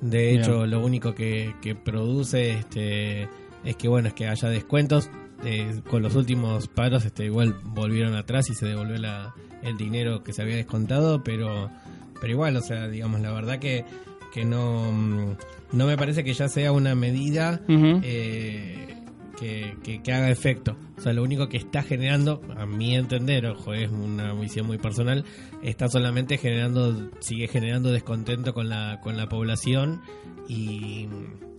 de 0.00 0.30
Bien. 0.32 0.40
hecho 0.40 0.66
lo 0.66 0.84
único 0.84 1.14
que, 1.14 1.54
que 1.62 1.76
produce 1.76 2.50
este 2.58 3.28
es 3.64 3.76
que 3.76 3.88
bueno 3.88 4.08
es 4.08 4.14
que 4.14 4.26
haya 4.28 4.48
descuentos 4.48 5.10
eh, 5.44 5.80
con 5.90 6.02
los 6.02 6.14
últimos 6.14 6.68
paros 6.68 7.04
este 7.04 7.24
igual 7.26 7.54
volvieron 7.64 8.14
atrás 8.14 8.48
y 8.50 8.54
se 8.54 8.66
devolvió 8.66 8.96
la, 8.98 9.34
el 9.62 9.76
dinero 9.76 10.22
que 10.22 10.32
se 10.32 10.42
había 10.42 10.56
descontado 10.56 11.22
pero 11.24 11.70
pero 12.20 12.32
igual 12.32 12.56
o 12.56 12.60
sea 12.60 12.88
digamos 12.88 13.20
la 13.20 13.32
verdad 13.32 13.58
que 13.58 13.84
que 14.32 14.44
no 14.44 14.90
mm, 14.92 15.36
no 15.72 15.86
me 15.86 15.96
parece 15.96 16.22
que 16.24 16.32
ya 16.34 16.48
sea 16.48 16.72
una 16.72 16.94
medida 16.94 17.60
eh, 18.02 18.96
que, 19.38 19.74
que- 19.82 20.02
que 20.02 20.12
haga 20.12 20.30
efecto. 20.30 20.76
O 20.96 21.00
sea, 21.00 21.12
lo 21.14 21.22
único 21.24 21.48
que 21.48 21.56
está 21.56 21.82
generando, 21.82 22.42
a 22.56 22.64
mi 22.66 22.94
entender, 22.94 23.44
ojo, 23.46 23.72
es 23.74 23.90
una 23.90 24.32
visión 24.34 24.66
muy 24.66 24.78
personal, 24.78 25.24
está 25.62 25.88
solamente 25.88 26.38
generando, 26.38 27.10
sigue 27.20 27.48
generando 27.48 27.90
descontento 27.90 28.54
con 28.54 28.68
la, 28.68 29.00
con 29.02 29.16
la 29.16 29.28
población 29.28 30.00
y, 30.48 31.08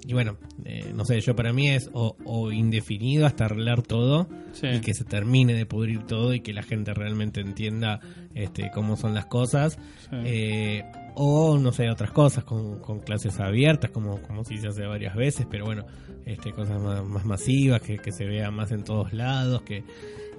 y 0.06 0.14
bueno, 0.14 0.38
eh, 0.66 0.91
no 0.93 1.06
sé, 1.06 1.20
yo 1.22 1.36
para 1.36 1.54
mí 1.54 1.70
es 1.70 1.89
o, 1.93 2.16
o 2.26 2.51
indefinido 2.51 3.26
hasta 3.26 3.45
arreglar 3.45 3.82
todo 3.82 4.28
Sí. 4.54 4.68
y 4.68 4.82
que 4.82 4.93
se 4.93 5.04
termine 5.04 5.54
de 5.56 5.66
pudrir 5.66 6.04
todo 6.04 6.34
y 6.34 6.41
que 6.41 6.54
la 6.54 6.62
gente 6.62 6.93
realmente 6.93 7.41
entienda 7.41 7.99
este, 8.36 8.70
cómo 8.72 8.97
son 8.97 9.14
las 9.16 9.26
cosas. 9.26 9.80
Sí. 10.10 10.16
Eh, 10.26 10.84
o 11.16 11.58
no 11.58 11.72
sé, 11.72 11.89
otras 11.89 12.12
cosas 12.12 12.43
con, 12.43 12.80
con 12.80 12.99
clases 12.99 13.39
abiertas, 13.39 13.91
como, 13.91 14.22
como 14.22 14.43
sí 14.43 14.58
se 14.58 14.68
hace 14.68 14.86
varias 14.86 15.16
veces, 15.16 15.47
pero 15.49 15.66
bueno, 15.66 15.86
este, 16.26 16.51
cosas 16.51 16.82
más, 16.82 17.04
más 17.06 17.26
masivas, 17.26 17.82
que, 17.82 17.97
que 17.97 18.12
se 18.12 18.26
vea 18.26 18.49
más 18.51 18.72
en 18.72 18.84
todos 18.84 19.14
lados, 19.14 19.62
que, 19.64 19.84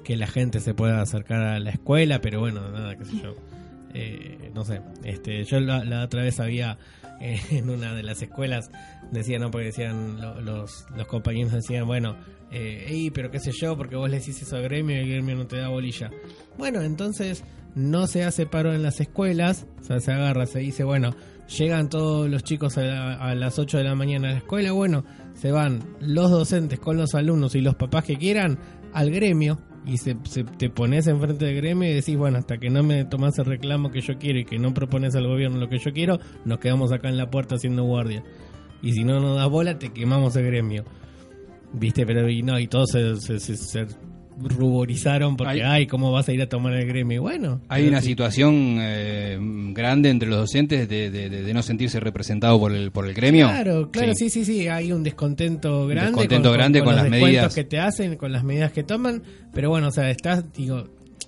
que 0.05 0.17
la 0.17 0.27
gente 0.27 0.61
se 0.61 0.75
pueda 0.75 1.01
acercar 1.01 1.41
a 1.43 1.59
la 1.61 1.71
escuela, 1.71 2.21
pero 2.21 2.41
bueno, 2.41 2.69
nada, 2.71 2.97
qué 2.97 3.05
sé 3.05 3.12
yo. 3.23 3.35
Eh, 3.95 4.51
no 4.55 4.64
sé, 4.64 4.80
este, 5.05 5.45
yo 5.45 5.61
la, 5.61 5.84
la 5.84 6.05
otra 6.05 6.22
vez 6.22 6.40
había 6.40 6.76
eh, 7.20 7.40
en 7.53 7.70
una 7.70 7.95
de 7.95 8.03
las 8.03 8.20
escuelas, 8.22 8.70
decían, 9.12 9.40
no, 9.42 9.51
porque 9.51 9.66
decían 9.66 10.20
lo- 10.20 10.40
los, 10.40 10.84
los 10.97 11.07
compañeros 11.07 11.53
decían, 11.53 11.86
bueno, 11.86 12.16
eh, 12.51 12.86
"Ey, 12.88 13.11
pero 13.11 13.30
qué 13.30 13.38
sé 13.40 13.53
yo, 13.53 13.76
porque 13.76 13.97
vos 13.97 14.11
le 14.11 14.18
decís 14.18 14.42
eso 14.42 14.57
al 14.57 14.62
gremio 14.64 14.97
y 14.97 15.01
el 15.01 15.09
gremio 15.09 15.36
no 15.36 15.47
te 15.47 15.57
da 15.59 15.68
bolilla. 15.68 16.11
Bueno, 16.59 16.82
entonces 16.82 17.45
no 17.76 18.07
se 18.09 18.24
hace 18.24 18.47
paro 18.47 18.72
en 18.74 18.82
las 18.82 19.01
escuelas, 19.01 19.66
o 19.80 19.84
sea, 19.84 20.01
se 20.01 20.12
agarra, 20.12 20.47
se 20.47 20.59
dice, 20.61 20.82
bueno, 20.84 21.14
llegan 21.59 21.88
todos 21.88 22.28
los 22.28 22.42
chicos 22.42 22.76
a, 22.78 22.82
la- 22.82 23.14
a 23.14 23.34
las 23.36 23.59
8 23.61 23.78
de 23.78 23.84
la 23.84 23.95
mañana 23.95 24.28
a 24.28 24.32
la 24.32 24.38
escuela, 24.38 24.72
bueno, 24.72 25.05
se 25.34 25.53
van 25.53 25.80
los 26.01 26.30
docentes 26.32 26.80
con 26.80 26.97
los 26.97 27.14
alumnos 27.14 27.55
y 27.55 27.61
los 27.61 27.74
papás 27.76 28.05
que 28.05 28.16
quieran 28.16 28.59
al 28.92 29.11
gremio 29.11 29.61
y 29.87 29.99
se, 29.99 30.16
se- 30.24 30.45
te 30.45 30.70
pones 30.70 31.07
enfrente 31.07 31.45
del 31.45 31.57
gremio 31.57 31.91
y 31.91 31.95
decís, 31.95 32.16
bueno, 32.16 32.39
hasta 32.39 32.59
que 32.59 32.70
no 32.70 32.82
me 32.82 33.05
tomas 33.05 33.39
el 33.39 33.45
reclamo 33.45 33.91
que 33.91 34.01
yo 34.01 34.18
quiero 34.18 34.39
y 34.39 34.45
que 34.45 34.59
no 34.59 34.72
propones 34.74 35.14
al 35.14 35.26
gobierno 35.26 35.59
lo 35.59 35.68
que 35.68 35.78
yo 35.78 35.93
quiero, 35.93 36.18
nos 36.45 36.59
quedamos 36.59 36.93
acá 36.93 37.09
en 37.09 37.16
la 37.16 37.30
puerta 37.30 37.57
haciendo 37.57 37.85
guardia. 37.85 38.22
Y 38.82 38.93
si 38.93 39.05
no 39.05 39.20
nos 39.20 39.37
das 39.37 39.49
bola, 39.51 39.78
te 39.78 39.93
quemamos 39.93 40.37
el 40.37 40.47
gremio. 40.47 40.85
¿Viste? 41.72 42.07
Pero 42.07 42.28
y 42.28 42.43
no, 42.43 42.59
y 42.59 42.66
todos 42.68 42.91
se, 42.91 43.16
se- 43.16 43.39
se- 43.41 43.57
se 43.57 43.87
ruborizaron 44.39 45.37
porque, 45.37 45.53
Hay- 45.55 45.61
ay, 45.61 45.87
¿cómo 45.87 46.11
vas 46.12 46.28
a 46.28 46.32
ir 46.32 46.43
a 46.43 46.49
tomar 46.49 46.72
el 46.74 46.87
gremio? 46.87 47.16
Y 47.16 47.18
Bueno, 47.18 47.61
Hay 47.68 47.87
una 47.89 48.01
sí. 48.01 48.09
situación 48.09 48.78
eh, 48.80 49.39
grande 49.72 50.11
entre 50.11 50.28
los 50.28 50.39
docentes 50.39 50.89
de, 50.89 51.11
de- 51.11 51.28
de- 51.30 51.43
de 51.43 51.55
no 51.55 51.62
sentirse 51.62 52.01
representado 52.01 52.59
por 52.59 52.72
el, 52.72 52.91
por 52.91 53.07
el 53.07 53.14
gremio. 53.14 53.47
Claro, 53.47 53.91
claro, 53.91 54.14
sí. 54.14 54.30
sí, 54.30 54.45
sí, 54.45 54.68
hay 54.68 54.93
un 54.93 55.03
descontento 55.03 55.87
grande. 55.87 56.11
descontento 56.12 56.53
grande 56.53 56.82
con 56.82 56.97
las 56.97 57.09
medidas. 57.09 57.55
que 57.55 57.64
te 57.64 57.78
hacen, 57.78 58.16
con 58.16 58.32
las 58.32 58.45
medidas 58.45 58.72
que 58.72 58.82
toman, 58.82 59.22
pero 59.53 59.70
bueno, 59.70 59.89
o 59.89 59.91
sea, 59.93 60.11
estás, 60.11 60.45
digo, 60.53 60.85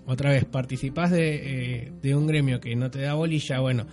otra 0.07 0.31
vez, 0.31 0.45
participás 0.45 1.11
de, 1.11 1.85
eh, 1.87 1.93
de 2.03 2.15
un 2.15 2.27
gremio 2.27 2.61
que 2.61 2.75
no 2.77 2.91
te 2.91 3.01
da 3.01 3.15
bolilla, 3.15 3.61
bueno, 3.61 3.87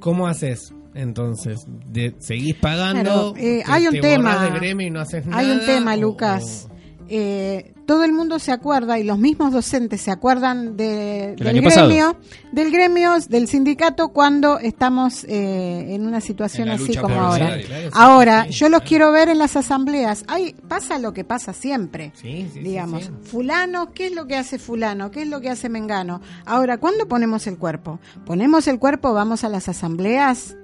¿cómo 0.00 0.26
haces? 0.26 0.72
Entonces, 0.94 1.66
de, 1.86 2.14
¿seguís 2.18 2.54
pagando? 2.54 3.02
Claro, 3.02 3.34
eh, 3.36 3.62
¿Te- 3.64 3.70
hay 3.72 3.86
un 3.86 3.92
te 3.94 4.00
tema. 4.00 4.34
borrás 4.34 4.50
del 4.50 4.60
gremio 4.60 4.86
y 4.86 4.90
no 4.90 5.00
haces 5.00 5.24
Hay 5.30 5.50
un 5.50 5.60
tema, 5.64 5.94
¿O- 5.94 6.00
Lucas. 6.00 6.68
Eh, 7.10 7.72
todo 7.86 8.04
el 8.04 8.12
mundo 8.12 8.38
se 8.38 8.52
acuerda 8.52 8.98
y 8.98 9.04
los 9.04 9.18
mismos 9.18 9.50
docentes 9.50 10.02
se 10.02 10.10
acuerdan 10.10 10.76
de- 10.76 11.34
del 11.38 11.62
gremio, 11.62 12.16
del 12.52 12.70
gremio, 12.70 13.14
del 13.30 13.48
sindicato 13.48 14.08
cuando 14.10 14.58
estamos 14.58 15.24
eh, 15.24 15.94
en 15.94 16.06
una 16.06 16.20
situación 16.20 16.68
En 16.68 16.74
así 16.74 16.94
como 16.96 17.14
ahora. 17.18 17.46
salario. 17.46 17.66
Claro, 17.66 17.82
sí, 17.86 17.92
Ahora, 17.94 18.44
sí, 18.44 18.50
yo 18.50 18.68
los 18.68 18.82
quiero 18.82 19.10
ver 19.10 19.30
en 19.30 19.38
las 19.38 19.56
asambleas. 19.56 20.24
Hay, 20.28 20.54
pasa 20.68 20.98
lo 20.98 21.14
que 21.14 21.24
pasa 21.24 21.54
siempre. 21.54 22.12
Sí, 22.14 22.42
sí, 22.42 22.50
sí, 22.54 22.60
digamos, 22.60 23.04
sí. 23.04 23.10
fulano, 23.22 23.92
¿qué 23.94 24.08
es 24.08 24.12
lo 24.14 24.26
que 24.26 24.36
hace 24.36 24.58
fulano? 24.58 25.10
¿Qué 25.10 25.22
es 25.22 25.28
lo 25.28 25.40
que 25.40 25.48
hace 25.48 25.70
Mengano? 25.70 26.20
Ahora, 26.44 26.76
¿cuándo 26.76 27.08
ponemos 27.08 27.46
el 27.46 27.56
cuerpo? 27.56 28.00
Ponemos 28.26 28.68
el 28.68 28.78
cuerpo, 28.78 29.14
vamos 29.14 29.44
a 29.44 29.48
las 29.48 29.66
asambleas. 29.68 30.56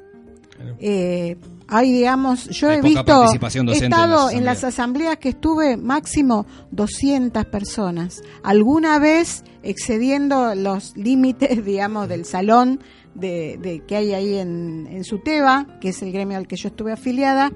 Claro. 0.56 0.76
Eh, 0.78 1.36
hay, 1.76 1.92
digamos, 1.92 2.48
yo 2.50 2.68
Hay 2.68 2.78
he 2.78 2.80
visto, 2.82 3.24
he 3.72 3.76
en 3.78 3.92
estado 3.92 4.24
las 4.26 4.34
en 4.34 4.44
las 4.44 4.64
asambleas 4.64 5.16
que 5.18 5.30
estuve 5.30 5.76
máximo 5.76 6.46
200 6.70 7.44
personas. 7.46 8.22
Alguna 8.42 8.98
vez 8.98 9.42
excediendo 9.62 10.54
los 10.54 10.96
límites, 10.96 11.64
digamos, 11.64 12.08
del 12.08 12.24
salón 12.24 12.80
de, 13.14 13.58
de- 13.60 13.80
que 13.86 13.96
hay 13.96 14.12
ahí 14.14 14.34
en, 14.36 14.86
en 14.90 15.04
Suteba, 15.04 15.66
que 15.80 15.88
es 15.88 16.02
el 16.02 16.12
gremio 16.12 16.36
al 16.38 16.46
que 16.46 16.56
yo 16.56 16.68
estuve 16.68 16.92
afiliada, 16.92 17.52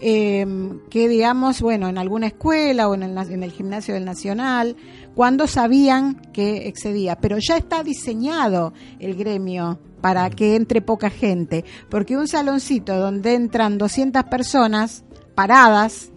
eh, 0.00 0.44
que 0.90 1.08
digamos, 1.08 1.60
bueno, 1.62 1.88
en 1.88 1.96
alguna 1.96 2.26
escuela 2.26 2.88
o 2.88 2.94
en 2.94 3.04
el, 3.04 3.16
en 3.16 3.42
el 3.42 3.52
gimnasio 3.52 3.94
del 3.94 4.04
Nacional, 4.04 4.76
cuando 5.14 5.46
sabían 5.46 6.16
que 6.32 6.66
excedía. 6.66 7.16
Pero 7.16 7.38
ya 7.38 7.56
está 7.56 7.82
diseñado 7.84 8.72
el 8.98 9.14
gremio 9.14 9.78
para 10.02 10.28
que 10.28 10.56
entre 10.56 10.82
poca 10.82 11.08
gente, 11.08 11.64
porque 11.88 12.18
un 12.18 12.28
saloncito 12.28 12.98
donde 12.98 13.34
entran 13.34 13.78
200 13.78 14.24
personas 14.24 15.04
paradas, 15.34 16.10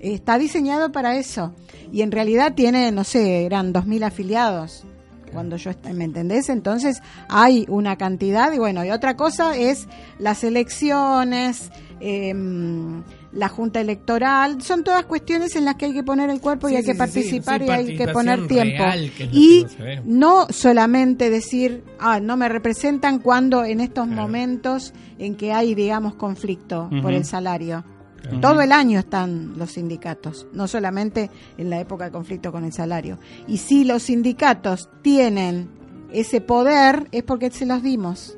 está 0.00 0.38
diseñado 0.38 0.90
para 0.90 1.16
eso. 1.16 1.54
Y 1.92 2.02
en 2.02 2.10
realidad 2.10 2.54
tiene, 2.54 2.90
no 2.90 3.04
sé, 3.04 3.44
eran 3.44 3.72
2.000 3.72 4.04
afiliados 4.04 4.84
cuando 5.32 5.56
yo 5.56 5.70
¿me 5.94 6.04
entendés? 6.04 6.48
Entonces 6.48 7.00
hay 7.28 7.64
una 7.68 7.96
cantidad 7.96 8.52
y 8.52 8.58
bueno, 8.58 8.84
y 8.84 8.90
otra 8.90 9.16
cosa 9.16 9.56
es 9.56 9.88
las 10.18 10.44
elecciones, 10.44 11.70
em, 12.00 13.02
la 13.32 13.48
junta 13.48 13.80
electoral, 13.80 14.60
son 14.60 14.84
todas 14.84 15.04
cuestiones 15.06 15.56
en 15.56 15.64
las 15.64 15.76
que 15.76 15.86
hay 15.86 15.94
que 15.94 16.02
poner 16.02 16.28
el 16.28 16.40
cuerpo 16.40 16.68
y 16.68 16.76
hay 16.76 16.82
sí, 16.82 16.92
que 16.92 16.94
participar 16.94 17.60
sí, 17.62 17.66
y 17.66 17.70
hay 17.70 17.96
que 17.96 18.08
poner 18.08 18.46
tiempo. 18.46 18.84
que 19.16 19.28
y 19.32 19.64
que 19.64 20.02
no 20.04 20.46
solamente 20.50 21.30
decir, 21.30 21.82
ah, 21.98 22.20
no 22.20 22.36
me 22.36 22.48
representan 22.48 23.20
cuando 23.20 23.64
en 23.64 23.80
estos 23.80 24.06
Claro. 24.06 24.22
momentos 24.22 24.92
en 25.18 25.34
que 25.36 25.52
hay, 25.52 25.74
digamos, 25.74 26.14
conflicto 26.14 26.90
por 27.00 27.12
el 27.12 27.24
salario. 27.24 27.84
Claro. 28.20 28.40
Todo 28.40 28.60
el 28.60 28.70
año 28.70 28.98
están 29.00 29.58
los 29.58 29.72
sindicatos, 29.72 30.46
no 30.52 30.68
solamente 30.68 31.30
en 31.58 31.70
la 31.70 31.80
época 31.80 32.04
de 32.04 32.10
conflicto 32.12 32.52
con 32.52 32.64
el 32.64 32.72
salario. 32.72 33.18
Y 33.48 33.56
si 33.56 33.84
los 33.84 34.04
sindicatos 34.04 34.88
tienen 35.02 35.70
ese 36.12 36.40
poder 36.40 37.08
es 37.12 37.22
porque 37.22 37.50
se 37.50 37.66
los 37.66 37.82
dimos, 37.82 38.36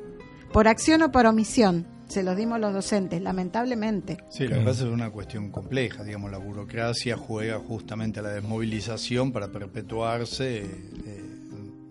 por 0.53 0.67
acción 0.67 1.01
o 1.03 1.11
por 1.11 1.25
omisión, 1.25 1.85
se 2.07 2.23
los 2.23 2.35
dimos 2.35 2.59
los 2.59 2.73
docentes, 2.73 3.21
lamentablemente. 3.21 4.17
Sí, 4.29 4.47
lo 4.47 4.59
que 4.59 4.61
pasa 4.65 4.85
es 4.85 4.89
una 4.89 5.09
cuestión 5.09 5.49
compleja, 5.49 6.03
digamos, 6.03 6.31
la 6.31 6.37
burocracia 6.37 7.17
juega 7.17 7.59
justamente 7.59 8.19
a 8.19 8.23
la 8.23 8.29
desmovilización 8.29 9.31
para 9.31 9.51
perpetuarse, 9.51 10.63
eh, 10.63 11.23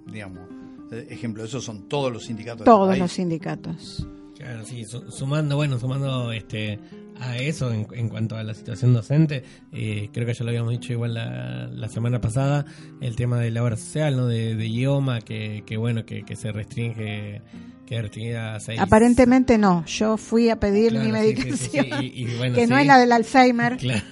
digamos, 0.06 0.48
eh, 0.92 1.06
ejemplo, 1.10 1.44
esos 1.44 1.64
son 1.64 1.88
todos 1.88 2.12
los 2.12 2.24
sindicatos. 2.24 2.64
Todos 2.64 2.96
los 2.98 3.12
sindicatos. 3.12 4.06
Claro, 4.44 4.64
sí, 4.64 4.84
su- 4.84 5.10
sumando, 5.10 5.56
bueno, 5.56 5.78
sumando 5.78 6.30
este 6.32 6.78
a 7.18 7.38
eso 7.38 7.72
en, 7.72 7.86
en 7.94 8.08
cuanto 8.08 8.36
a 8.36 8.42
la 8.42 8.52
situación 8.54 8.92
docente, 8.92 9.42
eh, 9.72 10.10
creo 10.12 10.26
que 10.26 10.34
ya 10.34 10.44
lo 10.44 10.50
habíamos 10.50 10.72
dicho 10.72 10.92
igual 10.92 11.14
la, 11.14 11.68
la 11.68 11.88
semana 11.88 12.20
pasada, 12.20 12.66
el 13.00 13.16
tema 13.16 13.38
de 13.40 13.50
la 13.52 13.62
obra 13.62 13.76
social, 13.76 14.16
¿no? 14.16 14.26
De, 14.26 14.54
de 14.56 14.66
idioma, 14.66 15.20
que, 15.20 15.62
que 15.64 15.76
bueno, 15.76 16.04
que, 16.04 16.24
que 16.24 16.36
se 16.36 16.50
restringe, 16.52 17.40
que 17.86 18.02
restringida 18.02 18.56
a 18.56 18.60
seis. 18.60 18.80
Aparentemente 18.80 19.56
no, 19.58 19.84
yo 19.86 20.16
fui 20.16 20.50
a 20.50 20.60
pedir 20.60 20.90
Claro, 20.92 21.04
mi 21.04 21.10
sí, 21.10 21.12
medicación, 21.12 21.56
sí, 21.86 21.90
sí, 22.00 22.12
y- 22.14 22.22
y 22.32 22.36
bueno, 22.36 22.56
que 22.56 22.66
no 22.66 22.76
es 22.76 22.86
la 22.86 22.98
del 22.98 23.12
Alzheimer. 23.12 23.76
Claro. 23.78 24.02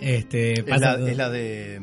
Este, 0.00 0.52
Es 0.60 0.80
la, 0.80 0.94
es 1.08 1.16
la 1.16 1.30
de... 1.30 1.78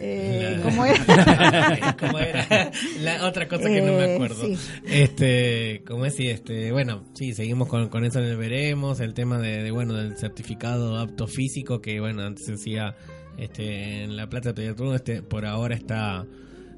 eh, 0.00 0.56
La- 0.56 0.62
¿Cómo 0.62 0.84
era? 0.86 1.96
¿Cómo 1.98 2.18
era? 2.18 2.70
La 3.00 3.26
otra 3.26 3.46
cosa 3.48 3.64
que 3.64 3.80
no 3.82 3.92
me 3.92 4.04
Eh, 4.04 4.14
acuerdo. 4.14 4.44
sí. 4.46 4.56
Este, 4.86 5.82
como 5.86 6.06
es, 6.06 6.14
sí, 6.14 6.28
este, 6.28 6.72
bueno, 6.72 7.04
sí, 7.14 7.32
seguimos 7.34 7.68
con, 7.68 7.88
con 7.88 8.04
eso 8.04 8.18
el 8.20 8.36
veremos, 8.36 9.00
el 9.00 9.14
tema 9.14 9.38
de, 9.38 9.62
de, 9.62 9.70
bueno, 9.70 9.94
del 9.94 10.16
certificado 10.16 10.98
apto 10.98 11.26
físico 11.26 11.80
que 11.80 12.00
bueno, 12.00 12.22
antes 12.22 12.46
se 12.46 12.52
decía 12.52 12.94
este 13.38 14.02
en 14.04 14.16
la 14.16 14.28
Plata 14.28 14.52
de 14.52 14.74
Turno, 14.74 14.94
este 14.94 15.22
por 15.22 15.46
ahora 15.46 15.74
está 15.74 16.26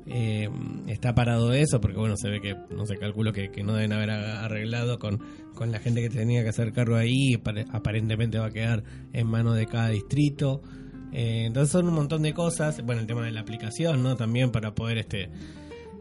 eh, 0.06 0.48
está 0.88 1.14
parado 1.14 1.52
eso 1.52 1.80
porque 1.80 1.96
bueno, 1.98 2.16
se 2.16 2.28
ve 2.28 2.40
que 2.40 2.56
no 2.74 2.86
sé, 2.86 2.96
calculo 2.96 3.32
que, 3.32 3.50
que 3.50 3.62
no 3.62 3.74
deben 3.74 3.92
haber 3.92 4.10
arreglado 4.10 4.98
con 4.98 5.20
con 5.54 5.70
la 5.70 5.78
gente 5.78 6.00
que 6.00 6.08
tenía 6.10 6.42
que 6.42 6.48
hacer 6.48 6.72
cargo 6.72 6.96
ahí, 6.96 7.36
pare- 7.36 7.66
aparentemente 7.72 8.38
va 8.38 8.46
a 8.46 8.50
quedar 8.50 8.82
en 9.12 9.26
manos 9.28 9.54
de 9.56 9.66
cada 9.66 9.90
distrito. 9.90 10.62
Eh, 11.12 11.44
entonces 11.46 11.70
son 11.72 11.88
un 11.88 11.94
montón 11.94 12.22
de 12.22 12.32
cosas. 12.34 12.82
Bueno, 12.84 13.00
el 13.02 13.06
tema 13.06 13.24
de 13.24 13.32
la 13.32 13.40
aplicación, 13.40 14.02
¿no? 14.02 14.16
También 14.16 14.50
para 14.50 14.74
poder 14.74 14.98
este 14.98 15.28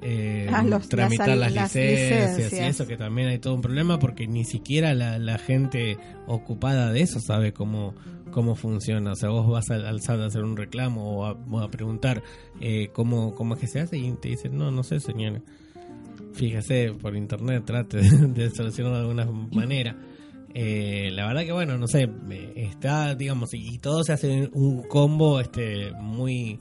eh, 0.03 0.49
Ah, 0.51 0.64
los- 0.64 0.89
tramitar 0.89 1.28
las- 1.38 1.38
las, 1.38 1.53
las 1.53 1.76
licencias, 1.76 2.53
y 2.53 2.55
eso 2.70 2.88
que 2.88 2.97
también 2.97 3.28
hay 3.28 3.38
todo 3.38 3.53
un 3.53 3.62
problema 3.62 3.99
porque 3.99 4.26
ni 4.28 4.45
siquiera 4.45 4.95
la, 4.95 5.20
la 5.20 5.38
gente 5.38 5.97
ocupada 6.26 6.91
de 6.91 7.01
eso 7.01 7.20
sabe 7.20 7.53
cómo 7.53 7.93
cómo 8.32 8.55
funciona. 8.55 9.12
O 9.12 9.16
sea, 9.16 9.30
vos 9.30 9.45
vas 9.51 9.70
al, 9.72 9.86
al 9.86 10.01
SAT 10.01 10.22
a 10.22 10.26
hacer 10.28 10.43
un 10.43 10.55
reclamo 10.55 11.18
o 11.20 11.26
a, 11.26 11.34
o 11.34 11.59
a 11.59 11.70
preguntar 11.70 12.24
eh, 12.62 12.89
cómo, 12.93 13.36
cómo 13.36 13.55
es 13.55 13.59
que 13.59 13.68
se 13.68 13.82
hace 13.82 13.97
y 13.97 14.09
te 14.14 14.30
dicen, 14.30 14.57
no, 14.57 14.72
no 14.72 14.84
sé, 14.84 15.01
señora. 15.01 15.41
Fíjese 16.34 16.93
por 16.93 17.16
internet, 17.16 17.64
trate 17.66 17.97
de, 17.97 18.28
de 18.28 18.49
solucionarlo 18.49 18.97
de 19.14 19.22
alguna 19.22 19.26
manera. 19.53 19.95
Eh, 20.54 21.10
la 21.14 21.28
verdad 21.28 21.43
que 21.43 21.52
bueno, 21.52 21.78
no 21.78 21.88
sé, 21.88 22.10
está, 22.56 23.16
digamos, 23.16 23.54
y, 23.54 23.78
todo 23.80 24.04
se 24.04 24.14
hace 24.14 24.49
un 24.54 24.84
combo 24.84 25.39
este 25.39 25.91
muy 25.93 26.60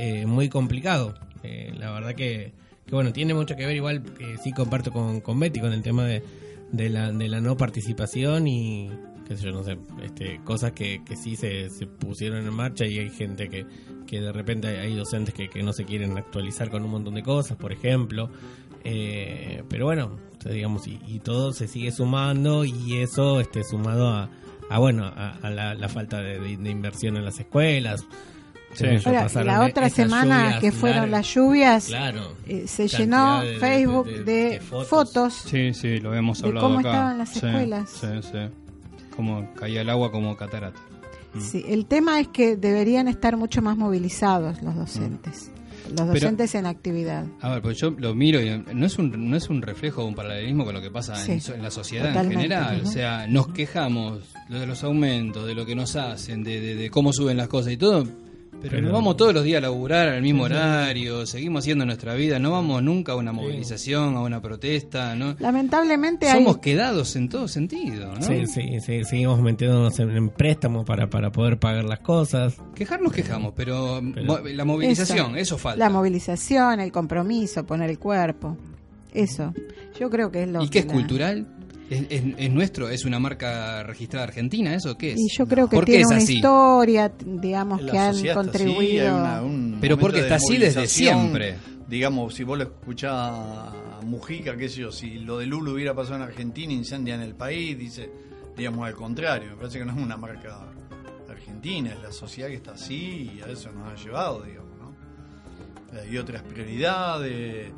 eh, 0.00 0.26
muy 0.26 0.48
complicado. 0.48 1.14
Eh, 1.42 1.72
la 1.76 1.90
verdad 1.90 2.14
que, 2.14 2.52
que 2.86 2.94
bueno, 2.94 3.12
tiene 3.12 3.34
mucho 3.34 3.56
que 3.56 3.66
ver 3.66 3.74
igual, 3.74 4.04
eh, 4.20 4.36
sí 4.42 4.52
comparto 4.52 4.92
con, 4.92 5.20
con 5.20 5.40
Betty 5.40 5.58
con 5.58 5.72
el 5.72 5.82
tema 5.82 6.04
de, 6.04 6.22
de, 6.70 6.88
la, 6.88 7.10
de 7.10 7.28
la 7.28 7.40
no 7.40 7.56
participación 7.56 8.46
y 8.46 8.90
qué 9.26 9.36
sé 9.36 9.44
yo, 9.44 9.50
no 9.50 9.64
sé, 9.64 9.76
este, 10.04 10.40
cosas 10.44 10.70
que, 10.70 11.02
que 11.04 11.16
sí 11.16 11.34
se, 11.34 11.68
se 11.68 11.86
pusieron 11.86 12.46
en 12.46 12.54
marcha 12.54 12.86
y 12.86 12.98
hay 12.98 13.10
gente 13.10 13.48
que, 13.48 13.66
que 14.06 14.20
de 14.20 14.32
repente 14.32 14.68
hay, 14.68 14.76
hay 14.76 14.94
docentes 14.94 15.34
que, 15.34 15.48
que 15.48 15.64
no 15.64 15.72
se 15.72 15.84
quieren 15.84 16.16
actualizar 16.16 16.70
con 16.70 16.84
un 16.84 16.92
montón 16.92 17.14
de 17.14 17.24
cosas, 17.24 17.56
por 17.56 17.72
ejemplo. 17.72 18.30
Eh, 18.84 19.62
pero 19.68 19.86
bueno, 19.86 20.18
digamos, 20.44 20.86
y, 20.86 20.98
y 21.06 21.18
todo 21.20 21.52
se 21.52 21.68
sigue 21.68 21.90
sumando 21.92 22.64
y 22.64 22.96
eso 22.98 23.40
este, 23.40 23.64
sumado 23.64 24.08
a, 24.08 24.30
a 24.70 24.78
bueno, 24.78 25.04
a, 25.04 25.36
a 25.42 25.50
la, 25.50 25.74
la 25.74 25.88
falta 25.88 26.20
de, 26.20 26.38
de- 26.38 26.56
de 26.56 26.70
inversión 26.70 27.16
en 27.16 27.24
las 27.24 27.38
escuelas. 27.38 28.04
Sí. 28.74 28.84
Ahora, 29.06 29.28
la 29.44 29.64
otra 29.64 29.88
semana 29.88 30.42
lluvias 30.44 30.60
que 30.60 30.72
fueron 30.72 31.10
las 31.10 31.34
lluvias, 31.34 31.86
Claro. 31.86 32.34
eh, 32.46 32.64
se 32.66 32.86
llenó 32.86 33.40
de- 33.40 33.52
de- 33.52 33.58
Facebook 33.58 34.06
de- 34.06 34.24
de, 34.24 34.32
de 34.50 34.60
fotos. 34.60 34.88
fotos. 34.88 35.34
Sí, 35.46 35.72
sí, 35.74 36.00
lo 36.00 36.14
hemos 36.14 36.42
De 36.42 36.48
hablado 36.48 36.66
cómo 36.66 36.78
acá. 36.80 36.90
estaban 36.90 37.18
las 37.18 37.28
Sí, 37.30 37.38
escuelas. 37.46 37.90
Sí, 37.90 38.06
sí. 38.22 39.08
Como 39.16 39.52
caía 39.54 39.80
el 39.80 39.90
agua 39.90 40.12
como 40.12 40.36
catarata. 40.36 40.78
Mm. 41.34 41.40
Sí, 41.40 41.64
el 41.66 41.86
tema 41.86 42.20
es 42.20 42.28
que 42.28 42.56
deberían 42.56 43.08
estar 43.08 43.36
mucho 43.38 43.62
más 43.62 43.76
movilizados 43.76 44.62
los 44.62 44.74
docentes. 44.76 45.50
Los 45.90 45.96
Pero- 46.00 46.12
docentes 46.14 46.54
en 46.54 46.66
actividad. 46.66 47.24
A 47.40 47.50
ver, 47.50 47.62
pues 47.62 47.76
yo 47.78 47.90
lo 47.90 48.14
miro 48.14 48.40
y 48.40 48.62
no 48.74 48.86
es 48.86 48.98
un, 48.98 49.30
no 49.30 49.36
es 49.36 49.48
un 49.48 49.62
reflejo 49.62 50.02
o 50.02 50.06
un 50.06 50.14
paralelismo 50.14 50.64
con 50.64 50.74
lo 50.74 50.80
que 50.80 50.90
pasa 50.90 51.18
en, 51.20 51.26
Sí, 51.26 51.40
so- 51.40 51.54
en 51.54 51.62
la 51.62 51.70
sociedad 51.70 52.14
en 52.24 52.30
general. 52.30 52.82
O 52.84 52.86
sea, 52.86 53.26
nos 53.26 53.48
quejamos 53.48 54.20
de 54.48 54.66
los 54.66 54.84
aumentos, 54.84 55.46
de 55.46 55.54
lo 55.54 55.64
que 55.66 55.74
nos 55.74 55.96
hacen, 55.96 56.42
de, 56.44 56.60
de- 56.60 56.74
de 56.74 56.90
cómo 56.90 57.12
suben 57.12 57.36
las 57.36 57.48
cosas 57.48 57.72
y 57.72 57.76
todo. 57.76 58.04
Pero, 58.60 58.80
nos 58.82 58.92
vamos 58.92 59.16
todos 59.16 59.32
los 59.32 59.44
días 59.44 59.58
a 59.58 59.60
laburar 59.62 60.08
al 60.08 60.22
mismo 60.22 60.44
horario, 60.44 61.26
seguimos 61.26 61.60
haciendo 61.64 61.86
nuestra 61.86 62.14
vida, 62.14 62.38
no 62.38 62.50
vamos 62.50 62.82
nunca 62.82 63.12
a 63.12 63.16
una 63.16 63.32
movilización, 63.32 64.16
a 64.16 64.20
una 64.20 64.42
protesta, 64.42 65.14
¿no? 65.14 65.36
Lamentablemente 65.38 66.30
Somos 66.30 66.56
hay... 66.56 66.60
quedados 66.60 67.14
en 67.16 67.28
todo 67.28 67.46
sentido, 67.48 68.14
¿no? 68.14 68.22
Sí, 68.22 68.46
sí, 68.46 68.80
sí, 68.80 69.04
seguimos 69.04 69.40
metiéndonos 69.40 69.98
en, 70.00 70.10
en 70.10 70.28
préstamos 70.30 70.84
para, 70.84 71.08
para 71.08 71.30
poder 71.30 71.58
pagar 71.58 71.84
las 71.84 72.00
cosas. 72.00 72.56
Quejarnos 72.74 73.12
quejamos, 73.12 73.52
pero, 73.54 74.00
Pero- 74.14 74.42
la 74.48 74.64
movilización, 74.64 75.36
eso, 75.36 75.56
falta. 75.58 75.78
La 75.78 75.90
movilización, 75.90 76.80
el 76.80 76.90
compromiso, 76.92 77.64
poner 77.64 77.90
el 77.90 77.98
cuerpo. 77.98 78.56
Eso. 79.14 79.54
Yo 79.98 80.10
creo 80.10 80.30
que 80.30 80.42
es 80.42 80.48
lo 80.48 80.62
¿Y 80.62 80.68
qué 80.68 80.80
es 80.80 80.86
la- 80.86 80.92
cultural? 80.92 81.46
¿Es, 81.90 82.02
es- 82.10 82.22
es 82.36 82.50
nuestro? 82.50 82.88
¿Es 82.90 83.04
una 83.04 83.18
marca 83.18 83.82
registrada 83.82 84.24
argentina? 84.26 84.74
¿Eso 84.74 84.96
qué 84.98 85.12
es? 85.12 85.18
Y 85.20 85.28
yo 85.36 85.46
creo 85.46 85.68
que 85.68 85.74
¿Por 85.76 85.84
qué 85.86 85.92
tiene 85.92 86.02
es 86.02 86.08
una 86.08 86.16
así? 86.18 86.34
historia, 86.36 87.12
digamos, 87.24 87.82
La 87.82 87.92
que 87.92 87.98
han 87.98 88.26
contribuido. 88.34 89.04
hay 89.06 89.10
una- 89.12 89.42
un 89.42 89.78
Pero 89.80 89.98
porque 89.98 90.16
de 90.18 90.22
está 90.24 90.34
así 90.36 90.58
desde 90.58 90.86
siempre. 90.86 91.56
Digamos, 91.88 92.34
si 92.34 92.44
vos 92.44 92.58
lo 92.58 92.64
escuchás 92.64 93.12
a 93.14 94.00
Mujica, 94.04 94.54
qué 94.58 94.68
sé 94.68 94.82
yo, 94.82 94.92
si 94.92 95.18
lo 95.20 95.38
de 95.38 95.46
Lulu 95.46 95.72
hubiera 95.72 95.94
pasado 95.94 96.16
en 96.16 96.22
Argentina, 96.22 96.70
incendian 96.72 97.22
el 97.22 97.34
país, 97.34 97.78
dice, 97.78 98.10
digamos 98.54 98.86
al 98.86 98.94
contrario, 98.94 99.52
me 99.52 99.56
parece 99.56 99.78
que 99.78 99.86
no 99.86 99.92
es 99.92 99.98
una 99.98 100.18
marca 100.18 100.58
argentina, 101.30 101.90
es 101.92 102.02
la 102.02 102.12
sociedad 102.12 102.48
que 102.50 102.56
está 102.56 102.72
así 102.72 103.32
y 103.36 103.40
a 103.40 103.46
eso 103.50 103.72
nos 103.72 103.88
ha 103.90 103.94
llevado, 104.04 104.42
digamos, 104.42 104.72
¿no? 104.78 105.98
Hay 105.98 106.18
otras 106.18 106.42
prioridades, 106.42 107.68
eh, 107.70 107.72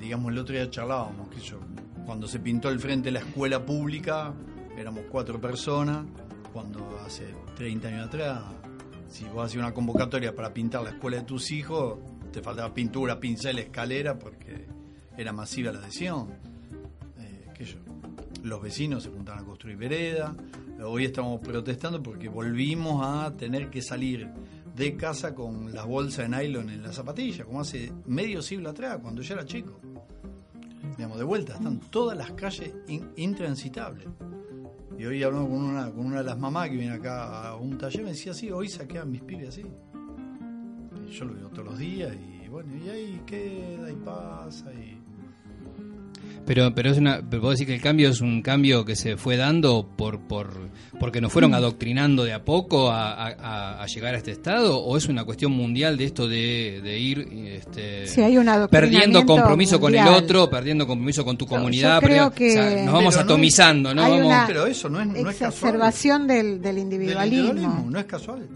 digamos, 0.00 0.32
el 0.32 0.38
otro 0.38 0.54
día 0.54 0.70
charlábamos, 0.70 1.28
que 1.28 1.40
yo, 1.40 1.58
cuando 2.06 2.26
se 2.26 2.40
pintó 2.40 2.68
el 2.68 2.80
frente 2.80 3.06
de 3.06 3.12
la 3.12 3.20
escuela 3.20 3.64
pública, 3.64 4.34
éramos 4.76 5.04
cuatro 5.10 5.40
personas, 5.40 6.04
cuando 6.52 6.98
hace 7.04 7.34
30 7.56 7.88
años 7.88 8.06
atrás, 8.06 8.42
si 9.08 9.24
vos 9.24 9.46
hacías 9.46 9.62
una 9.62 9.74
convocatoria 9.74 10.34
para 10.34 10.52
pintar 10.52 10.82
la 10.82 10.90
escuela 10.90 11.18
de 11.18 11.24
tus 11.24 11.50
hijos, 11.50 11.98
te 12.32 12.42
faltaba 12.42 12.72
pintura, 12.72 13.18
pincel, 13.18 13.58
escalera, 13.58 14.18
porque 14.18 14.66
era 15.16 15.32
masiva 15.32 15.72
la 15.72 15.80
adhesión. 15.80 16.28
Eh, 17.18 17.76
los 18.42 18.62
vecinos 18.62 19.02
se 19.02 19.10
juntaron 19.10 19.42
a 19.42 19.46
construir 19.46 19.76
vereda, 19.76 20.34
hoy 20.82 21.04
estamos 21.04 21.40
protestando 21.40 22.02
porque 22.02 22.28
volvimos 22.28 23.04
a 23.04 23.36
tener 23.36 23.68
que 23.68 23.82
salir 23.82 24.28
de 24.74 24.96
casa 24.96 25.34
con 25.34 25.74
las 25.74 25.86
bolsas 25.86 26.30
de 26.30 26.36
nylon 26.36 26.70
en 26.70 26.82
la 26.82 26.92
zapatilla, 26.92 27.44
como 27.44 27.60
hace 27.60 27.92
medio 28.06 28.40
siglo 28.40 28.70
atrás, 28.70 28.98
cuando 29.02 29.22
yo 29.22 29.34
era 29.34 29.44
chico. 29.44 29.80
Digamos, 31.00 31.16
de 31.16 31.24
vuelta, 31.24 31.54
están 31.54 31.80
todas 31.88 32.14
las 32.14 32.30
calles 32.32 32.74
in- 32.88 33.10
intransitables. 33.16 34.06
Y 34.98 35.06
hoy 35.06 35.22
hablando 35.22 35.48
con 35.48 35.62
una, 35.64 35.90
con 35.90 36.04
una 36.04 36.18
de 36.18 36.24
las 36.24 36.38
mamás 36.38 36.68
que 36.68 36.76
viene 36.76 36.92
acá 36.92 37.48
a 37.48 37.56
un 37.56 37.78
taller, 37.78 38.02
me 38.02 38.10
decía, 38.10 38.34
sí, 38.34 38.50
hoy 38.50 38.68
saquean 38.68 39.10
mis 39.10 39.22
pibes 39.22 39.48
así. 39.48 39.64
Y 41.08 41.10
yo 41.10 41.24
lo 41.24 41.32
veo 41.32 41.48
todos 41.48 41.64
los 41.68 41.78
días 41.78 42.14
y 42.14 42.46
bueno, 42.50 42.70
y 42.76 42.90
ahí 42.90 43.22
queda 43.24 43.90
y 43.90 43.94
pasa 43.96 44.70
y... 44.74 44.99
Pero, 46.46 46.74
pero 46.74 46.90
es 46.90 46.98
una, 46.98 47.20
pero 47.28 47.42
puedo 47.42 47.52
decir 47.52 47.66
que 47.66 47.74
el 47.74 47.80
cambio 47.80 48.08
es 48.10 48.20
un 48.20 48.42
cambio 48.42 48.84
que 48.84 48.96
se 48.96 49.16
fue 49.16 49.36
dando 49.36 49.88
por, 49.96 50.20
por 50.20 50.70
porque 50.98 51.20
nos 51.20 51.30
Mm. 51.30 51.32
fueron 51.32 51.54
adoctrinando 51.54 52.24
de 52.24 52.32
a 52.32 52.44
poco 52.44 52.90
a, 52.90 53.12
a- 53.28 53.82
a 53.82 53.86
llegar 53.86 54.14
a 54.14 54.18
este 54.18 54.32
estado, 54.32 54.78
o 54.78 54.96
es 54.96 55.06
una 55.06 55.24
cuestión 55.24 55.52
mundial 55.52 55.96
de 55.96 56.04
esto 56.04 56.28
de, 56.28 56.80
de 56.82 56.98
ir 56.98 57.28
este, 57.46 58.06
Sí, 58.06 58.20
hay 58.20 58.36
un 58.36 58.46
perdiendo 58.70 59.24
compromiso 59.24 59.78
con 59.80 59.94
el 59.94 60.06
otro, 60.08 60.50
perdiendo 60.50 60.86
compromiso 60.86 61.24
con 61.24 61.36
tu 61.36 61.46
comunidad, 61.46 62.00
yo 62.00 62.06
creo 62.08 62.30
perdiendo- 62.30 62.50
o 62.50 62.52
sea, 62.62 62.76
que- 62.76 62.82
nos 62.84 62.94
vamos 62.94 63.14
no 63.14 63.20
atomizando, 63.22 63.94
¿no? 63.94 64.02
hay 64.02 64.10
Vamos- 64.12 64.26
una 64.26 64.44
Pero 64.46 64.66
eso 64.66 64.88
no 64.88 65.00
es, 65.00 65.06
no 65.06 65.30
es 65.30 65.36
casual. 65.36 65.72
del, 66.26 66.60
individualismo, 66.78 67.86
no 67.90 67.98
es 67.98 68.04
casual. 68.06 68.46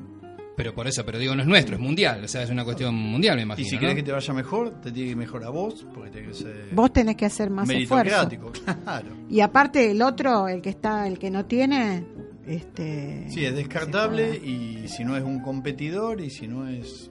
Pero 0.56 0.72
por 0.72 0.86
eso, 0.86 1.04
pero 1.04 1.18
digo, 1.18 1.34
no 1.34 1.42
es 1.42 1.48
nuestro, 1.48 1.74
es 1.74 1.80
mundial, 1.80 2.22
o 2.24 2.28
sea, 2.28 2.42
es 2.44 2.50
una 2.50 2.64
cuestión 2.64 2.94
mundial, 2.94 3.34
me 3.36 3.42
Y 3.42 3.44
imagino. 3.44 3.68
si 3.68 3.74
¿no? 3.74 3.80
querés 3.80 3.94
que 3.96 4.02
te 4.04 4.12
vaya 4.12 4.32
mejor, 4.34 4.70
te 4.80 4.92
tiene 4.92 5.06
que 5.06 5.10
ir 5.10 5.16
mejor 5.16 5.44
a 5.44 5.48
vos, 5.50 5.84
porque 5.92 6.10
tiene 6.10 6.28
que 6.28 6.34
ser 6.34 6.68
Vos 6.72 6.92
tenés 6.92 7.16
que 7.16 7.26
hacer 7.26 7.50
más 7.50 7.68
esfuerzo. 7.68 8.28
claro. 8.84 9.08
Y 9.28 9.40
aparte 9.40 9.90
el 9.90 10.00
otro, 10.00 10.46
el 10.46 10.62
que 10.62 10.70
está, 10.70 11.08
el 11.08 11.18
que 11.18 11.30
no 11.30 11.44
tiene, 11.46 12.04
este 12.46 13.26
Sí, 13.30 13.44
es 13.44 13.54
descartable 13.54 14.36
y 14.36 14.86
si 14.86 15.04
no 15.04 15.16
es 15.16 15.24
un 15.24 15.40
competidor 15.40 16.20
y 16.20 16.30
si 16.30 16.46
no 16.46 16.68
es... 16.68 17.10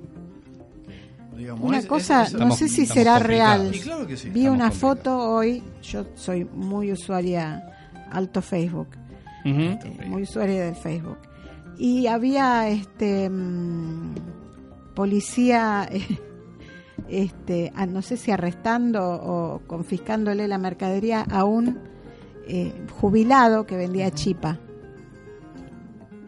digamos, 1.36 1.68
Una 1.68 1.80
es- 1.80 1.86
cosa, 1.86 2.24
es- 2.24 2.34
no 2.34 2.52
sé 2.56 2.70
si 2.70 2.86
será 2.86 3.20
real. 3.20 3.72
Y 3.74 3.80
claro 3.80 4.08
que 4.08 4.16
sí. 4.16 4.30
Vi 4.30 4.48
una 4.48 4.70
complicados. 4.70 4.78
foto 4.78 5.18
hoy, 5.32 5.64
yo 5.82 6.06
soy 6.16 6.46
muy 6.46 6.91
usuaria 6.94 7.62
alto 8.12 8.41
Facebook, 8.41 8.89
eh, 9.44 9.78
muy 10.08 10.22
usuaria 10.24 10.64
del 10.66 10.76
Facebook. 10.76 11.18
Y 11.78 12.07
había 12.07 12.69
este 12.69 13.30
mm, 13.30 14.15
policía 14.95 15.89
este 17.07 17.71
ah, 17.76 17.86
no 17.86 18.01
sé 18.01 18.17
si 18.17 18.32
arrestando 18.32 19.03
o 19.03 19.61
confiscándole 19.67 20.47
la 20.47 20.57
mercadería 20.57 21.21
a 21.21 21.43
un 21.43 21.80
eh, 22.47 22.74
jubilado 22.99 23.65
que 23.65 23.76
vendía 23.78 24.11
chipa. 24.11 24.59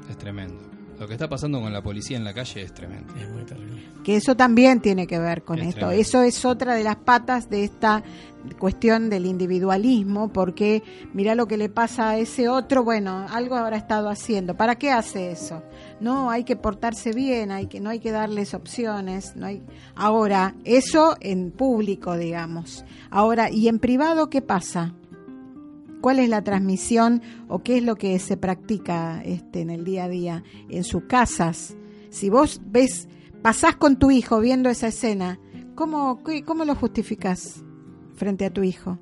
Es 0.10 0.18
tremendo. 0.18 0.64
Lo 1.00 1.08
que 1.08 1.14
está 1.14 1.28
pasando 1.28 1.60
con 1.60 1.74
la 1.74 1.82
policía 1.82 2.16
en 2.16 2.24
la 2.24 2.34
calle 2.34 2.62
es 2.62 2.74
tremendo. 2.74 3.14
Es 3.16 3.30
muy 3.30 3.44
terrible. 3.44 3.84
que 4.04 4.16
eso 4.16 4.36
también 4.36 4.80
tiene 4.80 5.08
que 5.08 5.20
ver 5.20 5.44
con 5.44 5.60
Es 5.60 5.70
esto. 5.70 5.80
tremendo. 5.82 6.02
Eso 6.02 6.22
es 6.22 6.46
otra 6.46 6.74
de 6.74 6.84
las 6.84 6.96
patas 6.96 7.50
de 7.50 7.66
esta 7.66 8.02
cuestión 8.60 9.10
del 9.10 9.26
individualismo, 9.26 10.30
porque 10.30 10.84
mira 11.14 11.36
lo 11.36 11.48
que 11.48 11.58
le 11.58 11.70
pasa 11.70 12.10
a 12.10 12.18
ese 12.18 12.48
otro, 12.50 12.84
bueno, 12.84 13.26
algo 13.30 13.56
habrá 13.56 13.78
estado 13.78 14.10
haciendo. 14.10 14.56
¿Para 14.56 14.76
qué 14.76 14.92
hace 14.92 15.32
eso? 15.32 15.64
No, 16.00 16.30
hay 16.30 16.44
que 16.44 16.56
portarse 16.56 17.12
bien, 17.12 17.52
hay 17.52 17.68
que 17.68 17.80
no 17.80 17.90
hay 17.90 18.00
que 18.00 18.12
darles 18.12 18.54
opciones, 18.54 19.36
no 19.36 19.48
hay 19.48 19.64
Ahora, 19.96 20.56
eso 20.64 21.16
en 21.20 21.52
público, 21.52 22.18
digamos. 22.18 22.86
Ahora, 23.10 23.50
¿y 23.50 23.68
en 23.68 23.80
privado 23.80 24.30
qué 24.30 24.42
pasa? 24.42 24.94
¿Cuál 26.02 26.20
es 26.20 26.30
la 26.30 26.44
transmisión 26.44 27.22
o 27.48 27.64
qué 27.64 27.78
es 27.78 27.84
lo 27.84 27.96
que 27.96 28.20
se 28.20 28.38
practica 28.38 29.22
este, 29.24 29.62
en 29.62 29.70
el 29.70 29.84
día 29.84 30.06
a 30.06 30.10
día 30.10 30.44
en 30.70 30.84
sus 30.84 31.04
casas? 31.06 31.76
Si 32.10 32.30
vos 32.30 32.62
ves, 32.66 33.08
pasás 33.42 33.76
con 33.76 33.98
tu 33.98 34.12
hijo 34.12 34.40
viendo 34.40 34.70
esa 34.70 34.88
escena, 34.88 35.40
¿cómo, 35.74 36.22
cómo 36.46 36.64
lo 36.64 36.76
justificás 36.76 37.65
frente 38.16 38.46
a 38.46 38.50
tu 38.50 38.64
hijo? 38.64 38.98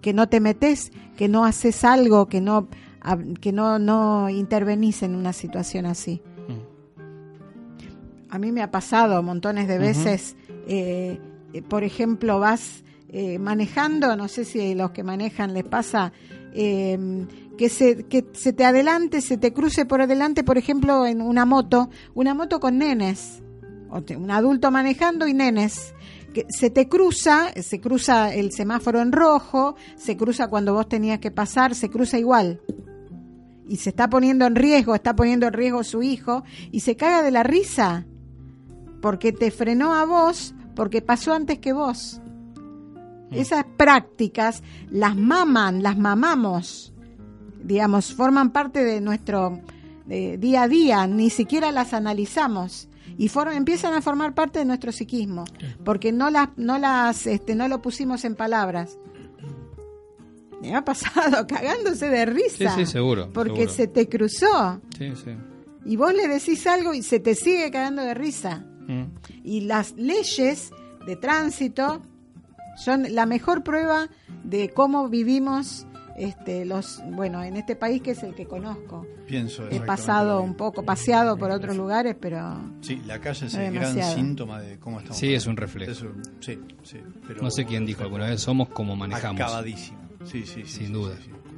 Que 0.00 0.12
no 0.12 0.28
te 0.28 0.40
metes, 0.40 0.90
que 1.16 1.28
no 1.28 1.44
haces 1.44 1.84
algo, 1.84 2.26
que 2.26 2.40
no, 2.40 2.68
que 3.40 3.52
no, 3.52 3.78
no 3.78 4.28
intervenís 4.30 5.02
en 5.02 5.14
una 5.14 5.32
situación 5.32 5.86
así. 5.86 6.20
A 8.30 8.38
mí 8.38 8.50
me 8.50 8.62
ha 8.62 8.70
pasado 8.70 9.22
montones 9.22 9.68
de 9.68 9.78
veces, 9.78 10.36
eh, 10.66 11.20
eh, 11.52 11.62
por 11.62 11.84
ejemplo, 11.84 12.38
vas 12.40 12.82
eh, 13.10 13.38
manejando, 13.38 14.16
no 14.16 14.26
sé 14.28 14.44
si 14.46 14.72
a 14.72 14.74
los 14.74 14.92
que 14.92 15.02
manejan 15.02 15.52
les 15.52 15.64
pasa, 15.64 16.12
eh, 16.54 17.26
que, 17.58 17.68
se, 17.68 18.04
que 18.04 18.24
se 18.32 18.54
te 18.54 18.64
adelante, 18.64 19.20
se 19.20 19.36
te 19.36 19.52
cruce 19.52 19.84
por 19.84 20.00
adelante, 20.00 20.44
por 20.44 20.56
ejemplo, 20.56 21.04
en 21.06 21.20
una 21.20 21.44
moto, 21.44 21.90
una 22.14 22.32
moto 22.32 22.58
con 22.58 22.78
nenes, 22.78 23.42
o 23.90 24.00
te- 24.02 24.16
un 24.16 24.30
adulto 24.30 24.70
manejando 24.70 25.26
y 25.28 25.34
nenes. 25.34 25.94
Que 26.32 26.46
se 26.48 26.70
te 26.70 26.88
cruza, 26.88 27.52
se 27.60 27.80
cruza 27.80 28.34
el 28.34 28.52
semáforo 28.52 29.00
en 29.00 29.12
rojo, 29.12 29.76
se 29.96 30.16
cruza 30.16 30.48
cuando 30.48 30.74
vos 30.74 30.88
tenías 30.88 31.18
que 31.18 31.30
pasar, 31.30 31.74
se 31.74 31.90
cruza 31.90 32.18
igual. 32.18 32.60
Y 33.68 33.76
se 33.76 33.90
está 33.90 34.08
poniendo 34.08 34.46
en 34.46 34.56
riesgo, 34.56 34.94
está 34.94 35.14
poniendo 35.14 35.46
en 35.46 35.52
riesgo 35.52 35.84
su 35.84 36.02
hijo 36.02 36.42
y 36.70 36.80
se 36.80 36.96
caga 36.96 37.22
de 37.22 37.30
la 37.30 37.42
risa 37.42 38.06
porque 39.00 39.32
te 39.32 39.50
frenó 39.50 39.94
a 39.94 40.04
vos, 40.04 40.54
porque 40.74 41.02
pasó 41.02 41.34
antes 41.34 41.58
que 41.58 41.72
vos. 41.72 42.20
Esas 43.30 43.64
prácticas 43.76 44.62
las 44.90 45.16
maman, 45.16 45.82
las 45.82 45.98
mamamos, 45.98 46.92
digamos, 47.62 48.14
forman 48.14 48.50
parte 48.50 48.84
de 48.84 49.00
nuestro 49.00 49.60
eh, 50.08 50.36
día 50.38 50.62
a 50.62 50.68
día, 50.68 51.06
ni 51.06 51.30
siquiera 51.30 51.72
las 51.72 51.94
analizamos 51.94 52.88
y 53.18 53.28
for- 53.28 53.52
empiezan 53.52 53.94
a 53.94 54.02
formar 54.02 54.34
parte 54.34 54.58
de 54.60 54.64
nuestro 54.64 54.92
psiquismo, 54.92 55.44
porque 55.84 56.12
no 56.12 56.30
las, 56.30 56.48
no 56.56 56.78
las, 56.78 57.26
este, 57.26 57.54
no 57.54 57.68
lo 57.68 57.80
pusimos 57.82 58.24
en 58.24 58.34
palabras. 58.34 58.98
Me 60.60 60.74
ha 60.76 60.84
pasado 60.84 61.46
cagándose 61.48 62.08
de 62.08 62.24
Sí, 62.24 62.30
risa. 62.58 62.74
sí, 62.76 62.86
seguro. 62.86 63.30
Porque 63.32 63.52
seguro. 63.66 63.72
se 63.72 63.86
te 63.88 64.08
cruzó 64.08 64.80
Sí, 64.96 65.12
sí. 65.16 65.30
y 65.84 65.96
vos 65.96 66.14
le 66.14 66.28
decís 66.28 66.66
algo 66.66 66.94
y 66.94 67.02
se 67.02 67.18
te 67.20 67.34
sigue 67.34 67.70
cagando 67.70 68.02
de 68.02 68.14
risa. 68.14 68.64
Mm. 68.86 69.04
Y 69.44 69.62
las 69.62 69.92
leyes 69.96 70.70
de 71.06 71.16
tránsito 71.16 72.02
son 72.76 73.12
la 73.14 73.26
mejor 73.26 73.62
prueba 73.64 74.08
de 74.44 74.70
cómo 74.70 75.08
vivimos 75.08 75.86
este, 76.16 76.64
los, 76.64 77.00
bueno, 77.12 77.42
en 77.42 77.56
este 77.56 77.76
país 77.76 78.02
que 78.02 78.12
es 78.12 78.22
el 78.22 78.34
que 78.34 78.46
conozco. 78.46 79.06
Pienso 79.26 79.68
He 79.70 79.80
pasado 79.80 80.42
un 80.42 80.54
poco, 80.54 80.82
paseado 80.84 81.36
por 81.36 81.50
otros 81.50 81.76
lugares, 81.76 82.16
pero 82.20 82.60
Sí, 82.80 83.00
la 83.06 83.18
calle 83.20 83.46
es 83.46 83.54
No 83.54 83.60
el 83.60 83.74
gran 83.74 84.02
síntoma 84.02 84.60
de 84.60 84.78
cómo 84.78 84.98
estamos. 84.98 85.18
Sí, 85.18 85.32
es 85.34 85.46
un 85.46 85.56
reflejo. 85.56 85.90
Es 85.92 86.02
un- 86.02 86.22
sí, 86.40 86.58
sí. 86.82 86.98
Pero 87.26 87.42
No 87.42 87.50
sé 87.50 87.64
quién 87.64 87.86
dijo 87.86 88.02
alguna 88.02 88.26
vez, 88.26 88.40
somos 88.40 88.68
como 88.68 88.94
manejamos. 88.96 89.40
Acabadísimo. 89.40 89.98
Sí, 90.24 90.44
sí, 90.46 90.62
sí. 90.62 90.66
Sin 90.66 90.86
sí, 90.88 90.92
duda. 90.92 91.14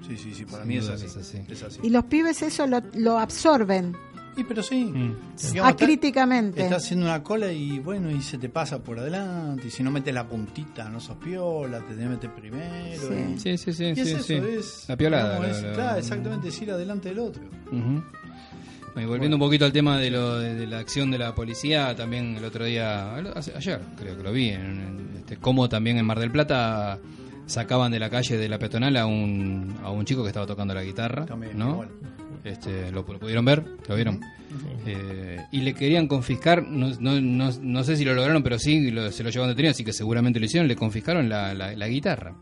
Sí, 0.06 0.16
sí, 0.18 0.34
sí, 0.34 0.44
para 0.44 0.58
Sin 0.64 0.68
mí 0.68 0.76
es 0.76 0.84
duda 0.84 0.94
así. 0.96 1.06
es 1.06 1.16
así. 1.16 1.40
Es 1.48 1.62
así. 1.62 1.80
y 1.82 1.90
los 1.90 2.04
pibes 2.04 2.42
eso 2.42 2.66
lo, 2.66 2.80
lo 2.94 3.18
absorben. 3.18 3.96
Y 4.36 4.44
pero 4.44 4.62
sí. 4.62 4.84
Mm. 4.84 4.92
Digamos, 4.94 5.34
está- 5.54 5.68
Acríticamente. 5.68 6.62
Estás 6.62 6.84
haciendo 6.84 7.06
una 7.06 7.22
cola 7.22 7.52
y 7.52 7.78
bueno, 7.78 8.10
y 8.10 8.20
se 8.20 8.36
te 8.38 8.48
pasa 8.48 8.78
por 8.82 8.98
adelante. 8.98 9.68
Y 9.68 9.70
si 9.70 9.82
no 9.82 9.90
metes 9.90 10.12
la 10.12 10.26
puntita, 10.26 10.88
no 10.88 10.98
sos 11.00 11.16
piola, 11.16 11.78
te 11.80 11.94
tenés 11.94 12.04
que 12.04 12.08
meter 12.28 12.30
primero. 12.34 13.00
Sí. 13.08 13.14
y- 13.34 13.38
Sí, 13.38 13.58
sí, 13.58 13.72
sí, 13.72 13.84
y 13.84 13.94
sí, 13.94 14.00
es 14.00 14.08
eso, 14.08 14.22
sí. 14.22 14.34
es. 14.34 14.84
La 14.88 14.96
piolada, 14.96 15.38
digamos, 15.38 15.48
lo- 15.48 15.54
es- 15.56 15.62
lo- 15.64 15.72
claro, 15.74 15.98
exactamente, 15.98 16.48
es 16.48 16.62
ir 16.62 16.70
adelante 16.72 17.08
del 17.10 17.18
otro. 17.20 17.42
Bueno, 17.70 19.08
y 19.08 19.10
volviendo 19.10 19.36
un 19.36 19.40
poquito 19.40 19.64
al 19.64 19.72
tema 19.72 19.98
de, 19.98 20.10
lo, 20.10 20.38
de, 20.38 20.54
de 20.54 20.66
la 20.68 20.78
acción 20.78 21.10
de 21.10 21.18
la 21.18 21.34
policía, 21.34 21.94
también 21.96 22.36
el 22.36 22.44
otro 22.44 22.64
día, 22.64 23.16
hace- 23.34 23.52
ayer 23.56 23.80
creo 23.96 24.16
que 24.16 24.22
lo 24.22 24.32
vi, 24.32 24.50
en, 24.50 24.60
en, 24.62 25.10
este, 25.18 25.36
cómo 25.36 25.68
también 25.68 25.98
en 25.98 26.06
Mar 26.06 26.20
del 26.20 26.30
Plata 26.30 26.98
sacaban 27.46 27.90
de 27.90 27.98
la 27.98 28.08
calle 28.08 28.36
de 28.38 28.48
la 28.48 28.58
peatonal 28.58 28.96
a 28.96 29.06
un, 29.06 29.74
a 29.82 29.90
un 29.90 30.04
chico 30.04 30.22
que 30.22 30.28
estaba 30.28 30.46
tocando 30.46 30.74
la 30.74 30.82
guitarra, 30.84 31.26
También, 31.26 31.58
¿no? 31.58 31.70
igual. 31.72 31.88
Este, 32.44 32.90
¿lo, 32.92 33.02
lo 33.02 33.18
pudieron 33.18 33.44
ver? 33.44 33.64
¿Lo 33.88 33.94
vieron? 33.94 34.20
Eh, 34.86 35.38
y 35.50 35.60
le 35.62 35.74
querían 35.74 36.06
confiscar, 36.06 36.62
no, 36.62 36.90
no, 37.00 37.20
no, 37.20 37.50
no 37.60 37.84
sé 37.84 37.96
si 37.96 38.04
lo 38.04 38.14
lograron, 38.14 38.42
pero 38.42 38.58
sí 38.58 38.90
lo- 38.90 39.10
se 39.10 39.24
lo 39.24 39.30
llevaron 39.30 39.50
detenido, 39.52 39.70
así 39.72 39.82
que 39.82 39.92
seguramente 39.92 40.38
lo 40.38 40.46
hicieron, 40.46 40.68
le 40.68 40.76
confiscaron 40.76 41.28
la, 41.28 41.54
la- 41.54 41.74
la 41.74 41.88
guitarra. 41.88 42.36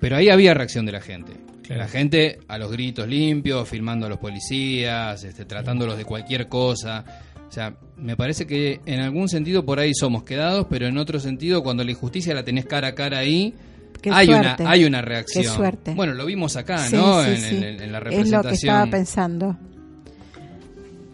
Pero 0.00 0.16
ahí 0.16 0.30
había 0.30 0.54
reacción 0.54 0.86
de 0.86 0.92
la 0.92 1.00
gente. 1.00 1.32
Claro. 1.62 1.82
La 1.82 1.88
gente 1.88 2.40
a 2.48 2.58
los 2.58 2.72
gritos 2.72 3.06
limpios, 3.06 3.68
filmando 3.68 4.06
a 4.06 4.08
los 4.08 4.18
policías, 4.18 5.22
este, 5.24 5.44
tratándolos 5.44 5.96
de 5.96 6.04
cualquier 6.04 6.48
cosa. 6.48 7.04
O 7.48 7.52
sea, 7.52 7.76
me 7.96 8.16
parece 8.16 8.46
que 8.46 8.80
en 8.86 9.00
algún 9.00 9.28
sentido 9.28 9.64
por 9.64 9.78
ahí 9.78 9.92
somos 9.94 10.24
quedados, 10.24 10.66
pero 10.68 10.86
en 10.88 10.98
otro 10.98 11.20
sentido, 11.20 11.62
cuando 11.62 11.84
la 11.84 11.92
injusticia 11.92 12.34
la 12.34 12.44
tenés 12.44 12.66
cara 12.66 12.88
a 12.88 12.94
cara 12.94 13.18
ahí, 13.18 13.54
Qué 14.00 14.10
hay 14.12 14.26
suerte. 14.26 14.62
una 14.62 14.70
hay 14.70 14.84
una 14.84 15.02
reacción. 15.02 15.44
Qué 15.44 15.48
suerte. 15.50 15.94
Bueno, 15.94 16.14
lo 16.14 16.26
vimos 16.26 16.56
acá, 16.56 16.78
Sí, 16.78 16.96
¿no? 16.96 17.22
sí, 17.22 17.30
en, 17.30 17.36
sí. 17.40 17.56
en- 17.56 17.64
en 17.82 17.92
la 17.92 17.98
Es 17.98 18.04
representación. 18.04 18.42
lo 18.42 18.48
que 18.48 18.54
estaba 18.54 18.86
pensando. 18.86 19.56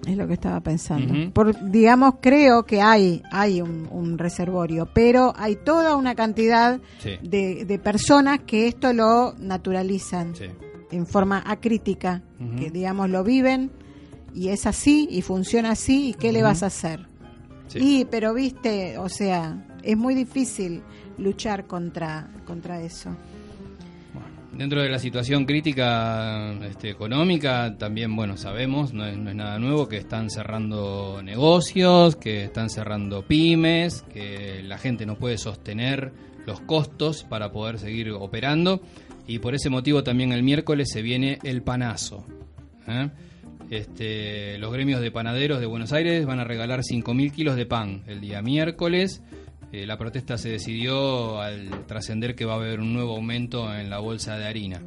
Es 0.06 0.16
lo 0.16 0.26
que 0.26 0.32
estaba 0.34 0.60
pensando. 0.60 1.30
Por, 1.32 1.70
digamos, 1.70 2.14
creo 2.22 2.64
que 2.64 2.80
hay, 2.80 3.22
hay 3.30 3.60
un, 3.60 3.86
un 3.90 4.16
reservorio, 4.18 4.88
pero 4.92 5.34
hay 5.36 5.56
toda 5.56 5.94
una 5.94 6.14
cantidad 6.14 6.80
de, 7.22 7.64
de 7.66 7.78
personas 7.78 8.40
que 8.46 8.66
esto 8.66 8.92
lo 8.94 9.34
naturalizan 9.38 10.32
en 10.90 11.06
forma 11.06 11.44
acrítica, 11.46 12.22
que 12.58 12.70
digamos 12.70 13.10
lo 13.10 13.22
viven 13.22 13.70
y 14.34 14.48
es 14.48 14.66
así 14.66 15.06
y 15.10 15.20
funciona 15.22 15.72
así 15.72 16.08
y 16.08 16.14
qué 16.14 16.32
le 16.32 16.42
vas 16.42 16.62
a 16.62 16.66
hacer. 16.66 17.06
Sí. 17.68 17.78
Y 18.00 18.04
pero 18.06 18.32
viste, 18.34 18.96
o 18.98 19.08
sea, 19.10 19.66
es 19.82 19.96
muy 19.98 20.14
difícil 20.14 20.82
luchar 21.20 21.66
contra 21.66 22.28
contra 22.44 22.80
eso. 22.82 23.16
Dentro 24.52 24.82
de 24.82 24.90
la 24.90 24.98
situación 24.98 25.46
crítica 25.46 26.52
este, 26.64 26.90
económica, 26.90 27.76
también, 27.78 28.14
bueno, 28.14 28.36
sabemos, 28.36 28.92
no 28.92 29.06
es, 29.06 29.16
no 29.16 29.30
es 29.30 29.36
nada 29.36 29.58
nuevo, 29.58 29.88
que 29.88 29.96
están 29.96 30.28
cerrando 30.28 31.22
negocios, 31.22 32.16
que 32.16 32.44
están 32.44 32.68
cerrando 32.68 33.22
pymes, 33.22 34.02
que 34.12 34.62
la 34.64 34.76
gente 34.76 35.06
no 35.06 35.16
puede 35.16 35.38
sostener 35.38 36.12
los 36.46 36.60
costos 36.60 37.24
para 37.24 37.52
poder 37.52 37.78
seguir 37.78 38.10
operando. 38.10 38.82
Y 39.26 39.38
por 39.38 39.54
ese 39.54 39.70
motivo 39.70 40.02
también 40.02 40.32
el 40.32 40.42
miércoles 40.42 40.90
se 40.92 41.00
viene 41.00 41.38
el 41.44 41.62
panazo. 41.62 42.26
¿eh? 42.88 43.08
Este, 43.70 44.58
los 44.58 44.72
gremios 44.72 45.00
de 45.00 45.12
panaderos 45.12 45.60
de 45.60 45.66
Buenos 45.66 45.92
Aires 45.92 46.26
van 46.26 46.40
a 46.40 46.44
regalar 46.44 46.80
5.000 46.80 47.32
kilos 47.32 47.56
de 47.56 47.66
pan 47.66 48.02
el 48.08 48.20
día 48.20 48.42
miércoles. 48.42 49.22
Eh, 49.72 49.86
la 49.86 49.96
protesta 49.96 50.36
se 50.36 50.48
decidió 50.50 51.40
al 51.40 51.86
trascender 51.86 52.34
que 52.34 52.44
va 52.44 52.54
a 52.54 52.56
haber 52.56 52.80
un 52.80 52.92
nuevo 52.92 53.14
aumento 53.16 53.72
en 53.74 53.88
la 53.88 53.98
bolsa 54.00 54.36
de 54.36 54.46
harina. 54.46 54.80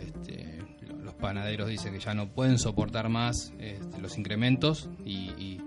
Este, 0.00 0.58
lo- 0.88 0.96
los 1.04 1.14
panaderos 1.14 1.68
dicen 1.68 1.92
que 1.92 2.00
ya 2.00 2.12
no 2.14 2.28
pueden 2.28 2.58
soportar 2.58 3.08
más 3.08 3.52
este, 3.60 4.00
los 4.00 4.18
incrementos 4.18 4.90
y, 5.04 5.30
y- 5.38 5.60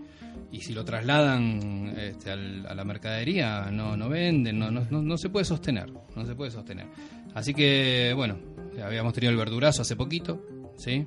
y 0.52 0.62
si 0.62 0.74
lo 0.74 0.84
trasladan 0.86 1.94
este, 1.98 2.32
al- 2.32 2.66
a 2.68 2.76
la 2.76 2.84
mercadería 2.86 3.70
no, 3.72 3.96
no 3.98 4.10
venden, 4.10 4.60
no, 4.60 4.70
no, 4.72 4.86
no- 4.90 5.02
no 5.02 5.18
se 5.18 5.30
puede 5.30 5.46
sostener, 5.46 5.92
no 6.16 6.26
se 6.26 6.36
puede 6.36 6.52
sostener. 6.52 6.88
Así 7.34 7.54
que 7.54 8.12
bueno, 8.16 8.38
habíamos 8.84 9.14
tenido 9.14 9.32
el 9.32 9.38
verdurazo 9.38 9.82
hace 9.82 9.96
poquito, 9.96 10.42
¿sí? 10.78 11.06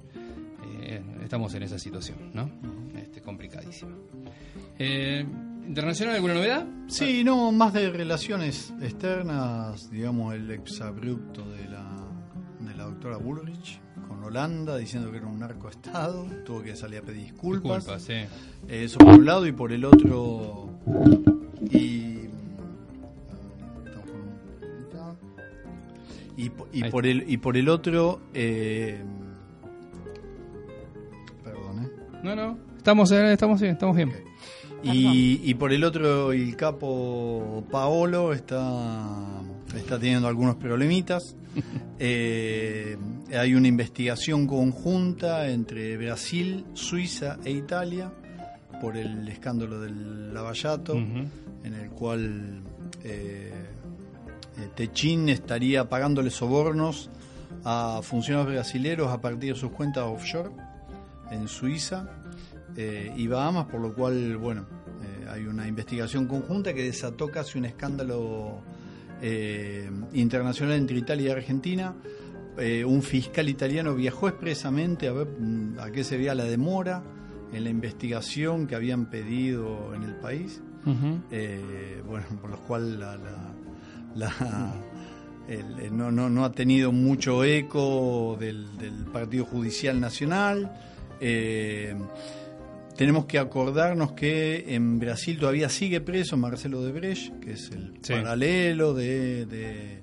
Eh, 0.83 1.03
estamos 1.22 1.55
en 1.55 1.62
esa 1.62 1.79
situación, 1.79 2.31
¿no? 2.33 2.51
Este, 2.99 3.20
complicadísima. 3.20 3.95
Eh, 4.79 5.24
¿Internacional 5.69 6.14
alguna 6.16 6.35
novedad? 6.35 6.66
Sí, 6.89 7.23
no, 7.23 7.53
más 7.53 7.73
de 7.75 7.91
relaciones 7.91 8.73
externas, 8.81 9.91
digamos, 9.91 10.35
el 10.35 10.51
exabrupto 10.51 11.49
de 11.51 11.69
la, 11.69 11.85
de 12.61 12.75
la 12.75 12.85
doctora 12.85 13.19
Bullrich 13.19 13.79
con 14.09 14.25
Holanda 14.25 14.79
diciendo 14.79 15.11
que 15.11 15.19
era 15.19 15.27
un 15.27 15.39
narcoestado, 15.39 16.25
tuvo 16.47 16.62
que 16.62 16.75
salir 16.75 17.01
a 17.01 17.03
pedir 17.03 17.25
disculpas. 17.25 17.85
Disculpas, 17.85 18.03
sí. 18.03 18.12
Eh, 18.66 18.85
Eso 18.85 18.99
por 18.99 19.09
un 19.14 19.27
lado 19.27 19.47
y 19.47 19.53
por 19.53 19.71
el 19.73 19.85
otro. 19.85 20.71
Y. 21.71 22.14
un- 22.16 22.29
Y, 26.37 26.51
y 26.73 26.85
por 26.91 27.05
el 27.07 27.29
y 27.29 27.37
por 27.39 27.57
el 27.57 27.69
otro. 27.69 28.21
eh, 28.33 29.03
perdón, 31.43 31.83
¿eh? 31.85 31.89
No, 32.23 32.37
no, 32.37 32.57
estamos, 32.77 33.11
eh, 33.11 33.33
estamos 33.33 33.61
bien, 33.61 33.73
estamos 33.73 33.97
bien. 33.97 34.12
Y, 34.83 35.41
y 35.43 35.55
por 35.55 35.72
el 35.72 35.83
otro, 35.85 36.33
el 36.33 36.55
capo 36.57 37.64
Paolo 37.70 38.33
está, 38.33 39.05
está 39.76 39.99
teniendo 39.99 40.29
algunos 40.29 40.57
problemitas. 40.57 41.35
Eh, 42.01 42.97
hay 43.37 43.55
una 43.55 43.66
investigación 43.66 44.47
conjunta 44.47 45.49
entre 45.49 45.97
Brasil, 45.97 46.64
Suiza 46.72 47.39
e 47.45 47.51
Italia 47.51 48.12
por 48.81 48.97
el 48.97 49.29
escándalo 49.29 49.81
del 49.81 50.33
lavallato, 50.33 50.93
Ujú. 50.95 51.26
en 51.64 51.74
el 51.74 51.91
cual 51.91 52.62
eh, 53.03 53.53
eh, 53.53 54.68
Techín 54.76 55.29
estaría 55.29 55.89
pagándole 55.89 56.31
sobornos 56.31 57.11
a 57.64 57.99
funcionarios 58.05 58.53
brasileños 58.53 59.09
a 59.09 59.20
partir 59.20 59.55
de 59.55 59.59
sus 59.59 59.72
cuentas 59.72 60.05
offshore 60.05 60.51
en 61.33 61.49
Suiza 61.49 62.09
eh, 62.81 63.12
y 63.16 63.26
Bahamas, 63.26 63.66
por 63.66 63.81
lo 63.81 63.93
cual, 63.93 64.37
bueno, 64.37 64.64
eh, 65.03 65.26
hay 65.29 65.47
una 65.47 65.66
investigación 65.66 66.26
conjunta 66.26 66.72
que 66.72 66.85
desató 66.85 67.29
casi 67.29 67.59
un 67.59 67.64
escándalo 67.64 68.61
eh, 69.20 69.91
internacional 70.12 70.76
entre 70.76 70.97
Italia 70.99 71.29
y 71.29 71.31
Argentina. 71.33 71.93
Eh, 72.57 72.85
un 72.85 73.03
fiscal 73.03 73.49
italiano 73.49 73.95
viajó 73.97 74.29
expresamente 74.29 75.09
a 75.09 75.12
ver 75.12 75.26
mm, 75.26 75.79
a 75.81 75.91
qué 75.91 76.05
se 76.05 76.16
veía 76.16 76.35
la 76.37 76.45
demora 76.45 77.03
en 77.53 77.64
la 77.64 77.70
investigación 77.70 78.66
que 78.68 78.74
habían 78.76 79.07
pedido 79.11 79.93
en 79.95 80.03
el 80.05 80.14
país, 80.16 80.61
bueno, 82.07 82.26
por 82.41 82.51
lo 82.51 82.59
cual 82.59 82.99
la, 83.01 83.16
la- 83.16 83.53
la- 84.14 84.74
el- 85.49 85.81
el- 85.81 85.97
no, 85.97 86.11
no, 86.12 86.29
no 86.31 86.45
ha 86.45 86.53
tenido 86.53 86.93
mucho 86.93 87.43
eco 87.45 88.37
del, 88.39 88.76
del 88.79 89.05
Partido 89.07 89.45
Judicial 89.47 89.99
Nacional. 90.01 90.70
Eh, 91.20 91.95
tenemos 92.99 93.25
que 93.25 93.39
acordarnos 93.39 94.13
que 94.13 94.75
en 94.75 94.99
Brasil 94.99 95.39
todavía 95.39 95.71
sigue 95.71 96.01
preso 96.03 96.37
Marcelo 96.37 96.83
Debrecht, 96.83 97.39
que 97.39 97.53
es 97.53 97.71
el 97.71 97.95
Sí. 98.03 98.13
paralelo 98.13 98.93
de, 98.93 99.47
de, 99.47 100.03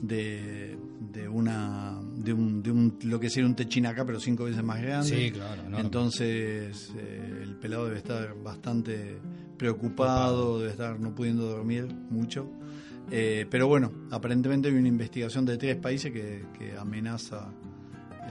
de, 0.00 0.78
de 1.12 1.28
una 1.28 2.00
de 2.16 2.32
un, 2.32 2.62
de 2.62 2.70
un- 2.70 2.98
lo 3.04 3.20
que 3.20 3.28
sería 3.28 3.46
un 3.48 3.54
techín 3.56 3.84
acá, 3.86 4.04
pero 4.06 4.18
cinco 4.20 4.44
veces 4.44 4.62
más 4.64 4.80
grande. 4.80 5.08
Sí, 5.08 5.30
claro, 5.32 5.60
enorme. 5.62 5.80
Entonces 5.80 6.92
eh, 6.96 7.40
el 7.42 7.54
pelado 7.56 7.84
debe 7.86 7.98
estar 7.98 8.34
bastante 8.42 9.18
preocupado, 9.58 10.58
debe 10.60 10.70
estar 10.70 10.98
no 11.00 11.14
pudiendo 11.14 11.46
dormir 11.46 11.86
mucho. 12.10 12.48
Eh, 13.10 13.46
pero 13.50 13.68
bueno, 13.68 13.92
aparentemente 14.10 14.68
hay 14.68 14.74
una 14.74 14.88
investigación 14.88 15.44
de 15.44 15.56
tres 15.58 15.76
países 15.76 16.12
que, 16.12 16.44
que 16.58 16.76
amenaza 16.76 17.48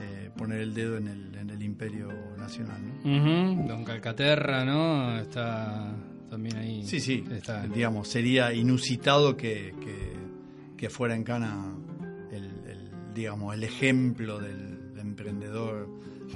eh, 0.00 0.30
poner 0.36 0.60
el 0.60 0.74
dedo 0.74 0.98
en 0.98 1.08
el, 1.08 1.34
en 1.34 1.48
el 1.50 1.62
imperio 1.62 2.08
nacional. 2.46 2.80
¿no? 3.04 3.66
Don 3.68 3.84
Calcaterra, 3.84 4.64
¿no? 4.64 5.18
Está 5.18 5.94
también 6.30 6.56
ahí. 6.56 6.82
Sí, 6.84 7.00
sí, 7.00 7.24
Está. 7.30 7.66
digamos, 7.66 8.08
sería 8.08 8.52
inusitado 8.52 9.36
que, 9.36 9.74
que, 9.80 10.12
que 10.76 10.90
fuera 10.90 11.14
en 11.14 11.24
Cana 11.24 11.74
el, 12.30 12.44
el, 12.44 12.90
digamos, 13.14 13.54
el 13.54 13.64
ejemplo 13.64 14.38
del 14.38 14.92
emprendedor 14.98 15.88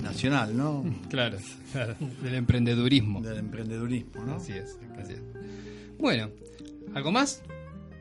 nacional, 0.03 0.57
¿no? 0.57 0.85
Claro, 1.11 1.39
claro, 1.73 1.95
del 2.23 2.35
emprendedurismo. 2.35 3.21
Del 3.21 3.39
emprendedurismo, 3.39 4.25
¿no? 4.25 4.35
Así 4.35 4.53
es, 4.53 4.79
así 4.99 5.15
es. 5.15 5.23
Bueno, 5.99 6.31
¿algo 6.95 7.13
más? 7.13 7.43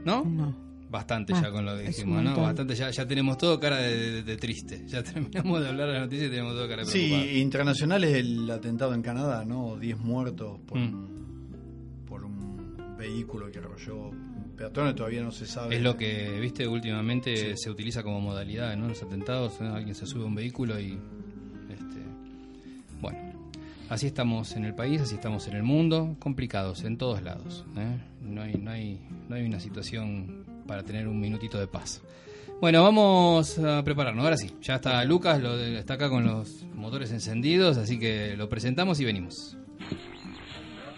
¿No? 0.06 0.24
No. 0.24 0.69
Bastante 0.90 1.34
Ah, 1.36 1.42
ya 1.44 1.52
con 1.52 1.66
lo 1.66 1.78
que 1.78 1.84
dijimos, 1.84 2.24
¿no? 2.24 2.36
Bastante, 2.36 2.74
ya, 2.74 2.90
ya 2.90 3.08
tenemos 3.08 3.38
todo 3.38 3.60
cara 3.60 3.78
de, 3.78 3.96
de- 4.12 4.24
de 4.24 4.38
triste. 4.38 4.84
Ya 4.88 5.04
terminamos 5.04 5.62
de 5.62 5.70
hablar 5.70 5.88
de 5.88 5.94
la 5.94 6.00
noticia 6.00 6.26
y 6.28 6.30
tenemos 6.30 6.54
todo 6.54 6.68
cara 6.68 6.84
de. 6.84 6.88
Sí, 6.90 7.40
internacional 7.40 8.04
es 8.04 8.16
el 8.16 8.50
atentado 8.50 8.94
en 8.96 9.02
Canadá, 9.04 9.46
¿no? 9.46 9.78
10 9.78 9.98
muertos 10.00 10.60
por, 10.66 10.80
Mm. 10.80 10.84
un, 10.84 12.06
por 12.08 12.24
un 12.26 12.98
vehículo 12.98 13.52
que 13.52 13.60
arrolló 13.60 14.12
peatones, 14.58 14.96
todavía 14.96 15.22
no 15.22 15.32
se 15.32 15.46
sabe. 15.46 15.76
Es 15.76 15.82
lo 15.84 15.96
que, 15.96 16.40
viste, 16.42 16.68
últimamente 16.68 17.56
se 17.56 17.70
utiliza 17.70 18.02
como 18.04 18.20
modalidad, 18.20 18.76
¿no? 18.76 18.88
Los 18.88 19.02
atentados, 19.04 19.62
¿no? 19.62 19.74
alguien 19.76 19.94
se 19.96 20.06
sube 20.08 20.24
a 20.24 20.26
un 20.26 20.36
vehículo 20.36 20.80
y... 20.80 20.98
Este, 21.70 22.02
bueno. 23.00 23.20
así 23.90 24.08
estamos 24.08 24.54
en 24.58 24.66
el 24.66 24.74
país, 24.76 25.00
así 25.02 25.16
estamos 25.16 25.48
en 25.48 25.56
el 25.56 25.64
mundo, 25.64 26.16
complicados 26.20 26.84
en 26.84 26.98
todos 26.98 27.22
lados. 27.22 27.64
¿eh? 27.78 28.00
No, 28.22 28.42
hay, 28.42 28.56
no, 28.56 28.72
hay, 28.72 29.00
no 29.30 29.36
hay 29.36 29.46
una 29.46 29.60
situación 29.62 30.44
para 30.70 30.84
tener 30.84 31.08
un 31.08 31.20
minutito 31.20 31.58
de 31.60 31.66
paz. 31.66 32.00
Bueno, 32.62 32.84
vamos 32.84 33.58
a 33.58 33.84
prepararnos. 33.84 34.24
Ahora 34.24 34.38
sí, 34.38 34.52
ya 34.62 34.76
está 34.76 35.04
Lucas, 35.04 35.42
lo 35.42 35.58
de- 35.58 35.80
está 35.80 35.96
acá 35.96 36.10
con 36.10 36.26
los 36.26 36.64
motores 36.76 37.12
encendidos, 37.12 37.78
así 37.78 37.98
que 37.98 38.36
lo 38.38 38.48
presentamos 38.50 39.00
y 39.00 39.06
venimos. 39.06 39.58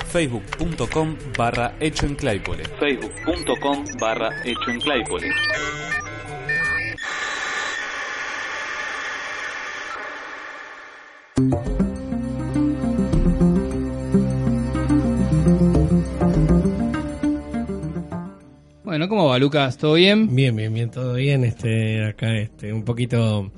facebook.com 0.05 1.15
barra 1.37 1.77
Hecho 1.79 2.07
en 2.07 2.15
Claypole. 2.15 2.63
Facebook.com 2.77 3.85
barra 3.97 4.43
Hecho 4.43 4.69
en 4.69 4.81
Claypole 4.81 5.29
Bueno, 19.07 19.21
¿cómo 19.21 19.29
va 19.29 19.39
Lucas? 19.39 19.77
¿Todo 19.77 19.93
bien? 19.93 20.35
Bien, 20.35 20.53
bien, 20.55 20.73
bien, 20.73 20.89
todo 20.91 21.13
bien. 21.13 21.43
Este, 21.45 22.03
acá, 22.05 22.35
este, 22.37 22.73
un 22.73 22.83
poquito 22.83 23.51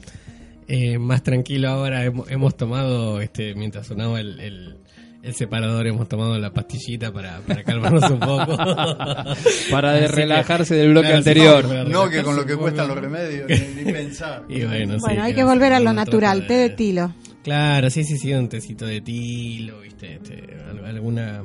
eh, 0.68 1.00
más 1.00 1.24
tranquilo 1.24 1.70
ahora. 1.70 2.04
Hemos, 2.06 2.30
hemos 2.30 2.56
tomado, 2.56 3.20
este, 3.20 3.56
mientras 3.56 3.88
sonaba 3.88 4.20
el, 4.20 4.39
el, 4.39 4.76
el 5.24 5.34
separador, 5.34 5.88
hemos 5.88 6.08
tomado 6.08 6.38
la 6.38 6.52
pastillita 6.54 7.12
para, 7.12 7.39
para 7.41 7.64
calmarnos 7.64 8.10
un 8.12 8.20
poco. 8.20 8.58
Para 9.72 9.93
de 9.93 10.02
que- 10.02 10.08
relajarse 10.10 10.76
del 10.76 10.89
bloque 10.91 11.08
Claro, 11.08 11.18
anterior. 11.18 11.88
No, 11.88 12.10
que 12.10 12.22
con 12.22 12.36
lo 12.36 12.45
que 12.45 12.56
cuestan 12.56 12.88
los 12.88 12.97
remedios, 13.00 13.50
ni, 13.50 13.84
ni 13.84 13.91
pensar. 13.91 14.43
Y 14.50 14.64
bueno, 14.66 15.00
sí, 15.00 15.18
hay 15.20 15.34
que 15.34 15.43
volver 15.43 15.74
a 15.74 15.80
lo 15.80 15.93
natural, 15.93 16.45
té 16.45 16.54
de 16.54 16.70
tilo. 16.70 17.14
Claro, 17.43 17.89
sí, 17.89 18.04
sí, 18.04 18.18
sí, 18.20 18.34
un 18.34 18.50
tecito 18.50 18.86
de 18.86 19.02
tilo, 19.02 19.80
viste, 19.82 20.14
este, 20.16 20.43
al- 20.70 20.86
alguna 20.86 21.41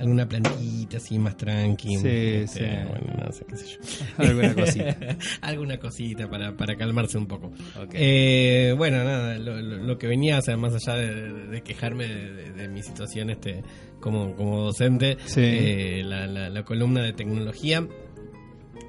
alguna 0.00 0.26
plantita 0.28 0.96
así 0.96 1.18
más 1.18 1.36
tranqui. 1.36 1.96
Sí, 1.98 2.08
este, 2.08 2.46
sí. 2.46 2.64
Bueno, 2.88 3.24
no 3.24 3.32
sé 3.32 3.44
qué 3.48 3.56
sé 3.56 3.66
yo. 3.68 3.78
Alguna 4.18 4.54
cosita. 4.54 4.96
alguna 5.42 5.78
cosita 5.78 6.28
para, 6.28 6.56
para 6.56 6.74
calmarse 6.76 7.18
un 7.18 7.26
poco. 7.26 7.52
Eh, 7.92 8.74
bueno, 8.76 9.04
nada, 9.04 9.38
lo, 9.38 9.60
lo- 9.60 9.76
lo 9.84 9.98
que 9.98 10.06
venía, 10.08 10.38
o 10.38 10.42
sea, 10.42 10.56
más 10.56 10.74
allá 10.74 10.98
de, 10.98 11.14
de- 11.14 11.46
de 11.48 11.62
quejarme 11.62 12.08
de, 12.08 12.32
de- 12.32 12.52
de 12.52 12.68
mi 12.68 12.82
situación 12.82 13.30
este 13.30 13.62
como, 14.00 14.34
como 14.34 14.62
docente, 14.62 15.16
Sí. 15.26 15.40
eh, 15.42 16.02
la, 16.04 16.26
la- 16.26 16.48
la 16.50 16.64
columna 16.64 17.02
de 17.02 17.12
tecnología. 17.12 17.86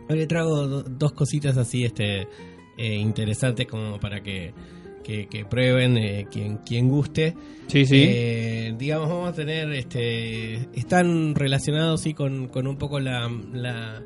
Hoy 0.09 0.17
le 0.17 0.27
traigo 0.27 0.67
do- 0.67 0.83
dos 0.83 1.11
cositas 1.13 1.57
así 1.57 1.83
este 1.85 2.27
eh, 2.77 2.95
interesantes 2.95 3.67
como 3.67 3.99
para 3.99 4.21
que, 4.23 4.53
que, 5.11 5.27
que 5.27 5.45
prueben 5.45 5.97
eh, 5.97 6.27
quien, 6.31 6.57
quien 6.57 6.87
guste. 6.89 7.35
Sí, 7.67 7.85
sí. 7.85 8.03
Eh, 8.07 8.75
digamos, 8.77 9.09
vamos 9.09 9.29
a 9.29 9.33
tener, 9.33 9.71
este, 9.73 10.55
están 10.73 11.35
relacionados 11.35 12.01
sí 12.01 12.13
con, 12.13 12.47
con 12.47 12.67
un 12.67 12.77
poco 12.77 12.99
la, 12.99 13.29
la- 13.53 14.01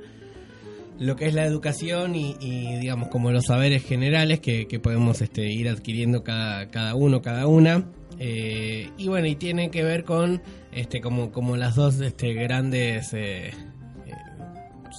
lo 0.97 1.15
que 1.17 1.25
es 1.25 1.33
la 1.33 1.45
educación 1.45 2.15
y, 2.15 2.35
y, 2.39 2.77
digamos 2.79 3.09
como 3.09 3.29
los 3.31 3.45
saberes 3.47 3.83
generales 3.83 4.39
que, 4.39 4.65
que 4.67 4.79
podemos 4.79 5.21
este, 5.21 5.51
ir 5.51 5.67
adquiriendo 5.67 6.23
cada, 6.23 6.69
cada 6.69 6.95
uno, 6.95 7.21
cada 7.21 7.47
una. 7.47 7.85
Eh, 8.17 8.89
y 8.97 9.07
bueno, 9.09 9.27
y 9.27 9.35
tienen 9.35 9.71
que 9.71 9.83
ver 9.83 10.05
con 10.05 10.41
este 10.71 11.01
como, 11.01 11.31
como 11.33 11.57
las 11.57 11.75
dos 11.75 11.99
este, 11.99 12.33
grandes, 12.33 13.13
eh, 13.13 13.51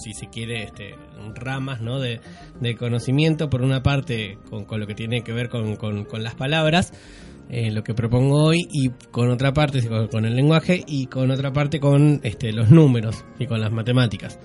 si 0.01 0.13
se 0.13 0.27
quiere, 0.27 0.63
este, 0.63 0.95
ramas 1.35 1.81
¿no? 1.81 1.99
de, 1.99 2.19
del 2.61 2.77
conocimiento. 2.77 3.49
Por 3.49 3.61
una 3.61 3.83
parte, 3.83 4.37
con, 4.49 4.65
con 4.65 4.79
lo 4.79 4.87
que 4.87 4.95
tiene 4.95 5.21
que 5.21 5.33
ver 5.33 5.49
con, 5.49 5.75
con- 5.75 6.05
con 6.05 6.23
las 6.23 6.35
palabras, 6.35 6.93
eh, 7.49 7.71
lo 7.71 7.81
que 7.81 7.93
propongo 7.93 8.43
hoy, 8.43 8.67
y 8.73 8.89
con 9.11 9.29
otra 9.29 9.53
parte 9.53 9.81
con, 10.11 10.25
el 10.25 10.35
lenguaje, 10.35 10.83
y 10.85 11.05
con 11.07 11.31
otra 11.31 11.53
parte 11.53 11.79
con 11.79 12.19
este, 12.23 12.51
los 12.51 12.69
números 12.71 13.23
y 13.39 13.45
con 13.45 13.61
las 13.61 13.71
matemáticas. 13.71 14.37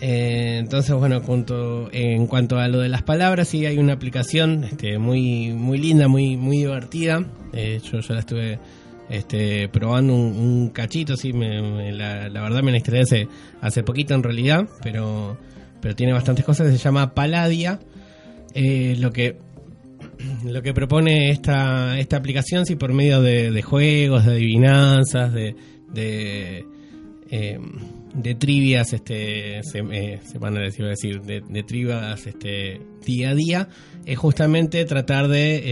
Eh, 0.00 0.58
entonces, 0.58 0.94
bueno, 0.94 1.20
junto- 1.20 1.88
en 1.92 2.26
cuanto 2.26 2.58
a 2.58 2.68
lo 2.68 2.80
de 2.80 2.88
las 2.90 3.02
palabras, 3.02 3.48
sí 3.48 3.64
hay 3.64 3.78
una 3.78 3.94
aplicación 3.94 4.64
este, 4.64 4.98
muy, 4.98 5.52
muy 5.54 5.78
linda, 5.78 6.08
muy, 6.08 6.36
muy 6.36 6.58
divertida. 6.58 7.24
Eh, 7.54 7.80
yo, 7.90 8.00
yo 8.00 8.12
la 8.14 8.20
estuve 8.20 8.58
este, 9.08 9.68
probando 9.68 10.14
un, 10.14 10.70
cachito, 10.70 11.16
sí, 11.16 11.32
me- 11.32 11.92
la, 11.92 12.28
verdad 12.28 12.62
me 12.62 12.70
la 12.70 12.78
instalé 12.78 13.28
hace, 13.60 13.82
poquito 13.82 14.14
en 14.14 14.22
realidad, 14.22 14.68
pero, 14.82 15.36
pero 15.80 15.94
tiene 15.94 16.12
bastantes 16.12 16.44
cosas. 16.44 16.70
Se 16.70 16.78
llama 16.78 17.14
Paladia. 17.14 17.80
Eh, 18.54 18.96
lo 18.98 19.12
que 19.12 19.36
lo 20.44 20.62
que 20.62 20.72
propone 20.74 21.30
esta, 21.30 21.98
esta 21.98 22.16
aplicación, 22.16 22.66
sí, 22.66 22.76
por 22.76 22.92
medio 22.92 23.20
de, 23.22 23.62
juegos, 23.62 24.24
de 24.24 24.32
adivinanzas, 24.32 25.32
de, 25.32 25.54
de, 25.92 26.64
eh, 27.30 27.58
de 28.14 28.34
trivias, 28.34 28.92
este, 28.92 29.62
se, 29.62 29.78
eh, 29.78 30.20
iba 30.34 30.48
a 30.48 30.90
decir 30.90 31.20
de, 31.22 31.42
de 31.46 31.62
trivias 31.62 32.26
este, 32.26 32.80
día 33.04 33.30
a 33.30 33.34
día, 33.34 33.68
es 34.04 34.18
justamente 34.18 34.84
tratar 34.84 35.28
de 35.28 35.62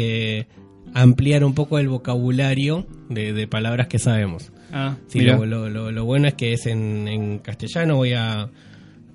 eh, 0.40 0.46
ampliar 0.94 1.44
un 1.44 1.54
poco 1.54 1.78
el 1.78 1.88
vocabulario 1.88 2.86
de, 3.10 3.32
de 3.32 3.46
palabras 3.46 3.88
que 3.88 3.98
sabemos. 3.98 4.50
Ah, 4.72 4.96
Sí, 5.08 5.20
lo, 5.20 5.44
lo- 5.46 5.68
lo- 5.68 5.90
lo 5.92 6.04
bueno 6.04 6.26
es 6.28 6.34
que 6.34 6.52
es 6.52 6.66
en, 6.66 7.06
en 7.08 7.38
castellano. 7.38 7.96
Voy 7.96 8.12
a 8.14 8.48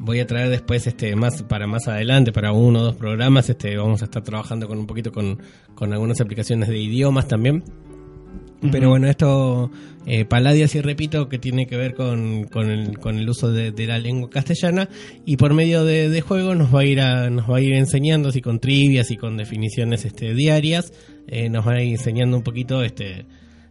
voy 0.02 0.20
a 0.22 0.26
traer 0.28 0.48
después 0.50 0.88
este 0.88 1.14
más 1.18 1.44
para 1.44 1.68
más 1.68 1.90
adelante 1.90 2.32
para 2.32 2.52
uno 2.54 2.80
o 2.80 2.84
dos 2.84 2.96
programas. 2.96 3.50
Este 3.50 3.76
vamos 3.76 4.02
a 4.02 4.06
estar 4.06 4.24
trabajando 4.24 4.68
con 4.68 4.78
un 4.78 4.88
poquito 4.88 5.12
con, 5.12 5.40
con 5.76 5.92
algunas 5.92 6.22
aplicaciones 6.22 6.70
de 6.70 6.78
idiomas 6.80 7.28
también. 7.28 7.64
Pero 8.72 8.90
bueno, 8.90 9.08
esto, 9.08 9.72
eh, 10.06 10.26
Paladia, 10.26 10.68
sí 10.68 10.82
repito, 10.82 11.30
que 11.30 11.40
tiene 11.40 11.66
que 11.66 11.78
ver 11.78 11.94
con, 11.94 12.44
con, 12.44 12.70
el, 12.70 13.00
con 13.00 13.18
el 13.18 13.30
uso 13.30 13.54
de, 13.54 13.72
de 13.72 13.88
la 13.88 13.98
lengua 14.00 14.30
castellana 14.30 14.90
y 15.26 15.38
por 15.38 15.54
medio 15.54 15.86
de, 15.86 16.10
de 16.10 16.20
juego 16.22 16.56
nos 16.56 16.76
va 16.76 16.82
a 16.82 16.86
ir 16.86 17.00
a, 17.00 17.30
nos 17.30 17.50
va 17.50 17.56
a 17.58 17.62
ir 17.62 17.72
enseñando, 17.74 18.28
así 18.28 18.42
con 18.42 18.60
trivias 18.60 19.12
y 19.12 19.16
con 19.18 19.38
definiciones 19.38 20.04
este, 20.04 20.34
diarias, 20.34 20.92
eh, 21.30 21.50
nos 21.50 21.68
va 21.68 21.74
a 21.74 21.82
ir 21.82 21.92
enseñando 21.94 22.36
un 22.38 22.44
poquito 22.44 22.84
este, 22.84 23.26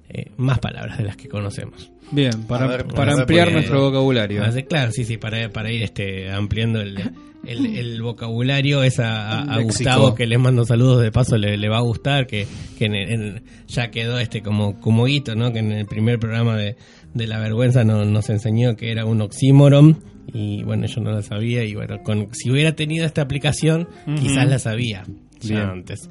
eh, 0.08 0.30
más 0.36 0.58
palabras 0.58 0.98
de 0.98 1.04
las 1.04 1.16
que 1.16 1.28
conocemos. 1.28 1.90
Bien, 2.10 2.32
para, 2.44 2.66
ver, 2.66 2.86
para 2.86 3.12
ampliar 3.12 3.52
nuestro 3.52 3.82
vocabulario. 3.82 4.42
Claro, 4.68 4.92
sí, 4.92 5.04
sí, 5.04 5.18
para, 5.18 5.50
para 5.50 5.70
ir 5.70 5.82
este, 5.82 6.30
ampliando 6.30 6.80
el, 6.80 6.96
el, 7.44 7.66
el 7.76 8.00
vocabulario. 8.02 8.82
Es 8.82 8.98
a, 8.98 9.40
a-. 9.42 9.60
Gustavo 9.60 10.14
que 10.14 10.26
les 10.26 10.38
mando 10.38 10.64
saludos 10.64 11.02
de 11.02 11.12
paso, 11.12 11.36
le, 11.36 11.58
le 11.58 11.68
va 11.68 11.76
a 11.78 11.82
gustar, 11.82 12.26
que, 12.26 12.46
que 12.78 12.86
en 12.86 12.94
el- 12.94 13.10
en- 13.12 13.42
ya 13.66 13.90
quedó 13.90 14.18
este 14.18 14.40
como, 14.42 14.80
como 14.80 15.06
hito, 15.06 15.34
¿no? 15.34 15.52
Que 15.52 15.58
en 15.58 15.70
el 15.72 15.84
primer 15.84 16.18
programa 16.18 16.56
de, 16.56 16.76
de 17.12 17.26
La 17.26 17.38
Vergüenza 17.40 17.84
no- 17.84 18.06
nos 18.06 18.30
enseñó 18.30 18.74
que 18.76 18.90
era 18.90 19.04
un 19.04 19.20
oxímoron. 19.20 19.98
Y 20.32 20.62
bueno, 20.62 20.86
yo 20.86 21.02
no 21.02 21.10
lo 21.10 21.20
sabía. 21.20 21.62
Y 21.64 21.74
bueno, 21.74 22.02
con, 22.02 22.28
si 22.32 22.50
hubiera 22.50 22.72
tenido 22.74 23.04
esta 23.04 23.20
aplicación, 23.20 23.86
quizás 24.18 24.48
la 24.48 24.58
sabía 24.58 25.04
ya 25.40 25.56
Bien. 25.56 25.68
antes. 25.68 26.08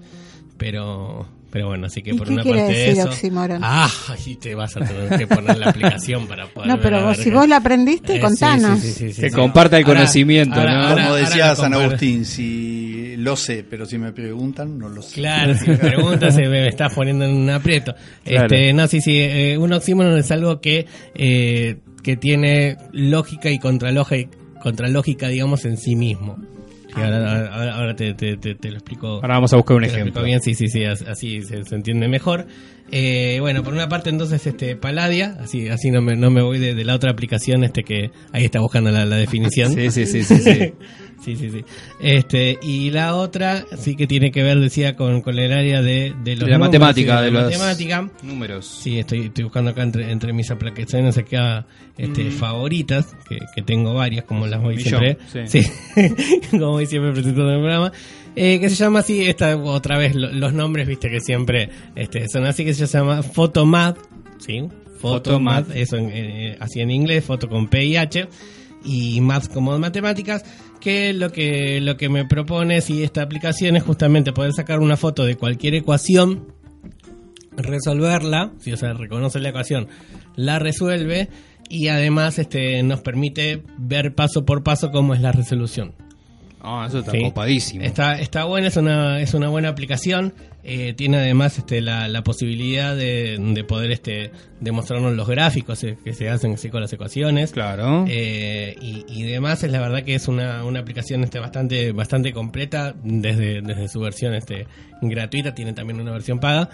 Pero. 0.57 1.27
Pero 1.49 1.67
bueno, 1.67 1.87
así 1.87 2.01
que 2.01 2.11
¿Y 2.11 2.13
por 2.17 2.27
qué 2.27 2.33
una 2.33 2.43
parte 2.43 2.61
de 2.61 2.67
decir 2.67 2.99
eso. 2.99 3.07
oxímoron? 3.09 3.61
Ah, 3.63 3.89
ahí 4.09 4.35
te 4.35 4.53
vas 4.53 4.75
a 4.75 4.81
tener 4.81 5.17
que 5.17 5.27
poner 5.27 5.57
la 5.57 5.69
aplicación 5.69 6.27
para 6.27 6.45
poder 6.53 6.67
No, 6.67 6.79
pero 6.81 6.97
vos, 7.03 7.15
ver 7.15 7.23
si 7.23 7.31
vos 7.31 7.47
la 7.47 7.57
aprendiste, 7.57 8.17
Eh, 8.17 8.19
contanos. 8.19 8.79
sí, 8.81 8.87
sí, 8.87 8.93
sí, 8.93 9.13
sí, 9.13 9.21
Que 9.21 9.29
sí. 9.29 9.35
comparta 9.35 9.77
el 9.77 9.85
Ahora- 9.85 9.99
conocimiento, 9.99 10.55
ahora- 10.59 10.73
¿no? 10.77 10.87
ahora- 10.89 11.03
Como 11.05 11.15
decía 11.15 11.55
San. 11.55 11.73
Agustín, 11.73 12.25
si 12.25 13.15
lo 13.17 13.35
sé, 13.37 13.65
pero 13.69 13.85
si 13.85 13.97
me 13.97 14.11
preguntan, 14.11 14.77
no 14.77 14.89
lo 14.89 15.01
sé. 15.01 15.15
Claro, 15.15 15.53
si 15.55 15.67
me 15.69 15.77
preguntas, 15.77 16.35
se 16.35 16.41
me 16.49 16.67
estás 16.67 16.93
poniendo 16.93 17.23
en 17.25 17.31
un 17.35 17.49
aprieto. 17.49 17.95
Claro. 18.25 18.43
Este, 18.53 18.73
no, 18.73 18.87
sí, 18.87 18.99
sí, 19.01 19.17
eh, 19.17 19.57
un 19.57 19.71
oxímoron 19.71 20.17
es 20.17 20.29
algo 20.31 20.59
que, 20.59 20.85
eh, 21.15 21.77
que 22.03 22.17
tiene 22.17 22.77
lógica 22.91 23.49
y 23.49 23.57
contralógica, 23.59 24.37
contralógica, 24.61 25.29
digamos, 25.29 25.63
en 25.65 25.77
sí 25.77 25.95
mismo. 25.95 26.37
Sí, 26.97 27.03
ahora 27.03 27.47
ahora- 27.53 27.75
ahora 27.75 27.95
te, 27.95 28.13
te- 28.13 28.37
te- 28.37 28.55
te 28.55 28.69
lo 28.69 28.75
explico. 28.77 29.07
Ahora 29.15 29.35
vamos 29.35 29.53
a 29.53 29.57
buscar 29.57 29.77
un 29.77 29.83
ejemplo. 29.85 30.23
bien, 30.23 30.41
sí, 30.41 30.53
sí, 30.53 30.67
sí, 30.67 30.83
as- 30.83 31.03
así 31.03 31.41
se, 31.41 31.63
se 31.63 31.75
entiende 31.75 32.07
mejor. 32.07 32.47
Eh, 32.91 33.37
bueno, 33.41 33.63
por 33.63 33.73
una 33.73 33.89
parte 33.89 34.09
entonces 34.09 34.47
este 34.47 34.75
Paladia, 34.77 35.35
así 35.41 35.67
así 35.67 35.91
no 35.91 36.01
me, 36.01 36.15
no 36.15 36.31
me 36.31 36.41
voy 36.41 36.57
de, 36.57 36.73
de 36.73 36.85
la 36.85 36.95
otra 36.95 37.11
aplicación 37.11 37.63
este 37.65 37.83
que 37.83 38.11
ahí 38.31 38.45
está 38.45 38.59
buscando 38.61 38.91
la, 38.91 39.05
la 39.05 39.17
definición. 39.17 39.73
Sí, 39.73 39.91
sí, 39.91 40.05
sí, 40.05 40.23
sí, 40.23 40.37
sí. 40.37 40.73
Sí, 41.19 41.35
sí, 41.35 41.49
sí. 41.49 41.65
Este, 41.99 42.57
y 42.61 42.91
la 42.91 43.15
otra 43.15 43.65
sí 43.77 43.95
que 43.95 44.07
tiene 44.07 44.31
que 44.31 44.43
ver, 44.43 44.59
decía, 44.59 44.95
con, 44.95 45.21
con 45.21 45.37
el 45.37 45.51
área 45.51 45.81
de, 45.81 46.13
de 46.23 46.35
los 46.35 46.47
la 46.47 46.57
números 46.57 46.59
matemática, 46.59 47.21
y 47.21 47.25
de 47.25 47.31
la 47.31 47.41
matemática. 47.41 48.09
números. 48.23 48.65
Sí, 48.83 48.99
estoy, 48.99 49.25
estoy 49.25 49.43
buscando 49.45 49.71
acá 49.71 49.83
entre, 49.83 50.11
entre 50.11 50.31
mis 50.31 50.49
aplicaciones 50.51 51.17
acá 51.17 51.65
este, 51.97 52.25
Mm. 52.25 52.31
favoritas, 52.31 53.15
que, 53.27 53.39
que 53.55 53.61
tengo 53.63 53.93
varias, 53.95 54.25
como 54.25 54.45
las 54.47 54.61
voy 54.61 54.79
siempre. 54.79 55.17
sí. 55.47 55.63
Sí, 55.63 55.71
como 56.51 56.71
voy 56.73 56.85
siempre 56.85 57.11
presentando 57.11 57.51
el 57.51 57.59
programa. 57.59 57.91
Eh, 58.35 58.59
que 58.59 58.69
se 58.69 58.75
llama 58.75 58.99
así, 58.99 59.25
esta 59.27 59.57
otra 59.57 59.97
vez, 59.97 60.13
lo- 60.15 60.31
los 60.31 60.53
nombres, 60.53 60.87
viste, 60.87 61.09
que 61.09 61.19
siempre 61.19 61.69
este, 61.95 62.27
son 62.29 62.45
así, 62.45 62.63
que 62.63 62.75
se 62.75 62.85
llama 62.85 63.23
Photomath, 63.23 63.97
¿sí? 64.37 64.63
Photomath. 64.99 65.75
eso 65.75 65.97
en- 65.97 66.11
eh, 66.13 66.57
así 66.59 66.79
en 66.79 66.91
inglés, 66.91 67.23
foto 67.25 67.49
con 67.49 67.67
P 67.67 67.83
y 67.85 67.97
H, 67.97 68.27
y 68.83 69.21
math 69.21 69.51
como 69.51 69.77
matemáticas, 69.79 70.43
que 70.79 71.13
lo 71.13 71.31
que 71.31 71.81
lo 71.81 71.97
que 71.97 72.09
me 72.09 72.25
propone 72.25 72.81
si 72.81 73.03
esta 73.03 73.21
aplicación 73.21 73.75
es 73.75 73.83
justamente 73.83 74.33
poder 74.33 74.53
sacar 74.53 74.79
una 74.79 74.97
foto 74.97 75.25
de 75.25 75.35
cualquier 75.35 75.75
ecuación, 75.75 76.53
resolverla, 77.55 78.53
si 78.59 78.71
o 78.71 78.77
sea, 78.77 78.93
reconoce 78.93 79.39
la 79.39 79.49
ecuación, 79.49 79.87
la 80.35 80.59
resuelve 80.59 81.29
y 81.69 81.87
además 81.87 82.39
este 82.39 82.81
nos 82.83 83.01
permite 83.01 83.63
ver 83.77 84.15
paso 84.15 84.45
por 84.45 84.63
paso 84.63 84.91
cómo 84.91 85.13
es 85.13 85.21
la 85.21 85.31
resolución. 85.31 86.06
Ah, 86.61 86.85
eso 86.87 86.99
está 86.99 87.11
Sí. 87.11 87.21
copadísimo. 87.21 87.83
Está, 87.83 88.19
está 88.19 88.45
buena, 88.45 88.67
es 88.67 88.77
una, 88.77 89.21
es 89.21 89.33
una 89.33 89.47
buena 89.49 89.69
aplicación. 89.69 90.33
eh, 90.69 90.93
tiene 90.93 91.17
además 91.17 91.57
este, 91.59 91.79
la, 91.79 92.09
la 92.09 92.23
posibilidad 92.23 92.93
de, 92.95 93.37
de 93.39 93.63
poder 93.63 93.91
este, 93.91 94.31
demostrarnos 94.59 95.13
los 95.15 95.25
gráficos 95.27 95.81
eh, 95.85 95.97
que 96.03 96.13
se 96.13 96.29
hacen 96.29 96.55
así 96.55 96.69
con 96.69 96.81
las 96.81 96.91
ecuaciones. 96.91 97.51
Claro. 97.53 98.03
Eh, 98.07 98.75
y, 98.81 99.05
y 99.07 99.23
demás, 99.23 99.63
es 99.63 99.71
la 99.71 99.79
verdad 99.79 100.03
que 100.03 100.15
es 100.15 100.27
una, 100.27 100.65
una 100.65 100.79
aplicación 100.81 101.23
este, 101.23 101.39
bastante, 101.39 101.93
bastante 101.93 102.33
completa 102.33 102.93
desde, 103.01 103.61
desde 103.61 103.87
su 103.87 103.99
versión 104.01 104.33
este, 104.33 104.67
gratuita. 105.01 105.53
Tiene 105.55 105.71
también 105.73 106.01
una 106.01 106.11
versión 106.11 106.39
paga. 106.39 106.69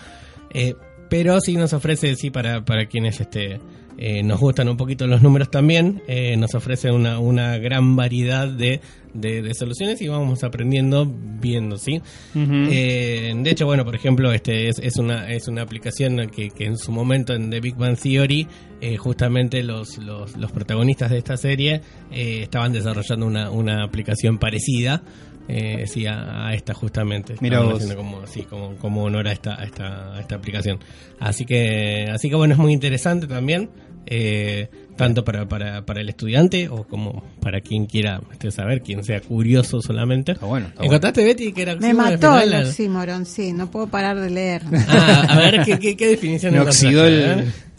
Pero 1.09 1.39
sí 1.41 1.55
nos 1.55 1.73
ofrece, 1.73 2.15
sí, 2.15 2.31
para, 2.31 2.65
para 2.65 2.87
quienes 2.87 3.19
este, 3.21 3.59
eh, 3.97 4.23
nos 4.23 4.39
gustan 4.39 4.69
un 4.69 4.77
poquito 4.77 5.07
los 5.07 5.21
números 5.21 5.51
también, 5.51 6.01
eh, 6.07 6.35
nos 6.37 6.55
ofrece 6.55 6.91
una, 6.91 7.19
una 7.19 7.57
gran 7.57 7.95
variedad 7.95 8.47
de, 8.47 8.81
de, 9.13 9.41
de 9.41 9.53
soluciones 9.53 10.01
y 10.01 10.07
vamos 10.07 10.43
aprendiendo 10.43 11.05
viendo, 11.39 11.77
¿sí? 11.77 12.01
Eh, 12.35 13.33
de 13.35 13.49
hecho, 13.49 13.65
bueno, 13.65 13.85
por 13.85 13.95
ejemplo, 13.95 14.31
este 14.31 14.69
es, 14.69 14.79
es 14.79 14.97
una 14.97 15.29
es 15.31 15.47
una 15.47 15.61
aplicación 15.61 16.29
que, 16.29 16.49
que 16.49 16.65
en 16.65 16.77
su 16.77 16.91
momento 16.91 17.33
en 17.33 17.49
The 17.49 17.59
Big 17.59 17.75
Bang 17.75 17.97
Theory, 17.97 18.47
eh, 18.81 18.97
justamente 18.97 19.63
los, 19.63 19.97
los, 19.97 20.35
los 20.37 20.51
protagonistas 20.51 21.11
de 21.11 21.17
esta 21.19 21.37
serie 21.37 21.81
eh, 22.11 22.39
estaban 22.43 22.73
desarrollando 22.73 23.25
una, 23.25 23.51
una 23.51 23.83
aplicación 23.83 24.37
parecida. 24.37 25.03
Eh, 25.49 25.87
sí, 25.87 26.05
a, 26.05 26.47
a 26.47 26.53
esta 26.53 26.73
justamente 26.73 27.33
haciendo 27.33 27.97
como, 27.97 28.25
sí, 28.27 28.43
como, 28.43 28.77
como 28.77 29.03
honor 29.03 29.27
a 29.27 29.33
esta, 29.33 29.59
a 29.59 29.65
esta, 29.65 30.15
a 30.15 30.21
esta 30.21 30.35
aplicación 30.35 30.79
así 31.19 31.43
que 31.43 32.07
así 32.09 32.29
que 32.29 32.35
bueno 32.35 32.53
es 32.53 32.59
muy 32.61 32.71
interesante 32.71 33.27
también 33.27 33.69
eh, 34.05 34.69
tanto 34.95 35.23
para, 35.23 35.47
para, 35.47 35.85
para 35.85 36.01
el 36.01 36.09
estudiante 36.09 36.69
o 36.69 36.83
como 36.83 37.23
para 37.39 37.61
quien 37.61 37.85
quiera 37.85 38.21
este, 38.31 38.51
saber 38.51 38.81
quien 38.81 39.03
sea 39.03 39.21
curioso 39.21 39.81
solamente 39.81 40.33
bueno, 40.35 40.67
encontraste 40.79 41.23
Betty 41.23 41.51
que 41.51 41.61
era 41.63 41.75
Me 41.77 41.93
mató 41.93 42.39
el 42.39 42.53
oxímoron, 42.53 43.25
sí, 43.25 43.53
no 43.53 43.71
puedo 43.71 43.87
parar 43.87 44.19
de 44.19 44.29
leer. 44.29 44.61
Ah, 44.89 45.25
a 45.29 45.37
ver, 45.37 45.63
¿qué, 45.65 45.79
qué, 45.79 45.95
qué 45.97 46.07
definición 46.07 46.53
Me 46.53 46.59
oxidó 46.59 47.05
el- 47.05 47.23
A 47.23 47.35
ver. 47.35 47.73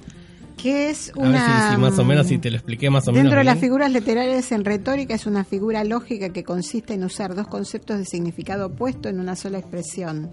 Que 0.57 0.89
es 0.89 1.11
A 1.15 1.21
ver 1.21 1.29
una... 1.29 1.69
si, 1.69 1.75
si 1.75 1.81
más 1.81 1.99
o 1.99 2.05
menos, 2.05 2.27
si 2.27 2.39
te 2.39 2.51
lo 2.51 2.57
expliqué 2.57 2.89
más 2.89 3.07
o 3.07 3.13
menos. 3.13 3.25
Dentro 3.25 3.39
de 3.41 3.45
las 3.45 3.59
figuras 3.59 3.93
literarias 3.93 4.51
en 4.51 4.65
retórica 4.65 5.15
es 5.15 5.27
una 5.27 5.45
figura 5.45 5.85
lógica 5.85 6.31
que 6.31 6.43
consiste 6.43 6.95
en 6.95 7.05
usar 7.05 7.35
dos 7.35 7.49
conceptos 7.49 7.99
de 7.99 8.07
significado 8.07 8.67
opuesto 8.69 9.11
en 9.11 9.21
una 9.21 9.37
sola 9.37 9.59
expresión, 9.59 10.31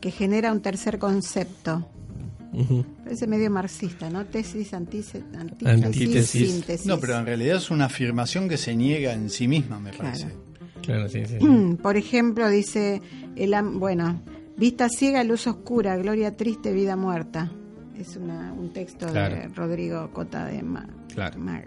que 0.00 0.10
genera 0.10 0.52
un 0.52 0.62
tercer 0.62 0.98
concepto. 0.98 1.86
Parece 3.02 3.26
medio 3.26 3.50
marxista, 3.50 4.08
¿no? 4.10 4.24
Tesis, 4.26 4.72
antítesis, 4.74 5.22
Antítesis. 5.36 6.50
síntesis. 6.52 6.86
No, 6.86 6.98
pero 7.00 7.18
en 7.18 7.26
realidad 7.26 7.56
es 7.56 7.70
una 7.70 7.86
afirmación 7.86 8.48
que 8.48 8.56
se 8.56 8.74
niega 8.76 9.12
en 9.12 9.30
sí 9.30 9.48
misma, 9.48 9.78
me 9.80 9.92
parece. 9.92 10.28
Claro, 10.82 11.08
sí, 11.08 11.22
sí. 11.26 11.38
Por 11.82 11.96
ejemplo, 11.96 12.48
dice, 12.48 13.00
el, 13.36 13.54
am- 13.54 13.78
bueno, 13.80 14.20
vista 14.56 14.88
ciega, 14.88 15.24
luz 15.24 15.46
oscura, 15.46 15.96
gloria 15.96 16.36
triste, 16.36 16.72
vida 16.72 16.96
muerta. 16.96 17.50
Es 17.98 18.16
una, 18.16 18.52
un 18.52 18.72
texto 18.72 19.06
de. 19.06 19.12
Rodrigo 19.54 20.10
Cota 20.12 20.46
de 20.46 20.62
Ma- 20.62 20.88
Claro. 21.14 21.38
Ma- 21.38 21.62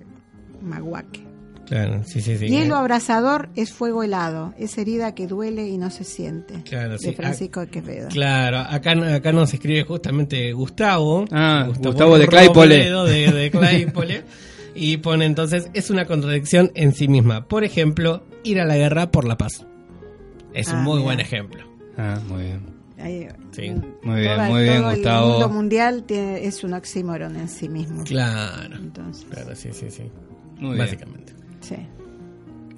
Maguaque. 0.61 1.21
Claro, 1.67 2.01
sí, 2.05 2.21
sí, 2.21 2.37
sí. 2.37 2.47
Hielo 2.47 2.77
abrasador 2.77 3.49
es 3.55 3.73
fuego 3.73 4.01
helado, 4.01 4.53
es 4.57 4.77
herida 4.77 5.13
que 5.13 5.27
duele 5.27 5.67
y 5.67 5.77
no 5.77 5.89
se 5.89 6.05
siente. 6.05 6.63
Claro, 6.63 6.97
sí. 6.97 7.07
De 7.07 7.13
Francisco 7.13 7.59
de 7.59 7.67
Quevedo. 7.67 8.07
Claro, 8.07 8.59
acá, 8.59 8.91
acá 9.15 9.31
nos 9.33 9.53
escribe 9.53 9.83
justamente 9.83 10.53
Gustavo. 10.53 11.25
Ah, 11.31 11.67
Gustavo 11.77 12.17
de 12.17 12.27
Claypole. 12.27 12.89
De, 12.89 13.31
de 13.33 13.51
Claypole. 13.51 14.23
y 14.75 14.97
pone 14.97 15.25
entonces, 15.25 15.69
es 15.73 15.89
una 15.89 16.05
contradicción 16.05 16.71
en 16.73 16.93
sí 16.93 17.09
misma. 17.09 17.47
Por 17.49 17.65
ejemplo, 17.65 18.23
ir 18.43 18.61
a 18.61 18.65
la 18.65 18.77
guerra 18.77 19.11
por 19.11 19.25
la 19.25 19.37
paz. 19.37 19.65
Es 20.53 20.69
un 20.69 20.75
Ah, 20.75 20.81
muy 20.83 20.93
mira. 20.95 21.03
buen 21.05 21.19
ejemplo. 21.19 21.63
Ah, 21.97 22.19
muy 22.29 22.43
bien. 22.43 22.61
Ahí, 22.99 23.27
Sí. 23.51 23.71
Muy 24.03 24.21
bien, 24.21 24.41
muy 24.47 24.63
bien, 24.63 24.81
todo 24.81 24.91
Gustavo. 24.93 25.25
El 25.25 25.31
mundo 25.33 25.49
mundial 25.49 26.03
tiene, 26.03 26.45
es 26.45 26.63
un 26.63 26.73
oxímoron 26.73 27.35
en 27.35 27.49
sí 27.49 27.67
mismo. 27.67 28.03
Claro. 28.05 28.75
Entonces, 28.77 29.25
Claro, 29.29 29.53
sí, 29.55 29.69
sí, 29.73 29.91
sí. 29.91 30.03
Muy 30.59 30.75
bien. 30.77 30.97
Sí. 31.67 31.75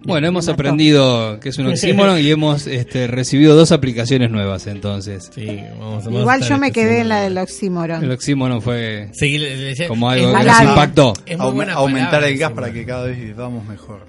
Bueno, 0.06 0.28
hemos 0.28 0.48
aprendido 0.48 1.40
que 1.42 1.50
es 1.50 1.58
un 1.58 1.68
oxímoron 1.68 2.20
y 2.20 2.30
hemos 2.32 2.68
este, 2.68 3.06
recibido 3.08 3.56
dos 3.56 3.74
aplicaciones 3.74 4.32
nuevas 4.32 4.66
entonces. 4.68 5.30
Sí, 5.36 5.46
vamos, 5.78 6.06
vamos 6.06 6.08
a 6.08 6.20
Igual 6.22 6.42
yo 6.44 6.58
me 6.58 6.72
quedé 6.72 7.02
en 7.02 7.10
la 7.10 7.20
del 7.22 7.38
oxímoron. 7.38 8.02
El 8.04 8.12
oxímoron 8.12 8.62
fue 8.62 9.10
Sí, 9.12 9.38
le- 9.38 9.58
le 9.58 9.64
decía- 9.66 9.88
como 9.90 10.10
algo 10.10 10.32
que 10.34 10.44
nos 10.46 10.62
impactó. 10.62 11.14
Aumentar 11.38 11.76
palabra, 11.76 12.28
el 12.30 12.38
gas 12.38 12.52
para 12.54 12.72
que 12.72 12.86
cada 12.86 13.04
vez 13.06 13.18
vivamos 13.20 13.66
mejor. 13.68 14.08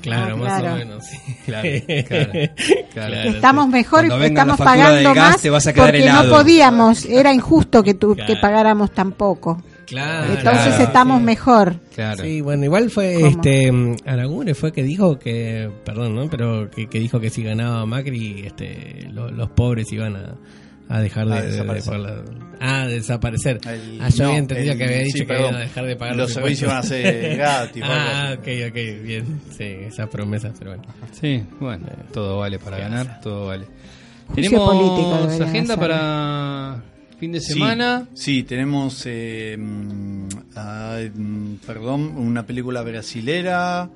Claro, 0.00 0.34
Ah, 0.34 0.36
más 0.36 0.60
claro. 0.60 0.74
o 0.74 0.78
menos, 0.78 1.04
sí. 1.04 1.16
Claro, 1.46 1.68
claro, 2.06 2.32
claro. 2.94 3.22
Que 3.22 3.28
estamos 3.30 3.68
mejor 3.68 4.04
y 4.06 4.24
estamos 4.24 4.56
pagando 4.58 5.12
gas, 5.14 5.30
más 5.32 5.42
te 5.42 5.50
vas 5.50 5.66
a 5.66 5.72
porque 5.74 5.98
helado. 6.04 6.28
no 6.28 6.36
podíamos, 6.36 7.04
era 7.06 7.34
injusto 7.34 7.82
que 7.82 7.94
tu, 7.94 8.14
que 8.14 8.36
pagáramos 8.36 8.92
tan 8.92 9.10
poco. 9.10 9.60
Claro. 9.86 10.26
Entonces 10.34 10.66
claro, 10.66 10.82
estamos 10.84 11.18
sí. 11.20 11.24
mejor. 11.24 11.76
Claro. 11.94 12.22
Sí, 12.24 12.40
bueno, 12.40 12.64
igual 12.64 12.90
fue 12.90 13.14
¿Cómo? 13.14 13.26
este 13.28 13.72
Aragune 14.04 14.54
fue 14.54 14.72
que 14.72 14.82
dijo 14.82 15.18
que, 15.18 15.70
perdón, 15.84 16.14
¿no? 16.16 16.28
Pero 16.28 16.68
que, 16.70 16.88
que 16.88 16.98
dijo 16.98 17.20
que 17.20 17.30
si 17.30 17.42
ganaba 17.44 17.86
Macri, 17.86 18.42
este, 18.46 19.08
lo- 19.12 19.30
los 19.30 19.50
pobres 19.50 19.90
iban 19.92 20.16
a, 20.16 20.34
a 20.88 21.00
dejar 21.00 21.26
de, 21.28 21.34
A 21.34 21.36
de- 21.36 21.42
de 21.42 21.50
desaparecer. 21.52 21.92
pagar 21.92 22.00
la- 22.00 22.24
ah, 22.60 22.86
desaparecer. 22.88 23.60
El- 23.68 24.00
ah, 24.02 24.08
yo 24.08 24.22
no, 24.24 24.28
había 24.30 24.38
entendido 24.40 24.72
el- 24.72 24.78
que 24.78 24.84
había 24.84 24.98
dicho 24.98 25.18
sí, 25.18 25.26
que 25.26 25.38
iban 25.40 25.54
a 25.54 25.58
dejar 25.60 25.86
de 25.86 25.96
pagar 25.96 26.16
Los 26.16 26.32
servicios 26.32 26.68
van 26.70 26.78
a 26.78 26.82
ser 26.82 27.36
gratis. 27.36 27.82
ah, 27.86 28.34
ok, 28.38 28.48
ok, 28.68 28.74
bien. 29.04 29.40
Sí, 29.56 29.64
esas 29.64 30.08
promesas, 30.08 30.52
pero 30.58 30.72
bueno. 30.72 30.84
Sí, 31.12 31.42
bueno, 31.60 31.86
todo 32.12 32.38
vale 32.38 32.58
para 32.58 32.78
ganar, 32.78 33.20
todo 33.20 33.46
vale. 33.46 33.66
Tenemos 34.34 34.68
político 34.68 35.44
agenda 35.44 35.74
hacer. 35.74 35.78
para 35.78 36.82
fin 37.18 37.32
de 37.32 37.40
semana. 37.40 38.06
Sí, 38.14 38.42
tenemos, 38.42 39.02
eh, 39.06 39.56
mm, 39.58 40.28
ah, 40.56 40.98
mm, 41.14 41.54
perdón, 41.66 42.14
una 42.16 42.46
película 42.46 42.82
brasilera 42.82 43.90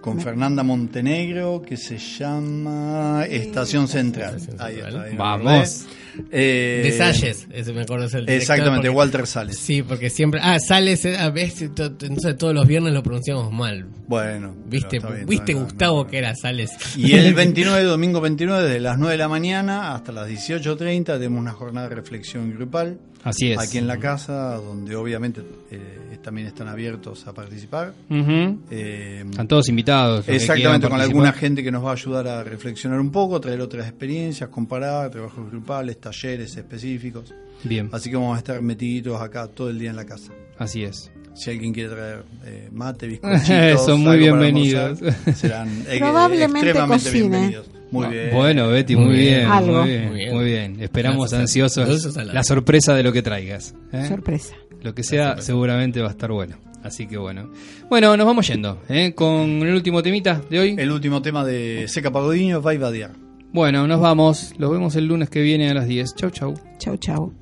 con 0.00 0.20
Fernanda 0.20 0.62
Montenegro 0.62 1.62
que 1.62 1.76
se 1.76 1.98
llama 1.98 3.24
Estación 3.28 3.88
Central. 3.88 4.36
Ahí 4.58 4.76
está. 4.76 5.02
ahí 5.02 5.12
me 5.12 5.18
Vamos. 5.18 5.86
Eh, 6.30 6.80
de 6.84 6.92
Salles, 6.92 7.46
ese 7.52 7.72
me 7.72 7.82
acuerdo 7.82 8.06
es 8.06 8.14
el 8.14 8.26
director, 8.26 8.40
Exactamente, 8.42 8.88
porque- 8.88 8.96
Walter 8.98 9.26
Sales. 9.26 9.58
Sí, 9.58 9.82
porque 9.82 10.10
siempre. 10.10 10.40
Ah, 10.42 10.58
Sales, 10.58 11.04
eh, 11.04 11.16
a 11.16 11.30
veces, 11.30 11.74
to- 11.74 11.92
to- 11.92 12.06
entonces 12.06 12.36
todos 12.36 12.54
los 12.54 12.66
viernes 12.66 12.92
lo 12.92 13.02
pronunciamos 13.02 13.52
mal. 13.52 13.86
Bueno, 14.06 14.54
¿Viste, 14.66 14.98
bien, 14.98 15.26
¿viste 15.26 15.54
Gustavo 15.54 15.98
no, 15.98 16.04
no. 16.04 16.10
que 16.10 16.18
era 16.18 16.34
Sales? 16.34 16.70
Y 16.96 17.12
el 17.14 17.34
29, 17.34 17.82
domingo 17.84 18.20
29, 18.20 18.64
desde 18.64 18.80
las 18.80 18.98
9 18.98 19.12
de 19.12 19.18
la 19.18 19.28
mañana 19.28 19.94
hasta 19.94 20.12
las 20.12 20.28
18.30, 20.28 21.04
tenemos 21.18 21.40
una 21.40 21.52
jornada 21.52 21.88
de 21.88 21.94
reflexión 21.94 22.52
grupal. 22.54 22.98
Así 23.28 23.52
es. 23.52 23.58
Aquí 23.58 23.78
en 23.78 23.86
la 23.86 23.98
casa, 23.98 24.54
donde 24.56 24.96
obviamente 24.96 25.42
eh, 25.70 26.18
también 26.22 26.46
están 26.48 26.68
abiertos 26.68 27.26
a 27.26 27.32
participar. 27.32 27.92
Eh, 28.10 29.24
Están 29.30 29.48
todos 29.48 29.68
invitados. 29.68 30.28
Exactamente, 30.28 30.88
con 30.88 31.00
alguna 31.00 31.32
gente 31.32 31.62
que 31.62 31.70
nos 31.70 31.84
va 31.84 31.90
a 31.90 31.92
ayudar 31.92 32.26
a 32.28 32.42
reflexionar 32.44 33.00
un 33.00 33.10
poco, 33.10 33.40
traer 33.40 33.60
otras 33.60 33.86
experiencias, 33.86 34.48
comparar, 34.50 35.10
trabajos 35.10 35.50
grupales, 35.50 36.00
talleres 36.00 36.56
específicos. 36.56 37.32
Bien, 37.64 37.88
Así 37.92 38.08
que 38.10 38.16
vamos 38.16 38.36
a 38.36 38.38
estar 38.38 38.60
metiditos 38.62 39.20
acá 39.20 39.46
todo 39.48 39.70
el 39.70 39.78
día 39.78 39.90
en 39.90 39.96
la 39.96 40.04
casa. 40.06 40.32
así 40.58 40.84
es. 40.84 41.10
Si 41.34 41.50
alguien 41.50 41.72
quiere 41.72 41.90
traer 41.90 42.24
eh, 42.44 42.68
mate, 42.72 43.06
bizcochitos, 43.08 43.84
Son 43.86 44.00
muy 44.00 44.16
bienvenidos. 44.18 45.00
almorzar, 45.00 45.34
serán 45.34 45.68
Probablemente 45.98 46.68
extremadamente 46.70 47.04
cocine. 47.04 47.28
bienvenidos. 47.28 47.66
Muy 47.90 48.06
bien. 48.08 48.30
Bueno, 48.34 48.68
Betty, 48.68 48.96
Muy 48.96 49.04
muy, 49.06 49.16
bien. 49.16 49.38
bien, 49.40 49.50
Algo. 49.50 49.80
muy 49.80 49.88
bien, 49.90 50.08
Muy 50.08 50.16
bien. 50.18 50.34
muy 50.34 50.44
bien. 50.44 50.80
Esperamos 50.80 51.30
Gracias. 51.30 51.40
ansiosos 51.40 52.16
la 52.16 52.42
sorpresa 52.44 52.94
de 52.94 53.02
lo 53.02 53.12
que 53.12 53.22
traigas. 53.22 53.74
¿eh? 53.92 54.06
Sorpresa. 54.08 54.54
Lo 54.82 54.94
que 54.94 55.02
sea, 55.02 55.40
seguramente 55.40 56.00
va 56.00 56.08
a 56.08 56.10
estar 56.10 56.30
bueno. 56.30 56.56
Así 56.82 57.06
que 57.06 57.16
bueno. 57.18 57.50
Bueno, 57.90 58.16
nos 58.16 58.26
vamos 58.26 58.46
yendo 58.46 58.80
¿eh? 58.88 59.12
con 59.14 59.40
el 59.66 59.74
último 59.74 60.02
temita 60.02 60.40
de 60.48 60.58
hoy. 60.60 60.76
El 60.78 60.90
último 60.92 61.20
tema 61.22 61.44
de 61.44 61.86
Seca 61.88 62.10
Pagodinho, 62.12 62.62
Vai 62.62 62.78
Vadiar. 62.78 63.10
Bueno, 63.52 63.86
nos 63.88 64.00
vamos. 64.00 64.54
Los 64.58 64.70
vemos 64.70 64.94
el 64.96 65.06
lunes 65.06 65.30
que 65.30 65.40
viene 65.40 65.70
a 65.70 65.74
las 65.74 65.86
10. 65.88 66.14
Chau, 66.14 66.30
chau. 66.30 66.54
Chau, 66.78 66.96
chau. 66.98 67.32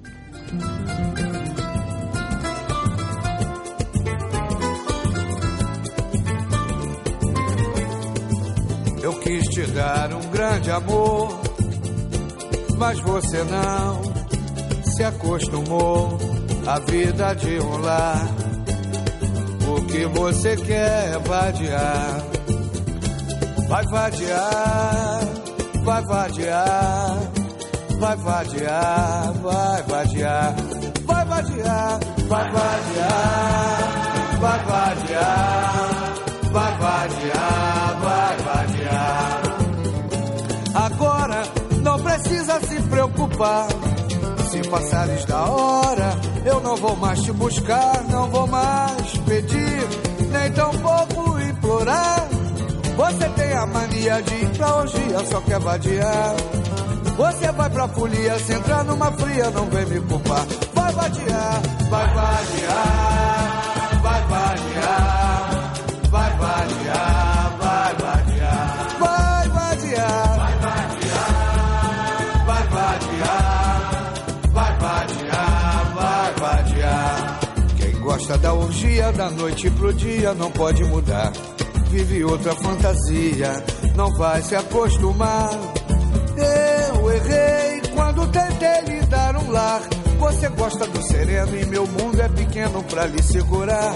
Quis 9.27 9.48
te 9.48 9.66
dar 9.73 10.15
um 10.15 10.20
grande 10.31 10.70
amor, 10.70 11.40
mas 12.78 13.01
você 13.01 13.43
não 13.43 14.03
se 14.85 15.03
acostumou 15.03 16.16
à 16.65 16.78
vida 16.78 17.35
de 17.35 17.59
um 17.59 17.77
lar. 17.78 18.24
O 19.66 19.85
que 19.86 20.07
você 20.07 20.57
quer 20.57 21.15
é 21.15 21.19
vadiar, 21.19 22.23
vai 23.69 23.85
vadiar, 23.86 25.20
vai 25.82 26.03
vadiar, 26.05 27.19
vai 27.98 28.16
vadiar, 28.16 29.32
vai 29.43 29.82
vadiar, 29.82 30.55
vai 31.05 31.24
vadiar, 31.24 32.01
vai 32.28 32.53
vadiar, 32.53 34.01
vai 34.39 34.65
vadiar, 34.65 36.15
vai 36.53 36.78
vadiar, 36.78 37.76
se 42.61 42.81
preocupar. 42.83 43.69
Se 44.51 44.69
passares 44.69 45.24
da 45.24 45.45
hora, 45.45 46.19
eu 46.45 46.61
não 46.61 46.77
vou 46.77 46.97
mais 46.97 47.23
te 47.23 47.33
buscar, 47.33 48.05
não 48.09 48.31
vou 48.31 48.47
mais 48.47 49.19
pedir, 49.27 49.89
nem 50.31 50.53
tampouco 50.53 51.41
implorar. 51.41 52.28
Você 52.97 53.28
tem 53.31 53.53
a 53.53 53.66
mania 53.66 54.23
de 54.23 54.35
ir 54.35 54.49
pra 54.57 54.77
orgia, 54.77 55.24
só 55.31 55.41
quer 55.41 55.61
vadiar. 55.61 56.35
Você 57.16 57.53
vai 57.53 57.70
pra 57.70 57.89
folia, 57.89 58.39
se 58.39 58.53
entrar 58.53 58.85
numa 58.85 59.11
fria, 59.12 59.51
não 59.51 59.66
vem 59.66 59.87
me 59.87 60.01
culpar. 60.01 60.47
Vai 60.74 60.93
vadiar, 60.93 61.62
vai 61.91 62.15
vadiar, 62.15 63.15
gosta 78.27 78.39
da 78.39 78.53
orgia, 78.53 79.12
da 79.12 79.31
noite 79.31 79.70
pro 79.70 79.94
dia, 79.94 80.35
não 80.35 80.51
pode 80.51 80.82
mudar. 80.82 81.32
Vive 81.89 82.24
outra 82.24 82.57
fantasia, 82.57 83.65
não 83.94 84.12
vai 84.16 84.43
se 84.43 84.57
acostumar. 84.57 85.51
Eu 86.36 87.12
errei 87.12 87.82
quando 87.94 88.27
tentei 88.27 88.81
lhe 88.89 89.07
dar 89.07 89.36
um 89.36 89.48
lar. 89.53 89.81
Você 90.19 90.48
gosta 90.48 90.86
do 90.89 91.03
sereno 91.03 91.57
e 91.57 91.66
meu 91.66 91.86
mundo 91.86 92.20
é 92.20 92.28
pequeno 92.28 92.82
pra 92.82 93.07
lhe 93.07 93.23
segurar. 93.23 93.94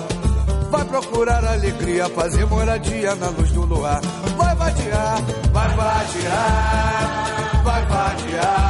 Vai 0.71 0.85
procurar 0.85 1.45
alegria, 1.45 2.09
fazer 2.11 2.47
moradia 2.47 3.17
na 3.17 3.31
luz 3.31 3.51
do 3.51 3.65
luar. 3.65 4.01
Vai 4.37 4.55
vadiar, 4.55 5.23
vai 5.53 5.69
vadiar, 5.75 7.63
vai 7.65 7.87
vadiar, 7.87 8.70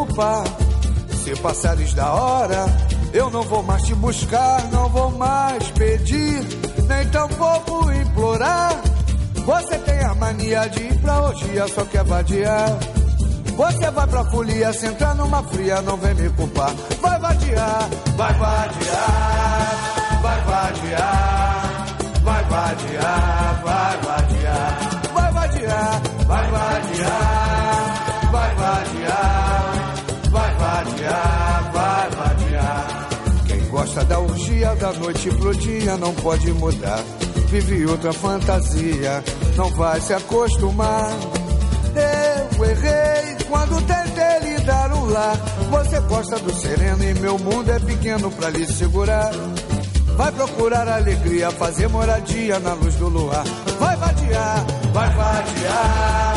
preocupar. 0.00 0.44
Se 1.24 1.34
passares 1.36 1.94
da 1.94 2.12
hora, 2.12 2.64
eu 3.12 3.30
não 3.30 3.42
vou 3.42 3.62
mais 3.62 3.82
te 3.82 3.94
buscar, 3.94 4.64
não 4.70 4.88
vou 4.88 5.10
mais 5.12 5.70
pedir, 5.72 6.42
nem 6.88 7.08
tampouco 7.08 7.90
implorar. 7.92 8.80
Você 9.44 9.78
tem 9.78 10.00
a 10.00 10.14
mania 10.14 10.68
de 10.68 10.82
ir 10.82 10.98
pra 11.00 11.22
orgia, 11.22 11.68
só 11.68 11.84
quer 11.84 12.04
vadiar. 12.04 12.78
Você 13.56 13.90
vai 13.90 14.06
pra 14.06 14.24
folia, 14.30 14.72
se 14.72 14.86
entrar 14.86 15.14
numa 15.14 15.42
fria, 15.42 15.82
não 15.82 15.96
vem 15.96 16.14
me 16.14 16.30
culpar. 16.30 16.72
Vai 17.00 17.18
vadiar, 17.18 17.88
vai 18.16 18.34
vadiar, 18.34 20.20
vai 20.22 20.40
vadiar, 20.44 21.86
vai 22.22 22.44
vadiar, 22.44 23.62
vai 23.62 23.98
vadiar, 24.00 25.12
vai 25.12 25.32
vadiar, 25.32 26.00
vai 26.26 26.50
vadiar, 26.50 27.10
vai 27.44 27.59
gosta 33.90 34.04
da 34.04 34.20
orgia, 34.20 34.74
da 34.76 34.92
noite 34.92 35.28
pro 35.30 35.52
dia, 35.56 35.96
não 35.96 36.14
pode 36.14 36.52
mudar. 36.52 37.02
Vive 37.48 37.86
outra 37.86 38.12
fantasia, 38.12 39.24
não 39.56 39.68
vai 39.70 40.00
se 40.00 40.14
acostumar. 40.14 41.10
Eu 42.56 42.64
errei 42.64 43.36
quando 43.48 43.84
tentei 43.84 44.48
lhe 44.48 44.60
dar 44.60 44.92
um 44.92 45.06
lar. 45.06 45.36
Você 45.70 46.00
gosta 46.02 46.38
do 46.38 46.54
sereno 46.54 47.02
e 47.02 47.14
meu 47.14 47.36
mundo 47.36 47.68
é 47.68 47.80
pequeno 47.80 48.30
pra 48.30 48.50
lhe 48.50 48.64
segurar. 48.64 49.32
Vai 50.16 50.30
procurar 50.30 50.86
alegria, 50.86 51.50
fazer 51.50 51.88
moradia 51.88 52.60
na 52.60 52.74
luz 52.74 52.94
do 52.94 53.08
luar. 53.08 53.44
Vai 53.80 53.96
vadiar, 53.96 54.66
vai 54.92 55.10
vadiar, 55.16 56.34